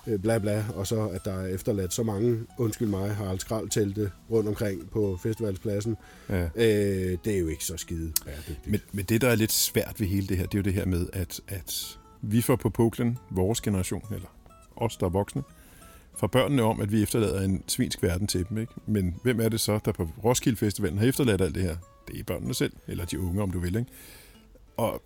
øh, 0.07 0.19
bla 0.19 0.37
bla, 0.37 0.65
og 0.75 0.87
så 0.87 1.07
at 1.07 1.25
der 1.25 1.33
er 1.33 1.47
efterladt 1.47 1.93
så 1.93 2.03
mange, 2.03 2.39
undskyld 2.57 2.87
mig, 2.87 3.15
Harald 3.15 3.39
Skrald 3.39 3.69
telte 3.69 4.11
rundt 4.31 4.49
omkring 4.49 4.89
på 4.89 5.19
festivalspladsen. 5.23 5.97
ja. 6.29 6.43
Øh, 6.55 7.17
det 7.25 7.35
er 7.35 7.39
jo 7.39 7.47
ikke 7.47 7.65
så 7.65 7.77
skide 7.77 8.11
bæredygtigt. 8.25 8.67
Men, 8.67 8.81
men 8.91 9.05
det, 9.05 9.21
der 9.21 9.29
er 9.29 9.35
lidt 9.35 9.51
svært 9.51 9.95
ved 9.99 10.07
hele 10.07 10.27
det 10.27 10.37
her, 10.37 10.45
det 10.45 10.53
er 10.53 10.59
jo 10.59 10.63
det 10.63 10.73
her 10.73 10.85
med, 10.85 11.07
at, 11.13 11.41
at 11.47 11.97
vi 12.21 12.41
får 12.41 12.55
på 12.55 12.69
poklen, 12.69 13.17
vores 13.31 13.61
generation, 13.61 14.05
eller 14.11 14.27
os, 14.75 14.97
der 14.97 15.05
er 15.05 15.09
voksne, 15.09 15.43
fra 16.17 16.27
børnene 16.27 16.63
om, 16.63 16.81
at 16.81 16.91
vi 16.91 17.03
efterlader 17.03 17.41
en 17.41 17.63
svinsk 17.67 18.03
verden 18.03 18.27
til 18.27 18.45
dem. 18.49 18.57
Ikke? 18.57 18.73
Men 18.85 19.15
hvem 19.23 19.39
er 19.39 19.49
det 19.49 19.59
så, 19.59 19.79
der 19.85 19.91
på 19.91 20.07
Roskilde 20.23 20.57
Festivalen 20.57 20.97
har 20.97 21.05
efterladt 21.05 21.41
alt 21.41 21.55
det 21.55 21.63
her? 21.63 21.75
Det 22.07 22.19
er 22.19 22.23
børnene 22.23 22.53
selv, 22.53 22.73
eller 22.87 23.05
de 23.05 23.19
unge, 23.19 23.41
om 23.41 23.51
du 23.51 23.59
vil. 23.59 23.75
Ikke? 23.75 23.91
Og 24.77 25.03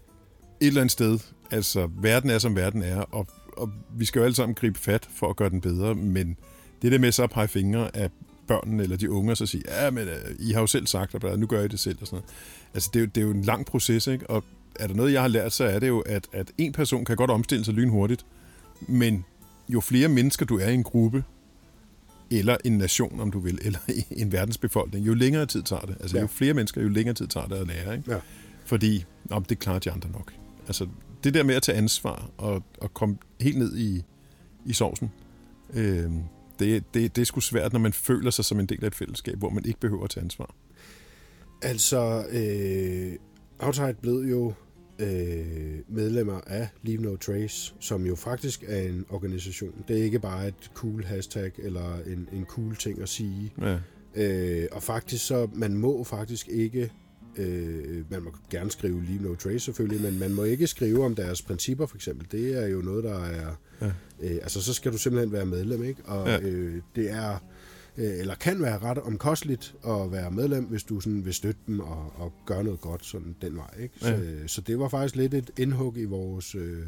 et 0.59 0.67
eller 0.67 0.81
andet 0.81 0.91
sted, 0.91 1.19
altså 1.51 1.89
verden 2.01 2.29
er, 2.29 2.39
som 2.39 2.55
verden 2.55 2.83
er, 2.83 3.01
og, 3.01 3.27
og 3.57 3.71
vi 3.97 4.05
skal 4.05 4.19
jo 4.19 4.25
alle 4.25 4.35
sammen 4.35 4.55
gribe 4.55 4.79
fat 4.79 5.09
for 5.15 5.29
at 5.29 5.35
gøre 5.35 5.49
den 5.49 5.61
bedre, 5.61 5.95
men 5.95 6.37
det 6.81 6.91
der 6.91 6.99
med 6.99 7.11
så 7.11 7.23
at 7.23 7.29
pege 7.29 7.47
fingre 7.47 7.95
af 7.95 8.09
børnene 8.47 8.83
eller 8.83 8.97
de 8.97 9.11
unge, 9.11 9.31
og 9.31 9.37
så 9.37 9.45
sige, 9.45 9.63
ja, 9.67 9.91
men 9.91 10.07
øh, 10.07 10.15
I 10.39 10.51
har 10.51 10.61
jo 10.61 10.67
selv 10.67 10.87
sagt, 10.87 11.15
og 11.15 11.39
nu 11.39 11.47
gør 11.47 11.63
I 11.63 11.67
det 11.67 11.79
selv, 11.79 11.97
og 12.01 12.07
sådan 12.07 12.17
noget. 12.17 12.31
Altså, 12.73 12.89
det 12.93 12.99
er, 12.99 13.03
jo, 13.03 13.09
det 13.15 13.21
er 13.21 13.25
jo 13.25 13.31
en 13.31 13.41
lang 13.41 13.65
proces, 13.65 14.07
ikke? 14.07 14.29
Og 14.29 14.43
er 14.79 14.87
der 14.87 14.93
noget, 14.93 15.13
jeg 15.13 15.21
har 15.21 15.27
lært, 15.27 15.53
så 15.53 15.63
er 15.63 15.79
det 15.79 15.87
jo, 15.87 15.99
at, 15.99 16.27
at 16.31 16.51
en 16.57 16.71
person 16.71 17.05
kan 17.05 17.15
godt 17.15 17.31
omstille 17.31 17.65
sig 17.65 17.73
lynhurtigt, 17.73 18.25
men 18.87 19.25
jo 19.69 19.81
flere 19.81 20.07
mennesker 20.07 20.45
du 20.45 20.57
er 20.57 20.67
i 20.67 20.73
en 20.73 20.83
gruppe, 20.83 21.23
eller 22.31 22.57
en 22.65 22.77
nation, 22.77 23.19
om 23.19 23.31
du 23.31 23.39
vil, 23.39 23.59
eller 23.65 23.79
en 24.11 24.31
verdensbefolkning, 24.31 25.07
jo 25.07 25.13
længere 25.13 25.45
tid 25.45 25.63
tager 25.63 25.81
det. 25.81 25.95
Altså, 25.99 26.17
ja. 26.17 26.21
Jo 26.21 26.27
flere 26.27 26.53
mennesker, 26.53 26.81
jo 26.81 26.89
længere 26.89 27.15
tid 27.15 27.27
tager 27.27 27.47
det 27.47 27.55
at 27.55 27.67
lære, 27.67 27.97
ikke? 27.97 28.11
Ja. 28.11 28.19
Fordi, 28.65 29.05
om 29.31 29.43
det 29.43 29.59
klarer 29.59 29.79
de 29.79 29.91
andre 29.91 30.09
nok. 30.09 30.33
Altså, 30.67 30.87
det 31.23 31.33
der 31.33 31.43
med 31.43 31.55
at 31.55 31.63
tage 31.63 31.77
ansvar 31.77 32.29
og, 32.37 32.63
og 32.81 32.93
komme 32.93 33.17
helt 33.39 33.57
ned 33.57 33.77
i, 33.77 34.03
i 34.65 34.73
sovsen, 34.73 35.11
øh, 35.73 36.11
det, 36.59 36.93
det, 36.93 37.15
det 37.15 37.21
er 37.21 37.25
sgu 37.25 37.39
svært, 37.39 37.73
når 37.73 37.79
man 37.79 37.93
føler 37.93 38.31
sig 38.31 38.45
som 38.45 38.59
en 38.59 38.65
del 38.65 38.83
af 38.83 38.87
et 38.87 38.95
fællesskab, 38.95 39.37
hvor 39.37 39.49
man 39.49 39.65
ikke 39.65 39.79
behøver 39.79 40.03
at 40.03 40.09
tage 40.09 40.23
ansvar. 40.23 40.55
Altså, 41.61 42.25
øh, 42.31 43.13
Outside 43.59 43.95
blev 44.01 44.13
jo 44.13 44.53
øh, 44.99 45.79
medlemmer 45.89 46.41
af 46.47 46.67
Leave 46.83 47.01
No 47.01 47.15
Trace, 47.15 47.73
som 47.79 48.05
jo 48.05 48.15
faktisk 48.15 48.63
er 48.67 48.81
en 48.81 49.05
organisation. 49.09 49.83
Det 49.87 49.99
er 49.99 50.03
ikke 50.03 50.19
bare 50.19 50.47
et 50.47 50.71
cool 50.73 51.03
hashtag 51.03 51.51
eller 51.57 51.95
en, 52.07 52.29
en 52.33 52.45
cool 52.45 52.75
ting 52.75 53.01
at 53.01 53.09
sige. 53.09 53.53
Ja. 53.61 53.77
Øh, 54.15 54.67
og 54.71 54.83
faktisk 54.83 55.25
så, 55.27 55.47
man 55.53 55.73
må 55.77 56.03
faktisk 56.03 56.47
ikke, 56.47 56.91
øh, 57.37 58.11
man 58.11 58.21
må 58.21 58.31
gerne 58.49 58.71
skrive 58.71 59.05
Leave 59.05 59.21
No 59.23 59.35
Trace 59.35 59.59
selvfølgelig, 59.59 60.01
men 60.11 60.19
man 60.19 60.33
må 60.33 60.43
ikke 60.43 60.67
skrive 60.67 61.05
om 61.05 61.15
deres 61.15 61.41
principper 61.41 61.85
for 61.85 61.95
eksempel. 61.95 62.27
Det 62.31 62.63
er 62.63 62.67
jo 62.67 62.81
noget, 62.81 63.03
der 63.03 63.23
er, 63.23 63.55
Ja. 63.81 63.87
øh, 64.21 64.35
altså 64.43 64.61
så 64.61 64.73
skal 64.73 64.91
du 64.91 64.97
simpelthen 64.97 65.31
være 65.31 65.45
medlem, 65.45 65.83
ikke? 65.83 66.01
Og 66.05 66.27
Ja. 66.27 66.39
øh, 66.41 66.81
det 66.95 67.11
er, 67.11 67.43
eller 67.97 68.35
kan 68.35 68.61
være 68.61 68.77
ret 68.79 68.97
omkosteligt 68.97 69.75
at 69.87 70.11
være 70.11 70.31
medlem, 70.31 70.63
hvis 70.65 70.83
du 70.83 70.99
sådan 70.99 71.25
vil 71.25 71.33
støtte 71.33 71.61
dem 71.67 71.79
og, 71.79 72.13
og 72.15 72.33
gøre 72.45 72.63
noget 72.63 72.81
godt 72.81 73.05
sådan 73.05 73.35
den 73.41 73.55
vej, 73.55 73.73
ikke? 73.81 73.95
Så, 73.99 74.07
Ja. 74.09 74.19
øh, 74.21 74.47
så 74.47 74.61
det 74.61 74.79
var 74.79 74.87
faktisk 74.87 75.15
lidt 75.15 75.33
et 75.33 75.51
indhug 75.57 75.97
i 75.97 76.05
vores... 76.05 76.55
Øh, 76.55 76.83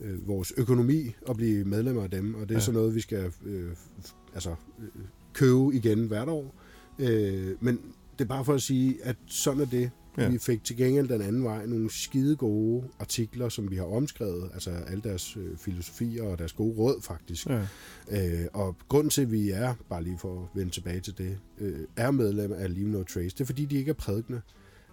øh, 0.00 0.28
vores 0.28 0.52
økonomi 0.56 1.14
at 1.28 1.36
blive 1.36 1.64
medlemmer 1.64 2.02
af 2.02 2.10
dem, 2.10 2.34
og 2.34 2.40
det 2.40 2.50
er 2.50 2.54
Ja. 2.54 2.60
sådan 2.60 2.78
noget, 2.80 2.94
vi 2.94 3.00
skal 3.00 3.32
øh, 3.46 3.70
altså, 4.34 4.50
øh, 4.50 4.88
købe 5.32 5.74
igen 5.74 6.06
hvert 6.06 6.28
år. 6.28 6.54
Øh, 6.98 7.54
men 7.60 7.80
det 8.18 8.24
er 8.24 8.28
bare 8.28 8.44
for 8.44 8.54
at 8.54 8.62
sige, 8.62 8.96
at 9.02 9.16
sådan 9.26 9.60
er 9.60 9.66
det. 9.66 9.90
Ja. 10.18 10.28
Vi 10.28 10.38
fik 10.38 10.64
til 10.64 10.76
gengæld 10.76 11.08
den 11.08 11.22
anden 11.22 11.44
vej 11.44 11.66
nogle 11.66 11.90
skide 11.90 12.36
gode 12.36 12.84
artikler, 13.00 13.48
som 13.48 13.70
vi 13.70 13.76
har 13.76 13.84
omskrevet, 13.84 14.50
altså 14.54 14.70
alle 14.70 15.02
deres 15.02 15.36
øh, 15.36 15.56
filosofier 15.56 16.22
og 16.22 16.38
deres 16.38 16.52
gode 16.52 16.74
råd 16.78 17.02
faktisk. 17.02 17.46
Ja. 17.46 17.60
Øh, 18.10 18.46
og 18.52 18.76
grunden 18.88 19.10
til, 19.10 19.22
at 19.22 19.32
vi 19.32 19.50
er, 19.50 19.74
bare 19.88 20.02
lige 20.02 20.18
for 20.18 20.42
at 20.42 20.48
vende 20.54 20.72
tilbage 20.72 21.00
til 21.00 21.18
det, 21.18 21.38
øh, 21.60 21.80
er 21.96 22.10
medlem 22.10 22.52
af 22.52 22.74
Leave 22.74 22.88
No 22.88 23.02
Trace, 23.02 23.28
det 23.28 23.40
er 23.40 23.44
fordi, 23.44 23.64
de 23.64 23.76
ikke 23.76 23.90
er 23.90 23.94
prædikende. 23.94 24.40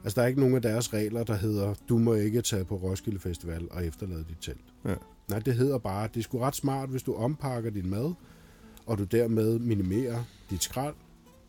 Altså, 0.03 0.15
der 0.15 0.21
er 0.21 0.27
ikke 0.27 0.39
nogen 0.39 0.55
af 0.55 0.61
deres 0.61 0.93
regler, 0.93 1.23
der 1.23 1.35
hedder, 1.35 1.73
du 1.89 1.97
må 1.97 2.13
ikke 2.13 2.41
tage 2.41 2.65
på 2.65 2.75
Roskilde 2.75 3.19
Festival 3.19 3.67
og 3.71 3.85
efterlade 3.85 4.25
dit 4.29 4.37
telt. 4.41 4.65
Ja. 4.85 4.95
Nej, 5.29 5.39
det 5.39 5.53
hedder 5.53 5.77
bare, 5.77 6.07
det 6.07 6.17
er 6.17 6.23
sgu 6.23 6.39
ret 6.39 6.55
smart, 6.55 6.89
hvis 6.89 7.03
du 7.03 7.13
ompakker 7.13 7.69
din 7.69 7.89
mad, 7.89 8.13
og 8.85 8.97
du 8.97 9.03
dermed 9.03 9.59
minimerer 9.59 10.23
dit 10.49 10.63
skrald, 10.63 10.95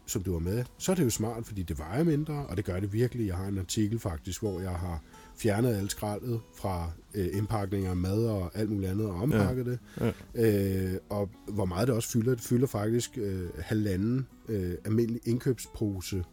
som 0.07 0.23
du 0.23 0.33
har 0.33 0.39
med, 0.39 0.65
så 0.79 0.93
er 0.93 0.97
det 0.97 1.05
jo 1.05 1.11
smart, 1.11 1.47
fordi 1.47 1.63
det 1.63 1.79
vejer 1.79 2.05
mindre, 2.05 2.35
og 2.35 2.57
det 2.57 2.65
gør 2.65 2.81
det 2.81 2.93
virkelig. 2.93 3.27
Jeg 3.27 3.37
har 3.37 3.47
en 3.47 3.59
artikel 3.59 3.99
faktisk, 3.99 4.41
hvor 4.43 4.61
jeg 4.61 4.71
har 4.71 5.03
fjernet 5.37 5.75
alt 5.75 5.91
skraldet 5.91 6.41
fra 6.57 6.91
øh, 7.15 7.29
indpakninger 7.33 7.91
af 7.91 7.97
mad 7.97 8.27
og 8.27 8.51
alt 8.55 8.71
muligt 8.71 8.91
andet, 8.91 9.07
og 9.07 9.15
ompakket 9.15 9.67
det. 9.67 9.79
Ja. 10.01 10.13
Øh, 10.35 10.99
og 11.09 11.31
hvor 11.49 11.65
meget 11.65 11.89
det 11.89 11.97
også 11.97 12.09
fylder. 12.11 12.35
Det 12.35 12.45
fylder 12.45 12.67
faktisk 12.67 13.19
øh, 13.19 13.49
halvanden 13.59 14.27
øh, 14.49 14.75
almindelig 14.85 15.21
indkøbspose. 15.25 16.25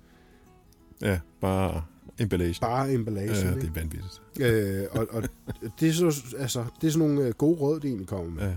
ja, 1.01 1.19
bare 1.41 1.83
Emballage. 2.19 2.61
bare 2.61 2.93
emballagen. 2.93 3.29
Ja, 3.29 3.53
det 3.53 3.63
er 3.63 3.73
vanvittigt. 3.73 4.21
Øh, 4.39 4.83
og, 4.91 5.07
og 5.11 5.23
det, 5.79 5.89
er 5.89 5.93
så, 5.93 6.35
altså, 6.37 6.65
det 6.81 6.87
er 6.87 6.91
sådan 6.91 7.07
nogle 7.07 7.27
øh, 7.27 7.33
gode 7.33 7.59
råd, 7.59 7.79
de 7.79 7.87
egentlig 7.87 8.07
kommer 8.07 8.31
med. 8.31 8.43
Ja. 8.43 8.53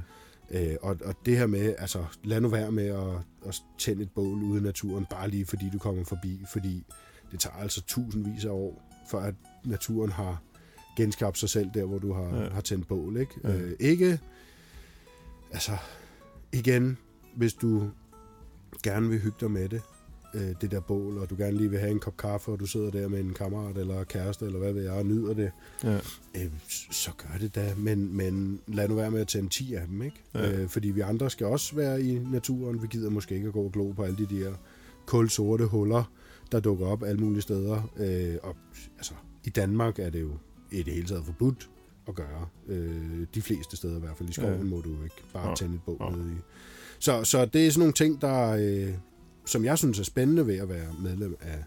Øh, 0.55 0.77
og, 0.83 0.97
og 1.05 1.15
det 1.27 1.39
her 1.39 1.47
med, 1.47 1.75
altså 1.79 2.05
lad 2.25 2.41
nu 2.41 2.49
være 2.49 2.73
med 2.73 2.87
at, 2.87 3.15
at 3.49 3.63
tænde 3.79 4.03
et 4.03 4.11
bål 4.15 4.43
ude 4.43 4.61
i 4.61 4.63
naturen, 4.63 5.07
bare 5.11 5.29
lige 5.31 5.47
fordi 5.47 5.71
du 5.73 5.79
kommer 5.79 6.05
forbi, 6.05 6.45
fordi 6.53 6.87
det 7.33 7.41
tager 7.41 7.57
altså 7.57 7.83
tusindvis 7.87 8.45
af 8.45 8.51
år, 8.51 8.83
for 9.11 9.19
at 9.21 9.35
naturen 9.65 10.11
har 10.11 10.43
genskabt 10.97 11.39
sig 11.39 11.49
selv 11.49 11.71
der, 11.75 11.85
hvor 11.85 11.99
du 11.99 12.13
har, 12.13 12.43
Ja. 12.43 12.49
har 12.51 12.61
tændt 12.61 12.89
bål. 12.89 13.17
Ikke? 13.17 13.33
Ja. 13.45 13.57
Øh, 13.57 13.73
ikke, 13.81 14.19
altså 15.53 15.73
igen, 16.53 16.99
hvis 17.37 17.53
du 17.55 17.91
gerne 18.83 19.09
vil 19.09 19.19
hygge 19.21 19.37
dig 19.41 19.51
med 19.51 19.69
det, 19.69 19.83
øh, 20.35 20.55
det 20.61 20.71
der 20.71 20.81
bål, 20.81 21.19
og 21.19 21.31
du 21.31 21.35
gerne 21.39 21.57
lige 21.57 21.71
vil 21.71 21.79
have 21.79 21.91
en 21.93 21.99
kop 22.01 22.17
kaffe, 22.17 22.51
og 22.53 22.61
du 22.61 22.67
sidder 22.67 22.91
der 22.91 23.09
med 23.09 23.21
en 23.21 23.33
kammerat 23.35 23.79
eller 23.79 24.05
kæreste, 24.05 24.47
eller 24.47 24.59
hvad 24.59 24.73
ved 24.73 24.83
jeg, 24.83 24.93
og 24.93 25.07
nyder 25.07 25.35
det, 25.35 25.51
Ja. 25.85 25.95
øh, 26.37 26.51
så 26.91 27.11
gør 27.17 27.39
det 27.41 27.55
da, 27.55 27.75
men, 27.77 28.17
men 28.17 28.61
lad 28.67 28.89
nu 28.89 28.95
være 28.95 29.11
med 29.11 29.21
at 29.21 29.29
tænde 29.29 29.49
10 29.49 29.75
af 29.75 29.87
dem, 29.87 30.03
ikke? 30.03 30.17
Ja. 30.35 30.41
Ja. 30.51 30.61
Øh, 30.63 30.69
fordi 30.69 30.89
vi 30.91 31.01
andre 31.01 31.31
skal 31.31 31.47
også 31.47 31.77
være 31.77 32.03
i 32.03 32.19
naturen. 32.19 32.83
Vi 32.83 32.87
gider 32.91 33.11
måske 33.11 33.35
ikke 33.35 33.47
at 33.47 33.53
gå 33.53 33.63
og 33.63 33.73
glo 33.73 33.93
på 33.93 34.03
alle 34.03 34.17
de 34.17 34.41
der 34.41 34.53
kulsorte 35.07 35.67
huller, 35.67 36.13
der 36.53 36.61
dukker 36.61 36.87
op 36.87 37.03
alle 37.03 37.21
mulige 37.21 37.43
steder. 37.43 37.91
Øh, 37.97 38.37
og 38.43 38.57
altså, 38.99 39.15
i 39.45 39.51
Danmark 39.51 39.99
er 39.99 40.11
det 40.11 40.21
jo 40.21 40.31
i 40.73 40.83
det 40.83 40.93
hele 40.95 41.07
taget 41.07 41.25
forbudt 41.25 41.71
at 42.09 42.15
gøre. 42.15 42.47
Øh, 42.69 43.27
de 43.35 43.43
fleste 43.43 43.77
steder 43.77 43.97
i 43.97 44.01
hvert 44.01 44.17
fald. 44.17 44.29
I 44.29 44.33
skoven 44.33 44.53
Ja. 44.53 44.59
ja. 44.59 44.65
må 44.65 44.81
du 44.81 44.91
ikke 45.05 45.23
bare 45.33 45.49
Nå, 45.49 45.55
tænde 45.57 45.75
et 45.75 45.81
bål 45.87 45.97
nå. 46.01 46.11
nede 46.11 46.33
i. 46.33 46.37
Så, 46.99 47.25
så 47.25 47.45
det 47.45 47.67
er 47.67 47.71
sådan 47.71 47.79
nogle 47.81 47.93
ting, 47.93 48.21
der, 48.21 48.51
øh, 48.51 48.95
som 49.47 49.65
jeg 49.65 49.79
synes 49.79 49.99
er 49.99 50.05
spændende 50.05 50.47
ved 50.47 50.57
at 50.57 50.69
være 50.69 50.95
medlem 51.03 51.37
af 51.41 51.65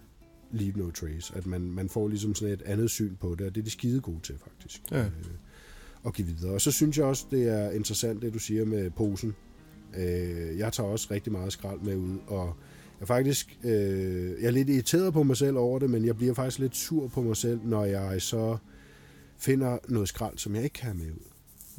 Leave 0.51 0.73
No 0.75 0.91
Trace. 0.91 1.33
At 1.35 1.45
man, 1.45 1.61
man 1.61 1.89
får 1.89 2.07
ligesom 2.07 2.35
sådan 2.35 2.53
et 2.53 2.61
andet 2.61 2.89
syn 2.89 3.15
på 3.15 3.35
det, 3.35 3.47
og 3.47 3.55
det 3.55 3.61
er 3.61 3.65
de 3.65 3.71
skide 3.71 4.01
gode 4.01 4.19
til, 4.23 4.35
faktisk. 4.37 4.81
Ja. 4.91 5.05
Øh, 5.05 5.11
at 6.05 6.13
give 6.13 6.27
videre. 6.27 6.53
Og 6.53 6.61
så 6.61 6.71
synes 6.71 6.97
jeg 6.97 7.05
også, 7.05 7.25
det 7.31 7.47
er 7.47 7.71
interessant, 7.71 8.21
det 8.21 8.33
du 8.33 8.39
siger 8.39 8.65
med 8.65 8.89
posen. 8.89 9.35
Øh, 9.97 10.57
jeg 10.57 10.73
tager 10.73 10.89
også 10.89 11.07
rigtig 11.11 11.31
meget 11.31 11.53
skrald 11.53 11.79
med 11.79 11.95
ud, 11.95 12.17
og 12.27 12.45
jeg 12.99 13.01
er 13.01 13.05
faktisk 13.05 13.57
øh, 13.63 13.71
jeg 14.41 14.47
er 14.47 14.51
lidt 14.51 14.69
irriteret 14.69 15.13
på 15.13 15.23
mig 15.23 15.37
selv 15.37 15.57
over 15.57 15.79
det, 15.79 15.89
men 15.89 16.05
jeg 16.05 16.17
bliver 16.17 16.33
faktisk 16.33 16.59
lidt 16.59 16.75
sur 16.75 17.07
på 17.07 17.21
mig 17.21 17.37
selv, 17.37 17.59
når 17.63 17.85
jeg 17.85 18.21
så 18.21 18.57
finder 19.37 19.77
noget 19.89 20.09
skrald, 20.09 20.37
som 20.37 20.55
jeg 20.55 20.63
ikke 20.63 20.73
kan 20.73 20.85
have 20.85 20.97
med 20.97 21.11
ud. 21.11 21.27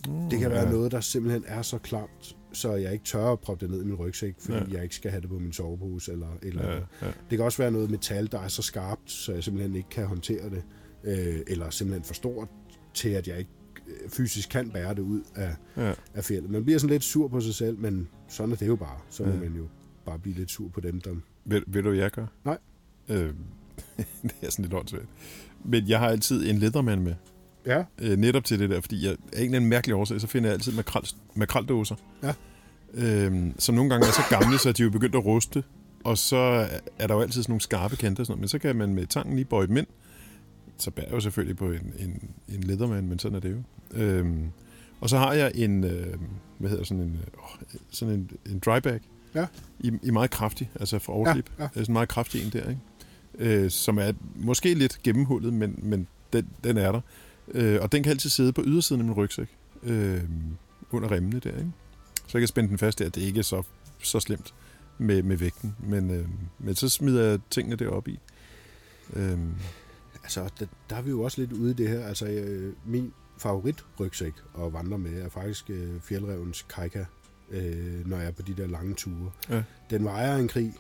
Mm, 0.09 0.31
Det 0.31 0.39
kan 0.39 0.51
være 0.51 0.65
ja. 0.67 0.71
noget, 0.71 0.93
der 0.93 1.01
simpelthen 1.01 1.45
er 1.47 1.63
så 1.63 1.79
klamt, 1.79 2.37
så 2.53 2.75
jeg 2.75 2.93
ikke 2.93 3.05
tør 3.05 3.33
at 3.33 3.41
proppe 3.41 3.67
det 3.67 3.75
ned 3.75 3.83
i 3.83 3.85
min 3.87 3.95
rygsæk, 3.95 4.35
fordi 4.39 4.59
Ja. 4.59 4.65
jeg 4.73 4.83
ikke 4.83 4.95
skal 4.95 5.11
have 5.11 5.21
det 5.21 5.29
på 5.29 5.39
min 5.39 5.53
sovepose 5.53 6.13
eller 6.13 6.29
eller 6.43 6.71
Ja, 6.73 6.75
ja. 7.03 7.07
Det 7.31 7.39
kan 7.39 7.41
også 7.41 7.59
være 7.63 7.71
noget 7.71 7.91
metal, 7.91 8.33
der 8.33 8.41
er 8.41 8.49
så 8.49 8.63
skarpt, 8.63 9.11
så 9.11 9.33
jeg 9.33 9.45
simpelthen 9.45 9.77
ikke 9.77 9.89
kan 9.89 10.07
håndtere 10.07 10.51
det, 10.51 10.63
øh, 11.05 11.41
eller 11.47 11.71
simpelthen 11.71 12.05
for 12.05 12.15
stort 12.15 12.49
til, 12.95 13.09
at 13.09 13.29
jeg 13.29 13.39
ikke 13.39 13.51
øh, 13.89 14.11
fysisk 14.11 14.49
kan 14.49 14.71
bære 14.71 14.95
det 14.95 14.99
ud 15.03 15.23
af, 15.35 15.55
Ja. 15.77 15.95
af 16.15 16.25
fjellet. 16.25 16.51
Man 16.51 16.65
bliver 16.65 16.79
sådan 16.79 16.93
lidt 16.93 17.05
sur 17.05 17.29
på 17.29 17.41
sig 17.41 17.55
selv, 17.55 17.79
men 17.79 18.09
sådan 18.29 18.53
er 18.53 18.57
det 18.57 18.67
jo 18.67 18.77
bare. 18.77 18.99
Så 19.11 19.25
må 19.25 19.31
Ja. 19.31 19.37
man 19.39 19.53
jo 19.57 19.65
bare 20.07 20.19
blive 20.19 20.37
lidt 20.37 20.51
sur 20.51 20.69
på 20.69 20.81
dem, 20.81 21.01
der... 21.01 21.15
Ved, 21.45 21.63
ved 21.67 21.83
du, 21.83 21.89
hvad 21.89 21.99
jeg 21.99 22.11
gør? 22.11 22.27
Nej. 22.45 22.59
Øh, 23.09 23.17
det 24.23 24.35
er 24.43 24.51
sådan 24.51 24.63
lidt 24.63 24.75
åndssvagt. 24.75 25.07
Men 25.65 25.89
jeg 25.89 25.99
har 25.99 26.09
altid 26.09 26.51
en 26.51 26.59
ledermand 26.59 27.01
med. 27.03 27.15
Ja, 27.69 27.85
Øh, 27.99 28.17
netop 28.19 28.45
til 28.45 28.59
det 28.59 28.71
der, 28.71 28.81
fordi 28.81 29.07
jeg, 29.07 29.11
af 29.11 29.39
en 29.39 29.45
eller 29.45 29.57
anden 29.57 29.71
mærkelig 29.71 29.95
årsag, 29.95 30.21
så 30.21 30.27
finder 30.27 30.49
jeg 30.49 30.55
altid 30.55 30.73
makrel, 30.73 31.09
makraldåser. 31.35 31.97
Ja. 32.23 32.35
Øh, 32.95 33.47
som 33.59 33.75
nogle 33.75 33.91
gange 33.91 34.07
er 34.07 34.13
så 34.13 34.23
gamle, 34.31 34.59
så 34.59 34.73
de 34.73 34.83
er 34.83 34.85
jo 34.85 34.91
begyndt 34.91 35.15
at 35.15 35.25
ruste. 35.25 35.65
Og 36.05 36.19
så 36.19 36.69
er 36.99 37.07
der 37.07 37.15
jo 37.15 37.21
altid 37.21 37.43
sådan 37.43 37.53
nogle 37.53 37.61
skarpe 37.61 37.97
kanter 37.97 38.23
og 38.23 38.27
sådan 38.27 38.33
noget. 38.33 38.41
Men 38.41 38.49
så 38.49 38.59
kan 38.59 38.77
man 38.77 38.95
med 38.95 39.07
tangen 39.07 39.37
lige 39.37 39.45
bøje 39.45 39.67
dem 39.67 39.77
ind. 39.77 39.87
Så 40.79 40.91
bærer 40.91 41.07
jeg 41.07 41.15
jo 41.15 41.21
selvfølgelig 41.21 41.57
på 41.57 41.71
en, 41.71 41.93
en, 41.99 42.31
en 42.49 42.63
ledermand, 42.63 43.07
men 43.07 43.19
sådan 43.19 43.37
er 43.37 43.41
det 43.41 43.51
jo. 43.51 43.63
Øhm, 44.01 44.51
og 45.01 45.09
så 45.11 45.19
har 45.19 45.33
jeg 45.33 45.53
en, 45.55 45.85
øh, 45.85 46.15
hvad 46.59 46.71
hedder 46.71 46.85
sådan 46.85 47.03
en, 47.03 47.21
øh, 47.27 47.81
sådan 47.91 48.15
en, 48.15 48.31
en 48.53 48.59
dry 48.59 48.79
bag. 48.79 49.01
Ja. 49.35 49.47
I, 49.81 49.93
I 50.03 50.11
meget 50.11 50.31
kraftig, 50.31 50.71
altså 50.81 50.99
fra 50.99 51.13
Overslip. 51.13 51.51
Ja, 51.59 51.63
ja. 51.63 51.69
Sådan 51.69 51.85
en 51.89 51.93
meget 51.93 52.09
kraftig 52.09 52.45
en 52.45 52.53
der, 52.53 52.69
ikke? 52.69 52.81
Øh, 53.39 53.71
som 53.71 53.99
er 53.99 54.13
måske 54.37 54.75
lidt 54.75 55.03
gennemhullet, 55.03 55.53
men, 55.53 55.79
men 55.83 56.07
den, 56.33 56.49
den 56.65 56.77
er 56.77 56.93
der. 56.93 57.01
Øh, 57.55 57.83
og 57.83 57.93
den 57.93 58.03
kan 58.03 58.11
altid 58.11 58.31
sidde 58.31 58.53
på 58.53 58.63
ydersiden 58.67 59.01
af 59.01 59.07
min 59.07 59.15
rygsæk. 59.15 59.49
Øh, 59.83 60.23
under 60.91 61.11
remmene 61.11 61.41
der, 61.41 61.51
ikke? 61.51 61.73
Så 62.27 62.39
jeg 62.39 62.41
kan 62.41 62.49
spænde 62.49 62.69
den 62.69 62.79
fast 62.79 62.99
der. 62.99 63.09
Det 63.09 63.23
er 63.23 63.27
ikke 63.27 63.43
så, 63.43 63.63
så 64.03 64.21
slemt 64.21 64.55
med, 64.99 65.23
med 65.23 65.37
vægten. 65.37 65.77
Men, 65.81 66.11
øh, 66.11 66.29
men 66.59 66.75
så 66.75 66.89
smider 66.89 67.25
jeg 67.25 67.39
tingene 67.51 67.77
deroppe 67.77 68.11
i. 68.11 68.19
Øh, 69.13 69.39
altså, 70.23 70.51
der, 70.61 70.67
der 70.91 70.97
er 70.97 71.03
vi 71.03 71.11
jo 71.11 71.23
også 71.23 71.41
lidt 71.41 71.53
ude 71.53 71.71
i 71.71 71.75
det 71.75 71.89
her. 71.89 72.07
Altså, 72.07 72.27
øh, 72.27 72.73
min 72.87 73.13
favorit 73.39 73.85
rygsæk 74.01 74.33
at 74.59 74.73
vandre 74.73 74.99
med 74.99 75.23
er 75.23 75.29
faktisk 75.29 75.71
øh, 75.71 76.01
fjeldrevens 76.01 76.67
Kaika, 76.75 77.05
øh, 77.51 78.09
når 78.09 78.17
jeg 78.17 78.27
er 78.27 78.31
på 78.31 78.43
de 78.43 78.55
der 78.55 78.67
lange 78.67 78.95
ture. 78.95 79.31
Ja. 79.51 79.63
Den 79.91 80.05
vejer 80.05 80.37
en 80.37 80.49
krig, 80.49 80.75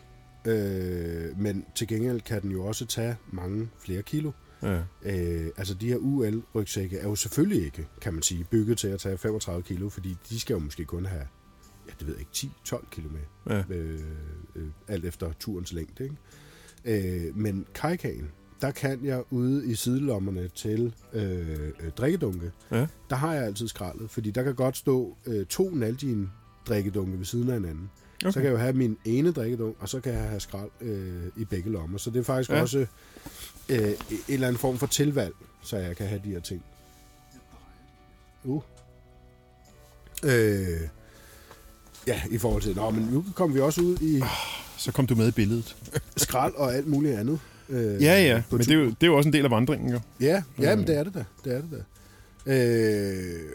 øh, 0.44 1.38
men 1.38 1.64
til 1.74 1.88
gengæld 1.88 2.20
kan 2.20 2.42
den 2.42 2.50
jo 2.50 2.64
også 2.64 2.86
tage 2.86 3.16
mange 3.30 3.68
flere 3.78 4.02
kilo. 4.02 4.30
Ja. 4.62 4.82
Øh, 5.02 5.50
altså 5.56 5.74
de 5.74 5.88
her 5.88 5.96
UL-rygsække 5.96 6.98
er 6.98 7.08
jo 7.08 7.14
selvfølgelig 7.14 7.64
ikke, 7.64 7.88
kan 8.00 8.12
man 8.14 8.22
sige, 8.22 8.44
bygget 8.50 8.78
til 8.78 8.88
at 8.88 9.00
tage 9.00 9.18
35 9.18 9.62
kilo, 9.62 9.88
fordi 9.88 10.16
de 10.30 10.40
skal 10.40 10.54
jo 10.54 10.60
måske 10.60 10.84
kun 10.84 11.06
have, 11.06 11.26
ja, 11.88 11.92
det 11.98 12.06
ved 12.06 12.14
jeg 12.14 12.20
ikke, 12.20 12.52
10-12 12.68 12.90
kilo 12.90 13.08
med, 13.08 13.54
Ja. 13.56 13.74
øh, 13.76 14.00
øh, 14.56 14.66
alt 14.88 15.04
efter 15.04 15.32
turens 15.40 15.72
længde. 15.72 16.04
Ikke? 16.84 17.26
Øh, 17.28 17.36
men 17.36 17.66
kajkagen, 17.74 18.30
der 18.60 18.70
kan 18.70 19.04
jeg 19.04 19.22
ude 19.30 19.66
i 19.66 19.74
sidelommerne 19.74 20.48
til 20.48 20.94
øh, 21.12 21.48
øh, 21.80 21.90
drikkedunke, 21.96 22.52
Ja. 22.70 22.86
der 23.10 23.16
har 23.16 23.34
jeg 23.34 23.44
altid 23.44 23.68
skraldet, 23.68 24.10
fordi 24.10 24.30
der 24.30 24.42
kan 24.42 24.54
godt 24.54 24.76
stå 24.76 25.16
øh, 25.26 25.46
to 25.46 25.70
Nalgene 25.70 26.30
drikkedunke 26.68 27.18
ved 27.18 27.24
siden 27.24 27.48
af 27.48 27.54
hinanden. 27.54 27.90
Okay. 28.24 28.30
Så 28.32 28.40
kan 28.40 28.44
jeg 28.44 28.52
jo 28.52 28.56
have 28.58 28.72
min 28.72 28.96
ene 29.04 29.32
drikkedunk, 29.32 29.76
og 29.80 29.88
så 29.88 30.00
kan 30.00 30.12
jeg 30.12 30.22
have 30.22 30.40
skrald 30.40 30.70
øh, 30.80 31.22
i 31.36 31.44
begge 31.44 31.70
lommer. 31.70 31.98
Så 31.98 32.10
det 32.10 32.18
er 32.20 32.24
faktisk 32.24 32.50
Ja. 32.50 32.60
også 32.60 32.86
øh, 33.68 33.78
en 33.88 33.96
eller 34.28 34.46
anden 34.46 34.58
form 34.60 34.78
for 34.78 34.86
tilvalg, 34.86 35.34
så 35.62 35.76
jeg 35.76 35.96
kan 35.96 36.06
have 36.06 36.20
de 36.24 36.30
her 36.30 36.40
ting. 36.40 36.62
Uh. 38.44 38.62
Øh, 40.24 40.80
ja, 42.06 42.22
i 42.30 42.38
forhold 42.38 42.62
til... 42.62 42.76
Nå, 42.76 42.90
men 42.90 43.02
nu 43.12 43.24
kommer 43.34 43.54
vi 43.54 43.60
også 43.60 43.80
ud 43.80 43.96
i 44.00 44.22
Så 44.78 44.92
kom 44.92 45.06
du 45.06 45.14
med 45.14 45.28
i 45.28 45.32
billedet. 45.32 45.76
skrald 46.16 46.54
og 46.54 46.74
alt 46.74 46.86
muligt 46.86 47.14
andet. 47.18 47.40
Øh, 47.68 48.02
Ja, 48.02 48.22
ja, 48.22 48.42
men 48.50 48.60
det 48.60 48.70
er, 48.70 48.74
jo, 48.74 48.84
det 48.86 49.02
er 49.02 49.06
jo 49.06 49.16
også 49.16 49.28
en 49.28 49.32
del 49.32 49.44
af 49.44 49.50
vandringen, 49.50 49.90
jo. 49.92 50.00
Ja, 50.20 50.42
ja 50.60 50.74
Mm. 50.74 50.78
men 50.78 50.86
det 50.88 50.96
er 50.96 51.02
det 51.04 51.14
da. 51.14 51.24
Det 51.44 51.52
er 51.56 51.60
det 51.60 51.70
da. 52.46 52.52
Øh, 52.52 53.50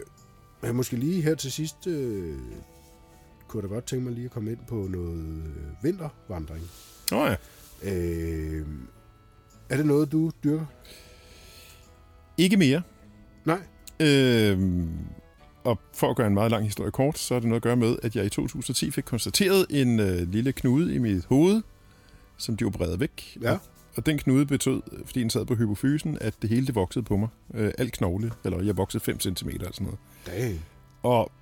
men 0.62 0.76
måske 0.76 0.96
lige 0.96 1.22
her 1.22 1.34
til 1.34 1.52
sidst, 1.52 1.86
øh, 1.86 2.36
kunne 3.54 3.62
jeg 3.62 3.70
da 3.70 3.74
godt 3.74 3.86
tænke 3.86 4.04
mig 4.04 4.14
lige 4.14 4.24
at 4.24 4.30
komme 4.30 4.50
ind 4.50 4.58
på 4.68 4.74
noget 4.74 5.18
øh, 5.18 5.84
vintervandring. 5.84 6.62
Åh 7.12 7.18
oh, 7.18 7.30
ja. 7.30 7.36
Øh, 7.92 8.66
er 9.68 9.76
det 9.76 9.86
noget, 9.86 10.12
du 10.12 10.30
dyrker? 10.44 10.66
Ikke 12.38 12.56
mere. 12.56 12.82
Nej. 13.44 13.60
Øhm, 14.00 14.88
og 15.64 15.78
for 15.92 16.10
at 16.10 16.16
gøre 16.16 16.26
en 16.26 16.34
meget 16.34 16.50
lang 16.50 16.64
historie 16.64 16.90
kort, 16.90 17.18
så 17.18 17.34
er 17.34 17.40
det 17.40 17.48
noget 17.48 17.60
at 17.60 17.62
gøre 17.62 17.76
med, 17.76 17.96
at 18.02 18.16
jeg 18.16 18.24
i 18.24 18.28
2010 18.28 18.90
fik 18.90 19.04
konstateret 19.04 19.66
en 19.70 20.00
øh, 20.00 20.28
lille 20.28 20.52
knude 20.52 20.94
i 20.94 20.98
mit 20.98 21.24
hoved, 21.24 21.62
som 22.36 22.56
de 22.56 22.64
opererede 22.64 23.00
væk. 23.00 23.38
Ja. 23.42 23.58
Og 23.96 24.06
den 24.06 24.18
knude 24.18 24.46
betød, 24.46 24.82
fordi 25.06 25.20
den 25.20 25.30
sad 25.30 25.44
på 25.44 25.54
hypofysen, 25.54 26.18
at 26.20 26.34
det 26.42 26.50
hele 26.50 26.66
det 26.66 26.74
voksede 26.74 27.04
på 27.04 27.16
mig. 27.16 27.28
Øh, 27.54 27.72
alt 27.78 27.92
knogle, 27.92 28.32
eller 28.44 28.62
jeg 28.62 28.76
voksede 28.76 29.04
5 29.04 29.20
cm 29.20 29.48
eller 29.48 29.72
sådan 29.72 29.84
noget. 29.84 29.98
Dang. 30.26 30.60
Og 31.02 31.32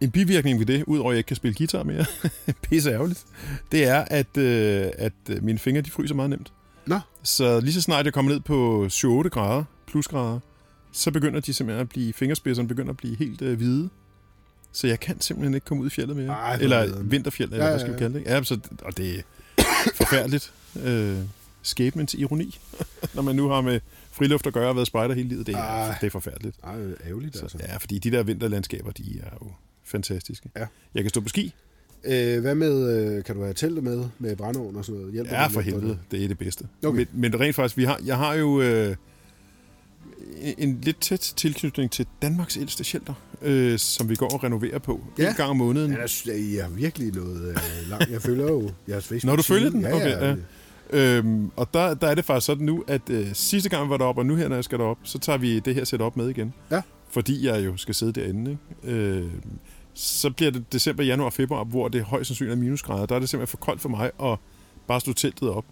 en 0.00 0.10
bivirkning 0.10 0.58
ved 0.58 0.66
det, 0.66 0.84
udover 0.86 1.10
at 1.10 1.14
jeg 1.14 1.18
ikke 1.18 1.28
kan 1.28 1.36
spille 1.36 1.54
guitar 1.58 1.82
mere, 1.82 2.04
pisse 2.70 2.90
ærgerligt, 2.90 3.24
det 3.72 3.84
er, 3.84 4.04
at, 4.10 4.36
øh, 4.36 4.90
at 4.98 5.12
øh, 5.30 5.42
mine 5.42 5.58
fingre 5.58 5.82
de 5.82 5.90
fryser 5.90 6.14
meget 6.14 6.30
nemt. 6.30 6.52
Nå. 6.86 7.00
Så 7.22 7.60
lige 7.60 7.72
så 7.72 7.80
snart 7.80 8.04
jeg 8.04 8.12
kommer 8.12 8.32
ned 8.32 8.40
på 8.40 8.86
7-8 9.24 9.28
grader, 9.28 9.64
plusgrader, 9.86 10.40
så 10.92 11.10
begynder 11.10 11.40
de 11.40 11.52
simpelthen 11.54 11.80
at 11.80 11.88
blive, 11.88 12.12
fingerspidserne 12.12 12.68
begynder 12.68 12.90
at 12.90 12.96
blive 12.96 13.16
helt 13.16 13.42
øh, 13.42 13.56
hvide. 13.56 13.88
Så 14.72 14.86
jeg 14.86 15.00
kan 15.00 15.20
simpelthen 15.20 15.54
ikke 15.54 15.64
komme 15.64 15.82
ud 15.82 15.86
i 15.86 15.90
fjellet 15.90 16.16
mere. 16.16 16.28
Ej, 16.28 16.58
eller 16.60 17.02
vinterfjeld, 17.02 17.52
eller 17.52 17.64
Ja, 17.64 17.70
hvad 17.70 17.80
skal 17.80 17.92
vi 17.92 17.98
kalde 17.98 18.14
det? 18.14 18.18
ikke? 18.20 18.32
Ja, 18.32 18.42
så, 18.42 18.58
og 18.82 18.96
det 18.96 19.18
er 19.18 19.22
forfærdeligt. 19.94 20.52
Øh, 20.84 21.18
skæbnens 21.62 22.14
ironi, 22.14 22.58
når 23.14 23.22
man 23.22 23.36
nu 23.36 23.48
har 23.48 23.60
med 23.60 23.80
friluft 24.12 24.46
at 24.46 24.52
gøre 24.52 24.68
og 24.68 24.76
været 24.76 24.86
spejder 24.86 25.14
hele 25.14 25.28
livet. 25.28 25.46
Det 25.46 25.54
er, 25.54 25.58
Ej. 25.58 25.94
det 26.00 26.06
er 26.06 26.10
forfærdeligt. 26.10 26.56
Ej, 26.64 26.76
ærgerligt 27.06 27.36
altså. 27.42 27.58
Så, 27.58 27.64
ja, 27.68 27.76
fordi 27.76 27.98
de 27.98 28.10
der 28.10 28.22
vinterlandskaber, 28.22 28.90
de 28.90 29.20
er 29.22 29.30
jo 29.42 29.52
fantastiske. 29.86 30.50
Ja. 30.56 30.66
Jeg 30.94 31.02
kan 31.04 31.10
stå 31.10 31.20
på 31.20 31.28
ski. 31.28 31.54
Øh, 32.04 32.40
hvad 32.40 32.54
med, 32.54 32.96
øh, 33.16 33.24
kan 33.24 33.34
du 33.36 33.42
have 33.42 33.54
teltet 33.54 33.84
med, 33.84 34.04
med 34.18 34.36
brændeovn 34.36 34.76
og 34.76 34.84
sådan 34.84 34.98
noget? 34.98 35.12
Hjælper 35.14 35.36
Ja, 35.38 35.44
det 35.44 35.52
for 35.52 35.60
helvede. 35.60 35.98
Det 36.10 36.24
er 36.24 36.28
det 36.28 36.38
bedste. 36.38 36.64
Okay. 36.84 36.96
Men, 36.98 37.06
men 37.32 37.40
rent 37.40 37.56
faktisk, 37.56 37.76
vi 37.76 37.84
har, 37.84 38.00
jeg 38.04 38.16
har 38.16 38.34
jo 38.34 38.60
øh, 38.60 38.96
en 40.58 40.78
lidt 40.82 41.00
tæt 41.00 41.32
tilknytning 41.36 41.90
til 41.90 42.06
Danmarks 42.22 42.56
ældste 42.56 42.84
shelter, 42.84 43.14
øh, 43.42 43.78
som 43.78 44.08
vi 44.08 44.14
går 44.14 44.28
og 44.34 44.44
renoverer 44.44 44.78
på 44.78 45.00
Ja. 45.18 45.28
en 45.28 45.34
gang 45.34 45.50
om 45.50 45.56
måneden. 45.56 45.90
Ja, 45.92 45.96
der 45.96 46.32
jeg, 46.32 46.64
er 46.64 46.68
virkelig 46.68 47.14
noget 47.14 47.48
øh, 47.48 47.56
langt. 47.90 48.10
Jeg 48.10 48.22
følger 48.22 48.46
jo 48.46 48.70
jeres 48.88 49.06
Facebook. 49.06 49.28
Når 49.28 49.36
du 49.36 49.42
følger 49.42 49.70
den? 49.70 49.86
Okay, 49.86 50.10
ja. 50.10 50.34
Øhm, 50.90 51.50
og 51.56 51.68
der, 51.74 51.94
der 51.94 52.06
er 52.08 52.14
det 52.14 52.24
faktisk 52.24 52.46
sådan 52.46 52.66
nu, 52.66 52.84
at 52.88 53.10
øh, 53.10 53.28
sidste 53.32 53.68
gang 53.68 53.84
vi 53.86 53.90
var 53.90 53.96
deroppe, 53.96 54.20
og 54.20 54.26
nu 54.26 54.36
her, 54.36 54.48
når 54.48 54.56
jeg 54.56 54.64
skal 54.64 54.78
derop, 54.78 54.98
så 55.02 55.18
tager 55.18 55.38
vi 55.38 55.58
det 55.58 55.74
her 55.74 55.84
sæt 55.84 56.00
op 56.00 56.16
med 56.16 56.28
igen. 56.28 56.54
Ja. 56.70 56.82
Fordi 57.10 57.46
jeg 57.46 57.64
jo 57.64 57.76
skal 57.76 57.94
sidde 57.94 58.12
derinde. 58.12 58.58
Ikke? 58.84 58.98
Øh, 58.98 59.24
så 59.96 60.30
bliver 60.30 60.50
det 60.50 60.72
december, 60.72 61.04
januar, 61.04 61.30
februar, 61.30 61.64
hvor 61.64 61.88
det 61.88 62.02
højst 62.02 62.28
sandsynligt 62.28 62.52
er 62.52 62.60
minusgrader. 62.60 63.06
Der 63.06 63.14
er 63.14 63.18
det 63.18 63.28
simpelthen 63.28 63.50
for 63.50 63.64
koldt 63.64 63.80
for 63.80 63.88
mig 63.88 64.10
at 64.22 64.38
bare 64.86 65.00
slå 65.00 65.12
teltet 65.12 65.50
op. 65.50 65.64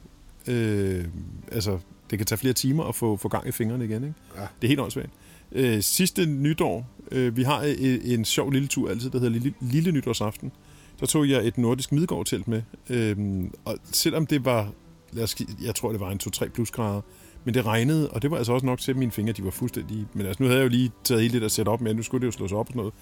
Øh, 0.49 1.05
altså, 1.53 1.79
det 2.11 2.19
kan 2.19 2.27
tage 2.27 2.39
flere 2.39 2.55
timer 2.55 2.85
at 2.85 2.95
få, 2.95 3.17
få 3.17 3.29
gang 3.29 3.49
i 3.49 3.53
fingrene 3.53 3.85
igen. 3.85 4.05
Ikke? 4.05 4.15
Ja. 4.37 4.41
Det 4.41 4.67
er 4.67 4.69
helt 4.69 4.81
åndssvagt. 4.81 5.11
Øh, 5.53 5.83
sidste 5.83 6.27
nytår, 6.27 6.87
øh, 7.11 7.37
vi 7.37 7.43
har 7.43 7.63
en, 7.63 8.01
en 8.03 8.25
sjov 8.25 8.51
lille 8.51 8.69
tur 8.69 8.91
altid, 8.91 9.11
der 9.11 9.19
hedder 9.19 9.33
Lille, 9.33 9.55
lille 9.61 9.93
Nytårsaften. 9.93 10.53
Så 11.01 11.07
tog 11.07 11.29
jeg 11.29 11.47
et 11.47 11.59
nordisk 11.59 11.93
midgårdtelt 11.93 12.49
med. 12.49 12.63
Øh, 12.91 13.17
og 13.65 13.77
selvom 13.93 14.27
det 14.27 14.45
var, 14.45 14.73
lad 15.13 15.25
os, 15.25 15.37
jeg 15.63 15.75
tror 15.75 15.91
det 15.91 16.01
var 16.01 16.11
en 16.11 16.21
2-3 16.23 16.49
plusgrader, 16.49 17.01
men 17.45 17.55
det 17.55 17.67
regnede, 17.67 18.11
og 18.11 18.23
det 18.23 18.31
var 18.31 18.37
altså 18.37 18.53
også 18.53 18.67
nok 18.67 18.79
til, 18.79 18.91
at 18.93 18.97
mine 18.97 19.11
fingre 19.13 19.33
de 19.33 19.45
var 19.45 19.51
fuldstændig... 19.51 20.07
Men 20.15 20.27
altså, 20.27 20.43
nu 20.43 20.47
havde 20.49 20.61
jeg 20.61 20.65
jo 20.65 20.71
lige 20.71 20.93
taget 21.05 21.23
hele 21.23 21.33
det 21.35 21.43
der 21.43 21.49
sæt 21.49 21.69
op 21.69 21.81
med, 21.81 21.95
nu 21.95 22.03
skulle 22.03 22.21
det 22.21 22.27
jo 22.27 22.33
slås 22.33 22.53
op 22.53 22.59
og 22.59 22.67
sådan 22.67 22.77
noget. 22.79 22.95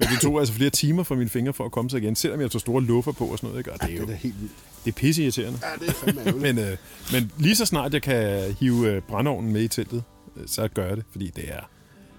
Men 0.00 0.08
det 0.08 0.20
tog 0.22 0.38
altså 0.38 0.54
flere 0.54 0.70
timer 0.70 1.02
for 1.02 1.14
mine 1.14 1.30
fingre 1.30 1.52
for 1.52 1.64
at 1.64 1.72
komme 1.72 1.90
sig 1.90 2.02
igen, 2.02 2.16
selvom 2.16 2.40
jeg 2.40 2.50
tog 2.50 2.60
store 2.60 2.82
luffer 2.82 3.12
på 3.12 3.24
og 3.24 3.38
sådan 3.38 3.48
noget. 3.48 3.60
Ikke? 3.60 3.72
Og 3.72 3.78
det 3.80 3.84
er 3.84 3.88
Det 3.90 3.98
jo 3.98 4.02
er 4.02 4.06
da 4.06 4.14
helt 4.14 4.40
vildt. 4.40 4.52
det 4.84 4.90
er 4.90 4.94
pisse 4.94 5.22
irriterende. 5.22 5.58
Ja, 5.62 5.84
det 5.86 5.88
er 5.88 5.92
fandme. 5.92 6.40
Men, 6.40 6.58
øh, 6.58 6.76
men 7.12 7.32
lige 7.38 7.56
så 7.56 7.66
snart 7.66 7.94
jeg 7.94 8.02
kan 8.02 8.42
hive 8.60 8.90
øh, 8.90 9.02
brændeovnen 9.02 9.52
med 9.52 9.62
i 9.62 9.68
teltet, 9.68 10.02
øh, 10.36 10.42
så 10.46 10.68
gør 10.68 10.86
jeg 10.86 10.96
det, 10.96 11.04
fordi 11.10 11.30
det 11.36 11.44
er 11.48 11.60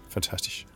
fantastisk. 0.09 0.67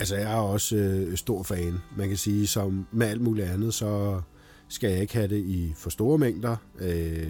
Altså, 0.00 0.16
jeg 0.16 0.32
er 0.32 0.36
også 0.36 0.76
øh, 0.76 1.16
stor 1.16 1.42
fan. 1.42 1.78
Man 1.96 2.08
kan 2.08 2.16
sige, 2.16 2.46
som 2.46 2.86
med 2.92 3.06
alt 3.06 3.20
muligt 3.20 3.46
andet, 3.46 3.74
så 3.74 4.20
skal 4.68 4.90
jeg 4.90 5.00
ikke 5.00 5.14
have 5.14 5.28
det 5.28 5.44
i 5.44 5.72
for 5.76 5.90
store 5.90 6.18
mængder. 6.18 6.56
Øh, 6.80 7.26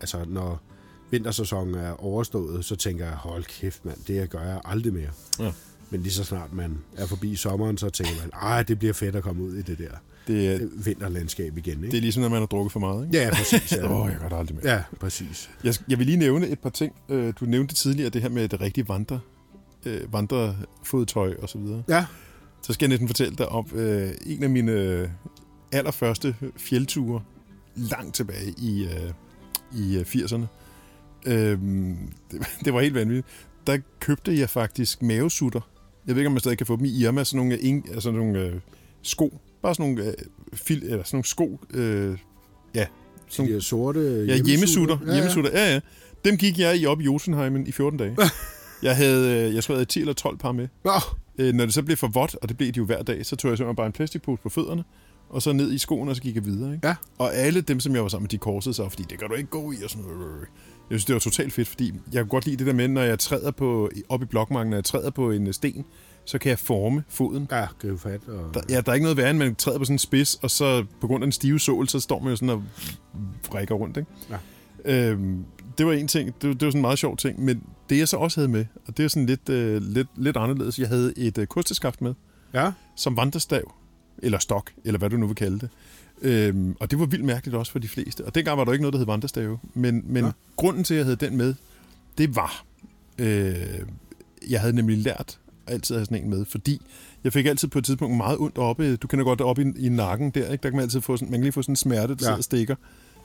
altså, 0.00 0.24
når 0.28 0.60
vintersæsonen 1.10 1.74
er 1.74 2.04
overstået, 2.04 2.64
så 2.64 2.76
tænker 2.76 3.04
jeg, 3.04 3.14
hold 3.14 3.44
kæft 3.44 3.84
mand, 3.84 3.96
det 4.06 4.30
gør 4.30 4.42
jeg 4.42 4.60
aldrig 4.64 4.92
mere. 4.92 5.10
Ja. 5.40 5.52
Men 5.90 6.02
lige 6.02 6.12
så 6.12 6.24
snart 6.24 6.52
man 6.52 6.78
er 6.96 7.06
forbi 7.06 7.36
sommeren, 7.36 7.78
så 7.78 7.90
tænker 7.90 8.12
man, 8.20 8.30
ej, 8.42 8.62
det 8.62 8.78
bliver 8.78 8.94
fedt 8.94 9.16
at 9.16 9.22
komme 9.22 9.42
ud 9.42 9.54
i 9.54 9.62
det 9.62 9.78
der 9.78 9.90
Det, 10.26 10.48
er- 10.48 10.54
øh, 10.62 10.86
vinterlandskab 10.86 11.56
igen. 11.58 11.76
det 11.78 11.84
Ikke? 11.84 11.96
er 11.96 12.00
ligesom, 12.00 12.20
når 12.20 12.28
man 12.28 12.38
har 12.38 12.46
drukket 12.46 12.72
for 12.72 12.80
meget. 12.80 13.04
Ikke? 13.06 13.18
Ja, 13.18 13.30
præcis. 13.34 13.72
Ja. 13.72 13.84
Åh, 13.92 14.00
oh, 14.00 14.10
jeg 14.10 14.18
gør 14.20 14.28
det 14.28 14.36
aldrig 14.36 14.56
mere. 14.62 14.72
ja, 14.74 14.82
præcis. 15.00 15.50
Jeg, 15.64 15.74
jeg 15.88 15.98
vil 15.98 16.06
lige 16.06 16.18
nævne 16.18 16.48
et 16.48 16.58
par 16.58 16.70
ting. 16.70 16.92
Øh, 17.08 17.34
Du 17.40 17.44
nævnte 17.44 17.74
tidligere 17.74 18.10
det 18.10 18.22
her 18.22 18.28
med 18.28 18.48
det 18.48 18.60
rigtige 18.60 18.88
vandre, 18.88 19.20
øh, 19.86 20.12
vandrefodtøj 20.12 21.34
og 21.42 21.48
så 21.48 21.58
videre. 21.58 21.82
Ja, 21.88 22.06
Så 22.62 22.72
skal 22.72 22.84
jeg 22.84 22.88
næsten 22.88 23.08
fortælle 23.08 23.36
dig 23.36 23.48
om 23.48 23.66
øh, 23.74 24.10
en 24.26 24.42
af 24.42 24.50
mine 24.50 24.72
øh, 24.72 25.08
allerførste 25.72 26.36
fjeldture 26.56 27.22
langt 27.76 28.14
tilbage 28.14 28.54
i, 28.58 28.84
øh, 28.84 29.12
i 29.80 29.96
øh, 29.98 30.02
80'erne. 30.06 30.44
Øhm, 31.26 31.96
det, 32.30 32.40
det 32.64 32.74
var 32.74 32.80
helt 32.80 32.94
vanvittigt. 32.94 33.26
Der 33.66 33.78
købte 34.00 34.38
jeg 34.38 34.50
faktisk 34.50 35.02
mavesutter. 35.02 35.60
Jeg 36.06 36.14
ved 36.14 36.20
ikke, 36.22 36.26
om 36.26 36.32
man 36.32 36.40
stadig 36.40 36.58
kan 36.58 36.66
få 36.66 36.76
dem 36.76 36.84
i 36.84 37.02
Irma. 37.02 37.24
Sådan 37.24 37.36
nogle, 37.36 37.58
ing, 37.58 37.88
altså 37.92 38.10
nogle 38.10 38.40
øh, 38.40 38.54
sko. 39.02 39.40
Bare 39.62 39.74
sådan 39.74 39.94
nogle, 39.94 40.10
øh, 40.10 40.14
fil, 40.54 40.82
eller 40.82 41.04
sådan 41.04 41.16
nogle 41.16 41.24
sko. 41.24 41.60
Øh, 41.74 42.18
ja, 42.74 42.86
sådan 43.28 43.50
de 43.50 43.54
der 43.54 43.60
sorte 43.60 44.24
Ja, 44.28 44.36
hjemmesutter. 44.36 44.98
Ja, 45.02 45.06
ja. 45.08 45.14
hjemmesutter. 45.14 45.50
Ja, 45.50 45.72
ja. 45.72 45.80
Dem 46.24 46.36
gik 46.36 46.58
jeg 46.58 46.76
i 46.76 46.86
op 46.86 47.00
i 47.00 47.04
Jotunheimen 47.04 47.66
i 47.66 47.72
14 47.72 47.98
dage. 47.98 48.16
jeg 48.82 48.96
havde, 48.96 49.46
øh, 49.48 49.54
jeg 49.54 49.64
tror, 49.64 49.74
jeg 49.74 49.78
havde 49.78 49.90
10 49.90 50.00
eller 50.00 50.12
12 50.12 50.36
par 50.36 50.52
med. 50.52 50.68
Nå, 50.84 50.90
Øh, 51.38 51.54
når 51.54 51.64
det 51.64 51.74
så 51.74 51.82
blev 51.82 51.96
for 51.96 52.08
vådt, 52.08 52.36
og 52.42 52.48
det 52.48 52.56
blev 52.56 52.68
det 52.68 52.76
jo 52.76 52.84
hver 52.84 53.02
dag, 53.02 53.26
så 53.26 53.36
tog 53.36 53.48
jeg 53.48 53.58
simpelthen 53.58 53.76
bare 53.76 53.86
en 53.86 53.92
plastikpose 53.92 54.42
på 54.42 54.48
fødderne, 54.48 54.84
og 55.28 55.42
så 55.42 55.52
ned 55.52 55.72
i 55.72 55.78
skoene, 55.78 56.10
og 56.10 56.16
så 56.16 56.22
gik 56.22 56.34
jeg 56.34 56.44
videre. 56.44 56.74
Ikke? 56.74 56.88
Ja. 56.88 56.94
Og 57.18 57.34
alle 57.34 57.60
dem, 57.60 57.80
som 57.80 57.94
jeg 57.94 58.02
var 58.02 58.08
sammen 58.08 58.24
med, 58.24 58.28
de 58.28 58.38
korsede 58.38 58.74
sig, 58.74 58.90
fordi 58.92 59.04
det 59.10 59.18
kan 59.18 59.28
du 59.28 59.34
ikke 59.34 59.50
gå 59.50 59.72
i, 59.72 59.76
og 59.84 59.90
sådan 59.90 60.04
noget. 60.06 60.46
Jeg 60.90 61.00
synes, 61.00 61.04
det 61.04 61.12
var 61.12 61.18
totalt 61.20 61.52
fedt, 61.52 61.68
fordi 61.68 61.92
jeg 62.12 62.22
kunne 62.22 62.28
godt 62.28 62.46
lide 62.46 62.56
det 62.56 62.66
der 62.66 62.72
med, 62.72 62.88
når 62.88 63.02
jeg 63.02 63.18
træder 63.18 63.50
på, 63.50 63.90
op 64.08 64.22
i 64.22 64.24
blokmarken, 64.24 64.70
når 64.70 64.76
jeg 64.76 64.84
træder 64.84 65.10
på 65.10 65.30
en 65.30 65.46
øh, 65.46 65.54
sten, 65.54 65.84
så 66.24 66.38
kan 66.38 66.50
jeg 66.50 66.58
forme 66.58 67.04
foden. 67.08 67.48
ja, 67.50 67.66
gribe 67.78 67.98
fat. 67.98 68.20
Og... 68.28 68.54
Der, 68.54 68.60
ja, 68.68 68.80
der 68.80 68.90
er 68.90 68.94
ikke 68.94 69.04
noget 69.04 69.16
værre, 69.16 69.30
end 69.30 69.38
man 69.38 69.54
træder 69.54 69.78
på 69.78 69.84
sådan 69.84 69.94
en 69.94 69.98
spids, 69.98 70.34
og 70.34 70.50
så 70.50 70.84
på 71.00 71.06
grund 71.06 71.24
af 71.24 71.26
den 71.26 71.32
stive 71.32 71.60
sål, 71.60 71.88
så 71.88 72.00
står 72.00 72.20
man 72.20 72.30
jo 72.30 72.36
sådan 72.36 72.50
og 72.50 72.62
vrikker 73.50 73.74
rundt, 73.74 73.96
ikke? 73.96 74.10
Ja. 74.30 74.36
Øhm, 74.84 75.44
det 75.78 75.86
var 75.86 75.92
en 75.92 76.08
ting, 76.08 76.26
det, 76.26 76.42
det 76.42 76.66
var 76.66 76.70
sådan 76.70 76.78
en 76.78 76.80
meget 76.80 76.98
sjov 76.98 77.16
ting, 77.16 77.44
men 77.44 77.62
det 77.90 77.98
jeg 77.98 78.08
så 78.08 78.16
også 78.16 78.40
havde 78.40 78.52
med, 78.52 78.64
og 78.86 78.96
det 78.96 79.04
er 79.04 79.08
sådan 79.08 79.26
lidt, 79.26 79.48
øh, 79.48 79.82
lidt, 79.82 80.08
lidt 80.16 80.36
anderledes, 80.36 80.78
jeg 80.78 80.88
havde 80.88 81.12
et 81.16 81.38
øh, 81.38 81.46
kosteskaft 81.46 82.00
med, 82.00 82.14
Ja, 82.54 82.72
som 82.96 83.16
vandrestav, 83.16 83.74
eller 84.18 84.38
stok, 84.38 84.70
eller 84.84 84.98
hvad 84.98 85.10
du 85.10 85.16
nu 85.16 85.26
vil 85.26 85.36
kalde 85.36 85.58
det. 85.58 85.68
Øhm, 86.22 86.76
og 86.80 86.90
det 86.90 86.98
var 86.98 87.06
vildt 87.06 87.24
mærkeligt 87.24 87.56
også 87.56 87.72
for 87.72 87.78
de 87.78 87.88
fleste. 87.88 88.24
Og 88.24 88.34
dengang 88.34 88.58
var 88.58 88.64
der 88.64 88.72
ikke 88.72 88.82
noget, 88.82 88.92
der 88.92 88.98
hed 88.98 89.06
vandrestave. 89.06 89.58
Men, 89.74 90.02
men 90.06 90.24
Nå. 90.24 90.30
grunden 90.56 90.84
til, 90.84 90.94
at 90.94 90.98
jeg 90.98 91.04
havde 91.04 91.16
den 91.16 91.36
med, 91.36 91.54
det 92.18 92.36
var, 92.36 92.64
øh, 93.18 93.54
jeg 94.50 94.60
havde 94.60 94.72
nemlig 94.76 94.98
lært 94.98 95.38
altid 95.66 95.96
at 95.96 96.00
have 96.00 96.04
sådan 96.06 96.24
en 96.24 96.30
med, 96.30 96.44
fordi 96.44 96.82
jeg 97.24 97.32
fik 97.32 97.46
altid 97.46 97.68
på 97.68 97.78
et 97.78 97.84
tidspunkt 97.84 98.16
meget 98.16 98.38
ondt 98.38 98.58
oppe. 98.58 98.96
Du 98.96 99.06
kender 99.06 99.24
godt 99.24 99.40
oppe 99.40 99.62
i, 99.62 99.86
i 99.86 99.88
nakken 99.88 100.30
der, 100.30 100.50
ikke? 100.52 100.62
Der 100.62 100.68
kan 100.70 100.76
man 100.76 100.82
altid 100.82 101.00
få 101.00 101.16
sådan, 101.16 101.30
man 101.30 101.38
kan 101.38 101.42
lige 101.44 101.52
få 101.52 101.62
sådan 101.62 101.72
en 101.72 101.76
smerte, 101.76 102.00
der 102.08 102.12
Ja. 102.12 102.16
sidder 102.18 102.36
og 102.36 102.44
stikker, 102.44 102.76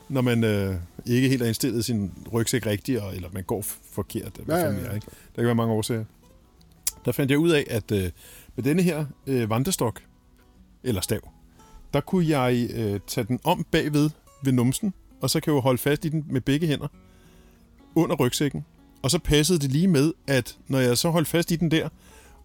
når 0.08 0.20
man 0.20 0.44
øh, 0.44 0.74
ikke 1.06 1.28
helt 1.28 1.40
har 1.42 1.46
indstillet 1.46 1.84
sin 1.84 2.12
rygsæk 2.32 2.66
rigtigt, 2.66 2.98
og, 3.00 3.14
eller 3.16 3.28
man 3.32 3.44
går 3.44 3.64
forkert. 3.92 4.40
Hvad 4.44 4.58
Ja, 4.60 4.66
ja, 4.66 4.72
ja. 4.72 4.86
er, 4.86 4.94
ikke? 4.94 5.06
Der 5.06 5.42
kan 5.42 5.44
være 5.46 5.54
mange 5.54 5.72
årsager. 5.74 6.04
Der 7.04 7.12
fandt 7.12 7.30
jeg 7.30 7.38
ud 7.38 7.50
af, 7.50 7.64
at 7.70 7.92
øh, 7.92 8.10
med 8.56 8.64
denne 8.64 8.82
her 8.82 9.06
øh, 9.26 9.50
vandrestok, 9.50 10.00
eller 10.84 11.00
stav, 11.00 11.32
der 11.94 12.00
kunne 12.00 12.28
jeg 12.38 12.68
øh, 12.74 13.00
tage 13.06 13.24
den 13.24 13.40
om 13.44 13.64
bagved 13.70 14.10
ved 14.44 14.52
numsen, 14.52 14.94
og 15.20 15.30
så 15.30 15.40
kan 15.40 15.50
jeg 15.52 15.56
jo 15.56 15.60
holde 15.60 15.78
fast 15.78 16.04
i 16.04 16.08
den 16.08 16.24
med 16.30 16.40
begge 16.40 16.66
hænder 16.66 16.88
under 17.94 18.16
rygsækken. 18.16 18.64
Og 19.02 19.10
så 19.10 19.18
passede 19.18 19.58
det 19.58 19.72
lige 19.72 19.88
med, 19.88 20.12
at 20.26 20.56
når 20.68 20.78
jeg 20.78 20.98
så 20.98 21.10
holdt 21.10 21.28
fast 21.28 21.50
i 21.50 21.56
den 21.56 21.70
der, 21.70 21.88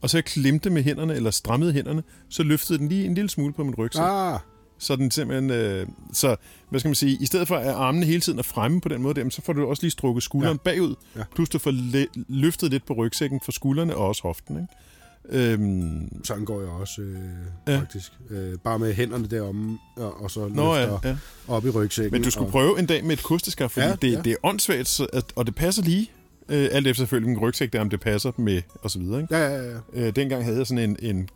og 0.02 0.10
så 0.10 0.18
jeg 0.18 0.26
klemte 0.26 0.70
med 0.70 0.84
hænderne, 0.84 1.16
eller 1.16 1.32
strammede 1.32 1.74
hænderne, 1.74 2.04
så 2.30 2.44
løftede 2.44 2.80
den 2.80 2.90
lige 2.90 3.06
en 3.06 3.14
lille 3.14 3.30
smule 3.30 3.54
på 3.54 3.64
min 3.64 3.76
rygsæk. 3.76 4.04
ah, 4.04 4.40
Så 4.78 4.96
den 4.96 5.12
simpelthen, 5.12 5.50
øh, 5.52 5.88
så 6.14 6.36
hvad 6.70 6.80
skal 6.80 6.90
man 6.90 6.96
sige, 6.96 7.18
i 7.22 7.26
stedet 7.26 7.48
for 7.48 7.56
at 7.56 7.68
armene 7.68 8.06
hele 8.06 8.22
tiden 8.22 8.40
er 8.40 8.44
fremme 8.44 8.82
på 8.82 8.90
den 8.90 9.02
måde, 9.02 9.22
der, 9.22 9.30
så 9.30 9.42
får 9.42 9.54
du 9.54 9.66
også 9.68 9.84
lige 9.84 9.92
strukket 9.92 10.24
skulderen 10.24 10.60
ja. 10.66 10.72
bagud, 10.72 10.96
Ja. 11.16 11.24
plus 11.36 11.50
du 11.50 11.60
får 11.60 11.72
løftet 12.28 12.72
lidt 12.72 12.86
på 12.86 12.94
rygsækken 12.94 13.40
for 13.44 13.52
skuldrene 13.52 13.96
og 13.96 14.08
også 14.08 14.22
hoften. 14.24 14.56
Ikke? 14.62 14.74
Øhm, 15.30 16.24
sådan 16.24 16.46
går 16.46 16.62
jeg 16.62 16.70
også 16.70 17.02
øh, 17.02 17.18
Ja. 17.68 17.80
faktisk. 17.80 18.12
Øh, 18.30 18.58
bare 18.64 18.80
med 18.80 18.94
hænderne 18.94 19.28
deromme, 19.28 19.78
og, 19.96 20.22
og 20.24 20.32
så 20.32 20.40
Nå, 20.40 20.76
løfter 20.76 21.00
ja, 21.04 21.10
ja. 21.10 21.18
op 21.48 21.66
i 21.66 21.70
rygsækken. 21.70 22.12
Men 22.12 22.24
du 22.24 22.32
skulle 22.32 22.48
og, 22.48 22.52
prøve 22.52 22.80
en 22.80 22.86
dag 22.86 23.04
med 23.06 23.12
et 23.18 23.24
kosteskaft, 23.24 23.74
fordi 23.74 23.86
ja, 23.86 23.96
det, 24.02 24.12
ja. 24.12 24.22
det 24.22 24.32
er 24.32 24.36
åndssvagt, 24.44 24.88
så 24.88 25.08
at, 25.14 25.24
og 25.36 25.46
det 25.46 25.56
passer 25.56 25.84
lige. 25.84 26.12
Øh, 26.50 26.70
alt 26.72 26.88
efter 26.88 27.02
selvfølgelig 27.02 27.32
en 27.32 27.40
rygsæk, 27.40 27.74
der 27.74 27.82
om 27.82 27.90
det 27.90 28.00
passer 28.00 28.32
med, 28.38 28.62
og 28.84 28.92
så 28.92 29.00
videre. 29.00 29.22
Ikke? 29.22 29.38
Ja, 29.38 29.48
ja, 29.48 29.64
ja. 29.72 29.78
Øh, 29.94 30.16
dengang 30.16 30.44
havde 30.44 30.58
jeg 30.58 30.68
sådan 30.68 30.90
en, 30.90 30.98
en 31.00 31.30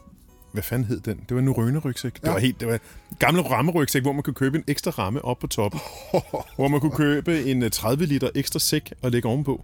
hvad 0.53 0.63
fanden 0.63 0.87
hed 0.87 0.99
den? 0.99 1.17
Det 1.17 1.31
var 1.35 1.39
en 1.39 1.45
Nurøne-rygsæk. 1.45 2.13
Det 2.13 2.23
Ja. 2.27 2.31
var 2.31 2.39
helt, 2.39 2.59
det 2.59 2.67
var 2.67 2.73
en 2.73 2.79
gammel 3.19 3.43
rammerygsæk, 3.43 4.01
hvor 4.01 4.11
man 4.13 4.23
kunne 4.23 4.33
købe 4.33 4.57
en 4.57 4.63
ekstra 4.67 4.91
ramme 4.91 5.25
op 5.25 5.39
på 5.39 5.47
toppen. 5.47 5.79
hvor 6.55 6.67
man 6.67 6.79
kunne 6.79 6.91
købe 6.95 7.43
en 7.43 7.63
øh, 7.63 7.71
30 7.71 8.05
liter 8.05 8.29
ekstra 8.35 8.59
sæk 8.59 8.93
og 9.01 9.11
lægge 9.11 9.27
ovenpå. 9.29 9.63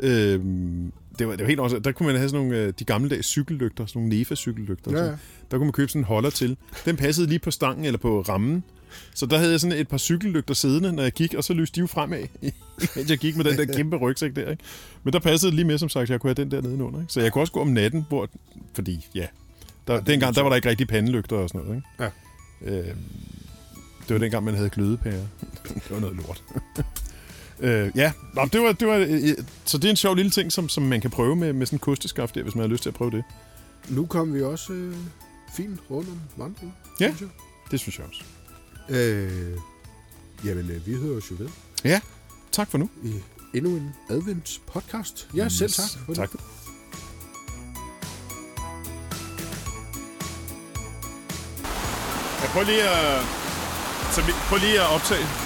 Øhm, 0.00 0.92
det 1.18 1.28
var, 1.28 1.32
det 1.32 1.40
var 1.40 1.48
helt 1.48 1.60
også, 1.60 1.78
der 1.78 1.92
kunne 1.92 2.06
man 2.06 2.16
have 2.16 2.28
sådan 2.28 2.46
nogle, 2.46 2.62
øh, 2.62 2.72
de 2.78 2.84
gamle 2.84 3.10
dags 3.10 3.26
cykellygter, 3.26 3.86
sådan 3.86 4.02
nogle 4.02 4.16
Nefa-cykellygter. 4.16 4.90
Ja, 4.92 5.04
ja. 5.04 5.10
Der 5.50 5.58
kunne 5.58 5.66
man 5.66 5.72
købe 5.72 5.88
sådan 5.88 6.00
en 6.00 6.06
holder 6.06 6.30
til. 6.30 6.56
Den 6.84 6.96
passede 6.96 7.26
lige 7.26 7.38
på 7.38 7.50
stangen 7.50 7.84
eller 7.84 7.98
på 7.98 8.20
rammen. 8.20 8.64
Så 9.14 9.26
der 9.26 9.38
havde 9.38 9.50
jeg 9.50 9.60
sådan 9.60 9.78
et 9.78 9.88
par 9.88 9.98
cykellygter 9.98 10.54
siddende, 10.54 10.92
når 10.92 11.02
jeg 11.02 11.12
gik, 11.12 11.34
og 11.34 11.44
så 11.44 11.52
lyste 11.52 11.74
de 11.74 11.80
jo 11.80 11.86
fremad, 11.86 12.22
mens 12.96 13.10
jeg 13.10 13.18
gik 13.18 13.36
med 13.36 13.44
den 13.44 13.58
der 13.58 13.64
kæmpe 13.64 13.96
rygsæk 13.96 14.36
der. 14.36 14.50
Ikke? 14.50 14.62
Men 15.02 15.12
der 15.12 15.18
passede 15.18 15.52
lige 15.52 15.64
med, 15.64 15.78
som 15.78 15.88
sagt, 15.88 16.10
jeg 16.10 16.20
kunne 16.20 16.28
have 16.28 16.44
den 16.44 16.50
der 16.50 16.60
nedenunder. 16.60 17.00
Ikke? 17.00 17.12
Så 17.12 17.20
jeg 17.20 17.32
kunne 17.32 17.42
også 17.42 17.52
gå 17.52 17.60
om 17.60 17.68
natten, 17.68 18.06
hvor, 18.08 18.28
fordi 18.74 19.06
ja, 19.14 19.26
der, 19.86 20.00
dengang 20.00 20.34
der 20.34 20.42
var 20.42 20.48
der 20.48 20.56
ikke 20.56 20.68
rigtig 20.68 20.88
pandelygter 20.88 21.36
og 21.36 21.48
sådan 21.48 21.60
noget. 21.66 21.76
Ikke? 21.76 22.12
Ja. 22.66 22.78
Øh, 22.78 22.94
det 24.08 24.14
var 24.14 24.18
dengang, 24.18 24.44
man 24.44 24.54
havde 24.54 24.70
glødepærer. 24.70 25.26
det 25.74 25.90
var 25.90 26.00
noget 26.00 26.16
lort. 26.16 26.42
Øh, 27.62 27.90
ja, 27.94 28.12
Nå, 28.34 28.44
det 28.52 28.60
var, 28.62 28.72
det 28.72 28.88
var, 28.88 28.96
øh, 28.96 29.10
øh, 29.10 29.36
så 29.64 29.78
det 29.78 29.84
er 29.84 29.90
en 29.90 29.96
sjov 29.96 30.14
lille 30.14 30.30
ting, 30.30 30.52
som, 30.52 30.68
som 30.68 30.82
man 30.82 31.00
kan 31.00 31.10
prøve 31.10 31.36
med, 31.36 31.52
med 31.52 31.66
sådan 31.66 31.74
en 31.76 31.80
kosteskaft 31.80 32.34
der, 32.34 32.42
hvis 32.42 32.54
man 32.54 32.62
har 32.62 32.68
lyst 32.68 32.82
til 32.82 32.90
at 32.90 32.94
prøve 32.94 33.10
det. 33.10 33.24
Nu 33.88 34.06
kom 34.06 34.34
vi 34.34 34.42
også 34.42 34.72
øh, 34.72 34.96
fint 35.56 35.80
rundt 35.90 36.08
om 36.08 36.20
vandringen. 36.36 36.74
Ja. 37.00 37.06
synes 37.06 37.20
jeg. 37.20 37.28
Det 37.70 37.80
synes 37.80 37.98
jeg 37.98 38.06
også. 38.06 38.22
Øh, 38.88 39.58
jamen, 40.44 40.70
øh, 40.70 40.86
vi 40.86 40.94
hører 40.94 41.16
os 41.16 41.30
jo 41.30 41.36
ved 41.38 42.00
Tak 42.52 42.70
for 42.70 42.78
nu. 42.78 42.90
i 43.04 43.12
endnu 43.54 43.70
en 43.70 43.90
advents 44.10 44.60
podcast. 44.66 45.28
Ja, 45.36 45.48
selv 45.48 45.70
tak. 45.72 45.90
For 46.06 46.14
Tak. 46.14 46.32
Det. 46.32 46.40
Ja, 52.42 52.46
prøv 52.52 52.64
lige 52.64 52.82
at, 52.82 53.24
så 54.12 54.20
vi, 54.26 54.32
prøv 54.48 54.58
lige 54.58 54.80
at 54.80 54.86
optage. 54.94 55.41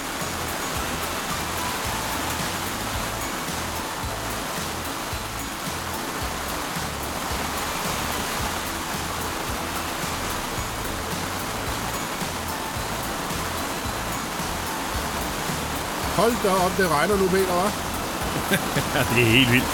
Hold 16.17 16.33
da 16.43 16.49
op, 16.65 16.71
det 16.77 16.89
regner 16.91 17.15
nu, 17.17 17.27
Peter, 17.27 17.53
hva'? 17.61 17.71
Ja, 18.95 18.99
det 19.15 19.21
er 19.23 19.31
helt 19.37 19.51
vildt. 19.51 19.65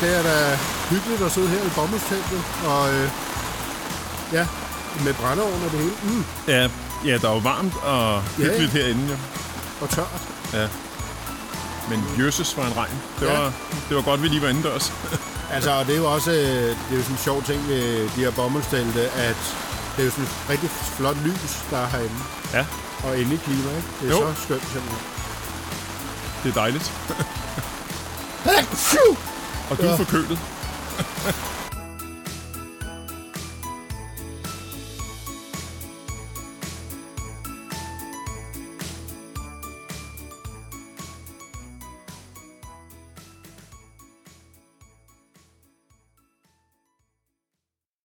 Det 0.00 0.16
er 0.18 0.22
da 0.22 0.58
hyggeligt 0.90 1.22
at 1.22 1.32
sidde 1.32 1.48
her 1.48 1.62
i 1.62 1.70
bomuldsteltet, 1.74 2.42
og 2.66 2.94
øh, 2.94 3.08
ja, 4.32 4.46
med 5.04 5.14
brændeovn 5.14 5.62
og 5.64 5.70
det 5.72 5.80
hele. 5.80 5.92
Mm, 6.02 6.24
Ja, 6.48 6.68
ja 7.04 7.18
der 7.18 7.28
er 7.28 7.32
jo 7.32 7.38
varmt 7.38 7.76
og 7.82 8.22
hyggeligt 8.22 8.74
Ja, 8.74 8.78
herinde, 8.82 9.08
jo. 9.10 9.16
og 9.80 9.90
tørt. 9.90 10.22
Ja. 10.52 10.68
Men 11.90 12.04
jøsses 12.18 12.56
var 12.56 12.66
en 12.66 12.76
regn. 12.76 12.94
Det, 13.20 13.26
Ja. 13.26 13.38
var, 13.40 13.52
det 13.88 13.96
var 13.96 14.02
godt, 14.02 14.22
vi 14.22 14.28
lige 14.28 14.42
var 14.42 14.48
indendørs. 14.48 14.92
Altså, 15.52 15.70
og 15.70 15.86
det 15.86 15.94
er 15.94 15.98
jo 15.98 16.12
også 16.12 16.30
øh, 16.30 16.36
det 16.38 16.92
er 16.92 16.96
jo 16.96 17.02
sådan 17.02 17.14
en 17.14 17.18
sjov 17.24 17.42
ting 17.42 17.68
ved 17.68 18.02
de 18.16 18.20
her 18.24 18.30
bomuldstelte, 18.30 19.00
at 19.10 19.36
det 19.96 20.00
er 20.02 20.04
jo 20.04 20.10
sådan 20.10 20.24
et 20.24 20.30
rigtig 20.50 20.70
flot 20.70 21.16
lys, 21.24 21.52
der 21.70 21.78
er 21.78 21.86
herinde. 21.86 22.14
ja, 22.52 22.66
Og 23.04 23.18
inde 23.18 23.34
i 23.34 23.36
klima, 23.44 23.68
ikke? 23.76 23.88
Det 24.00 24.06
er 24.10 24.12
Jo. 24.12 24.34
så 24.34 24.42
skønt 24.42 24.62
simpelthen. 24.72 24.98
Det 26.46 26.56
er 26.56 26.60
dejligt. 26.60 26.92
Og 29.70 29.76
du 29.76 29.82
er 29.82 29.96
forkølet. 29.96 30.38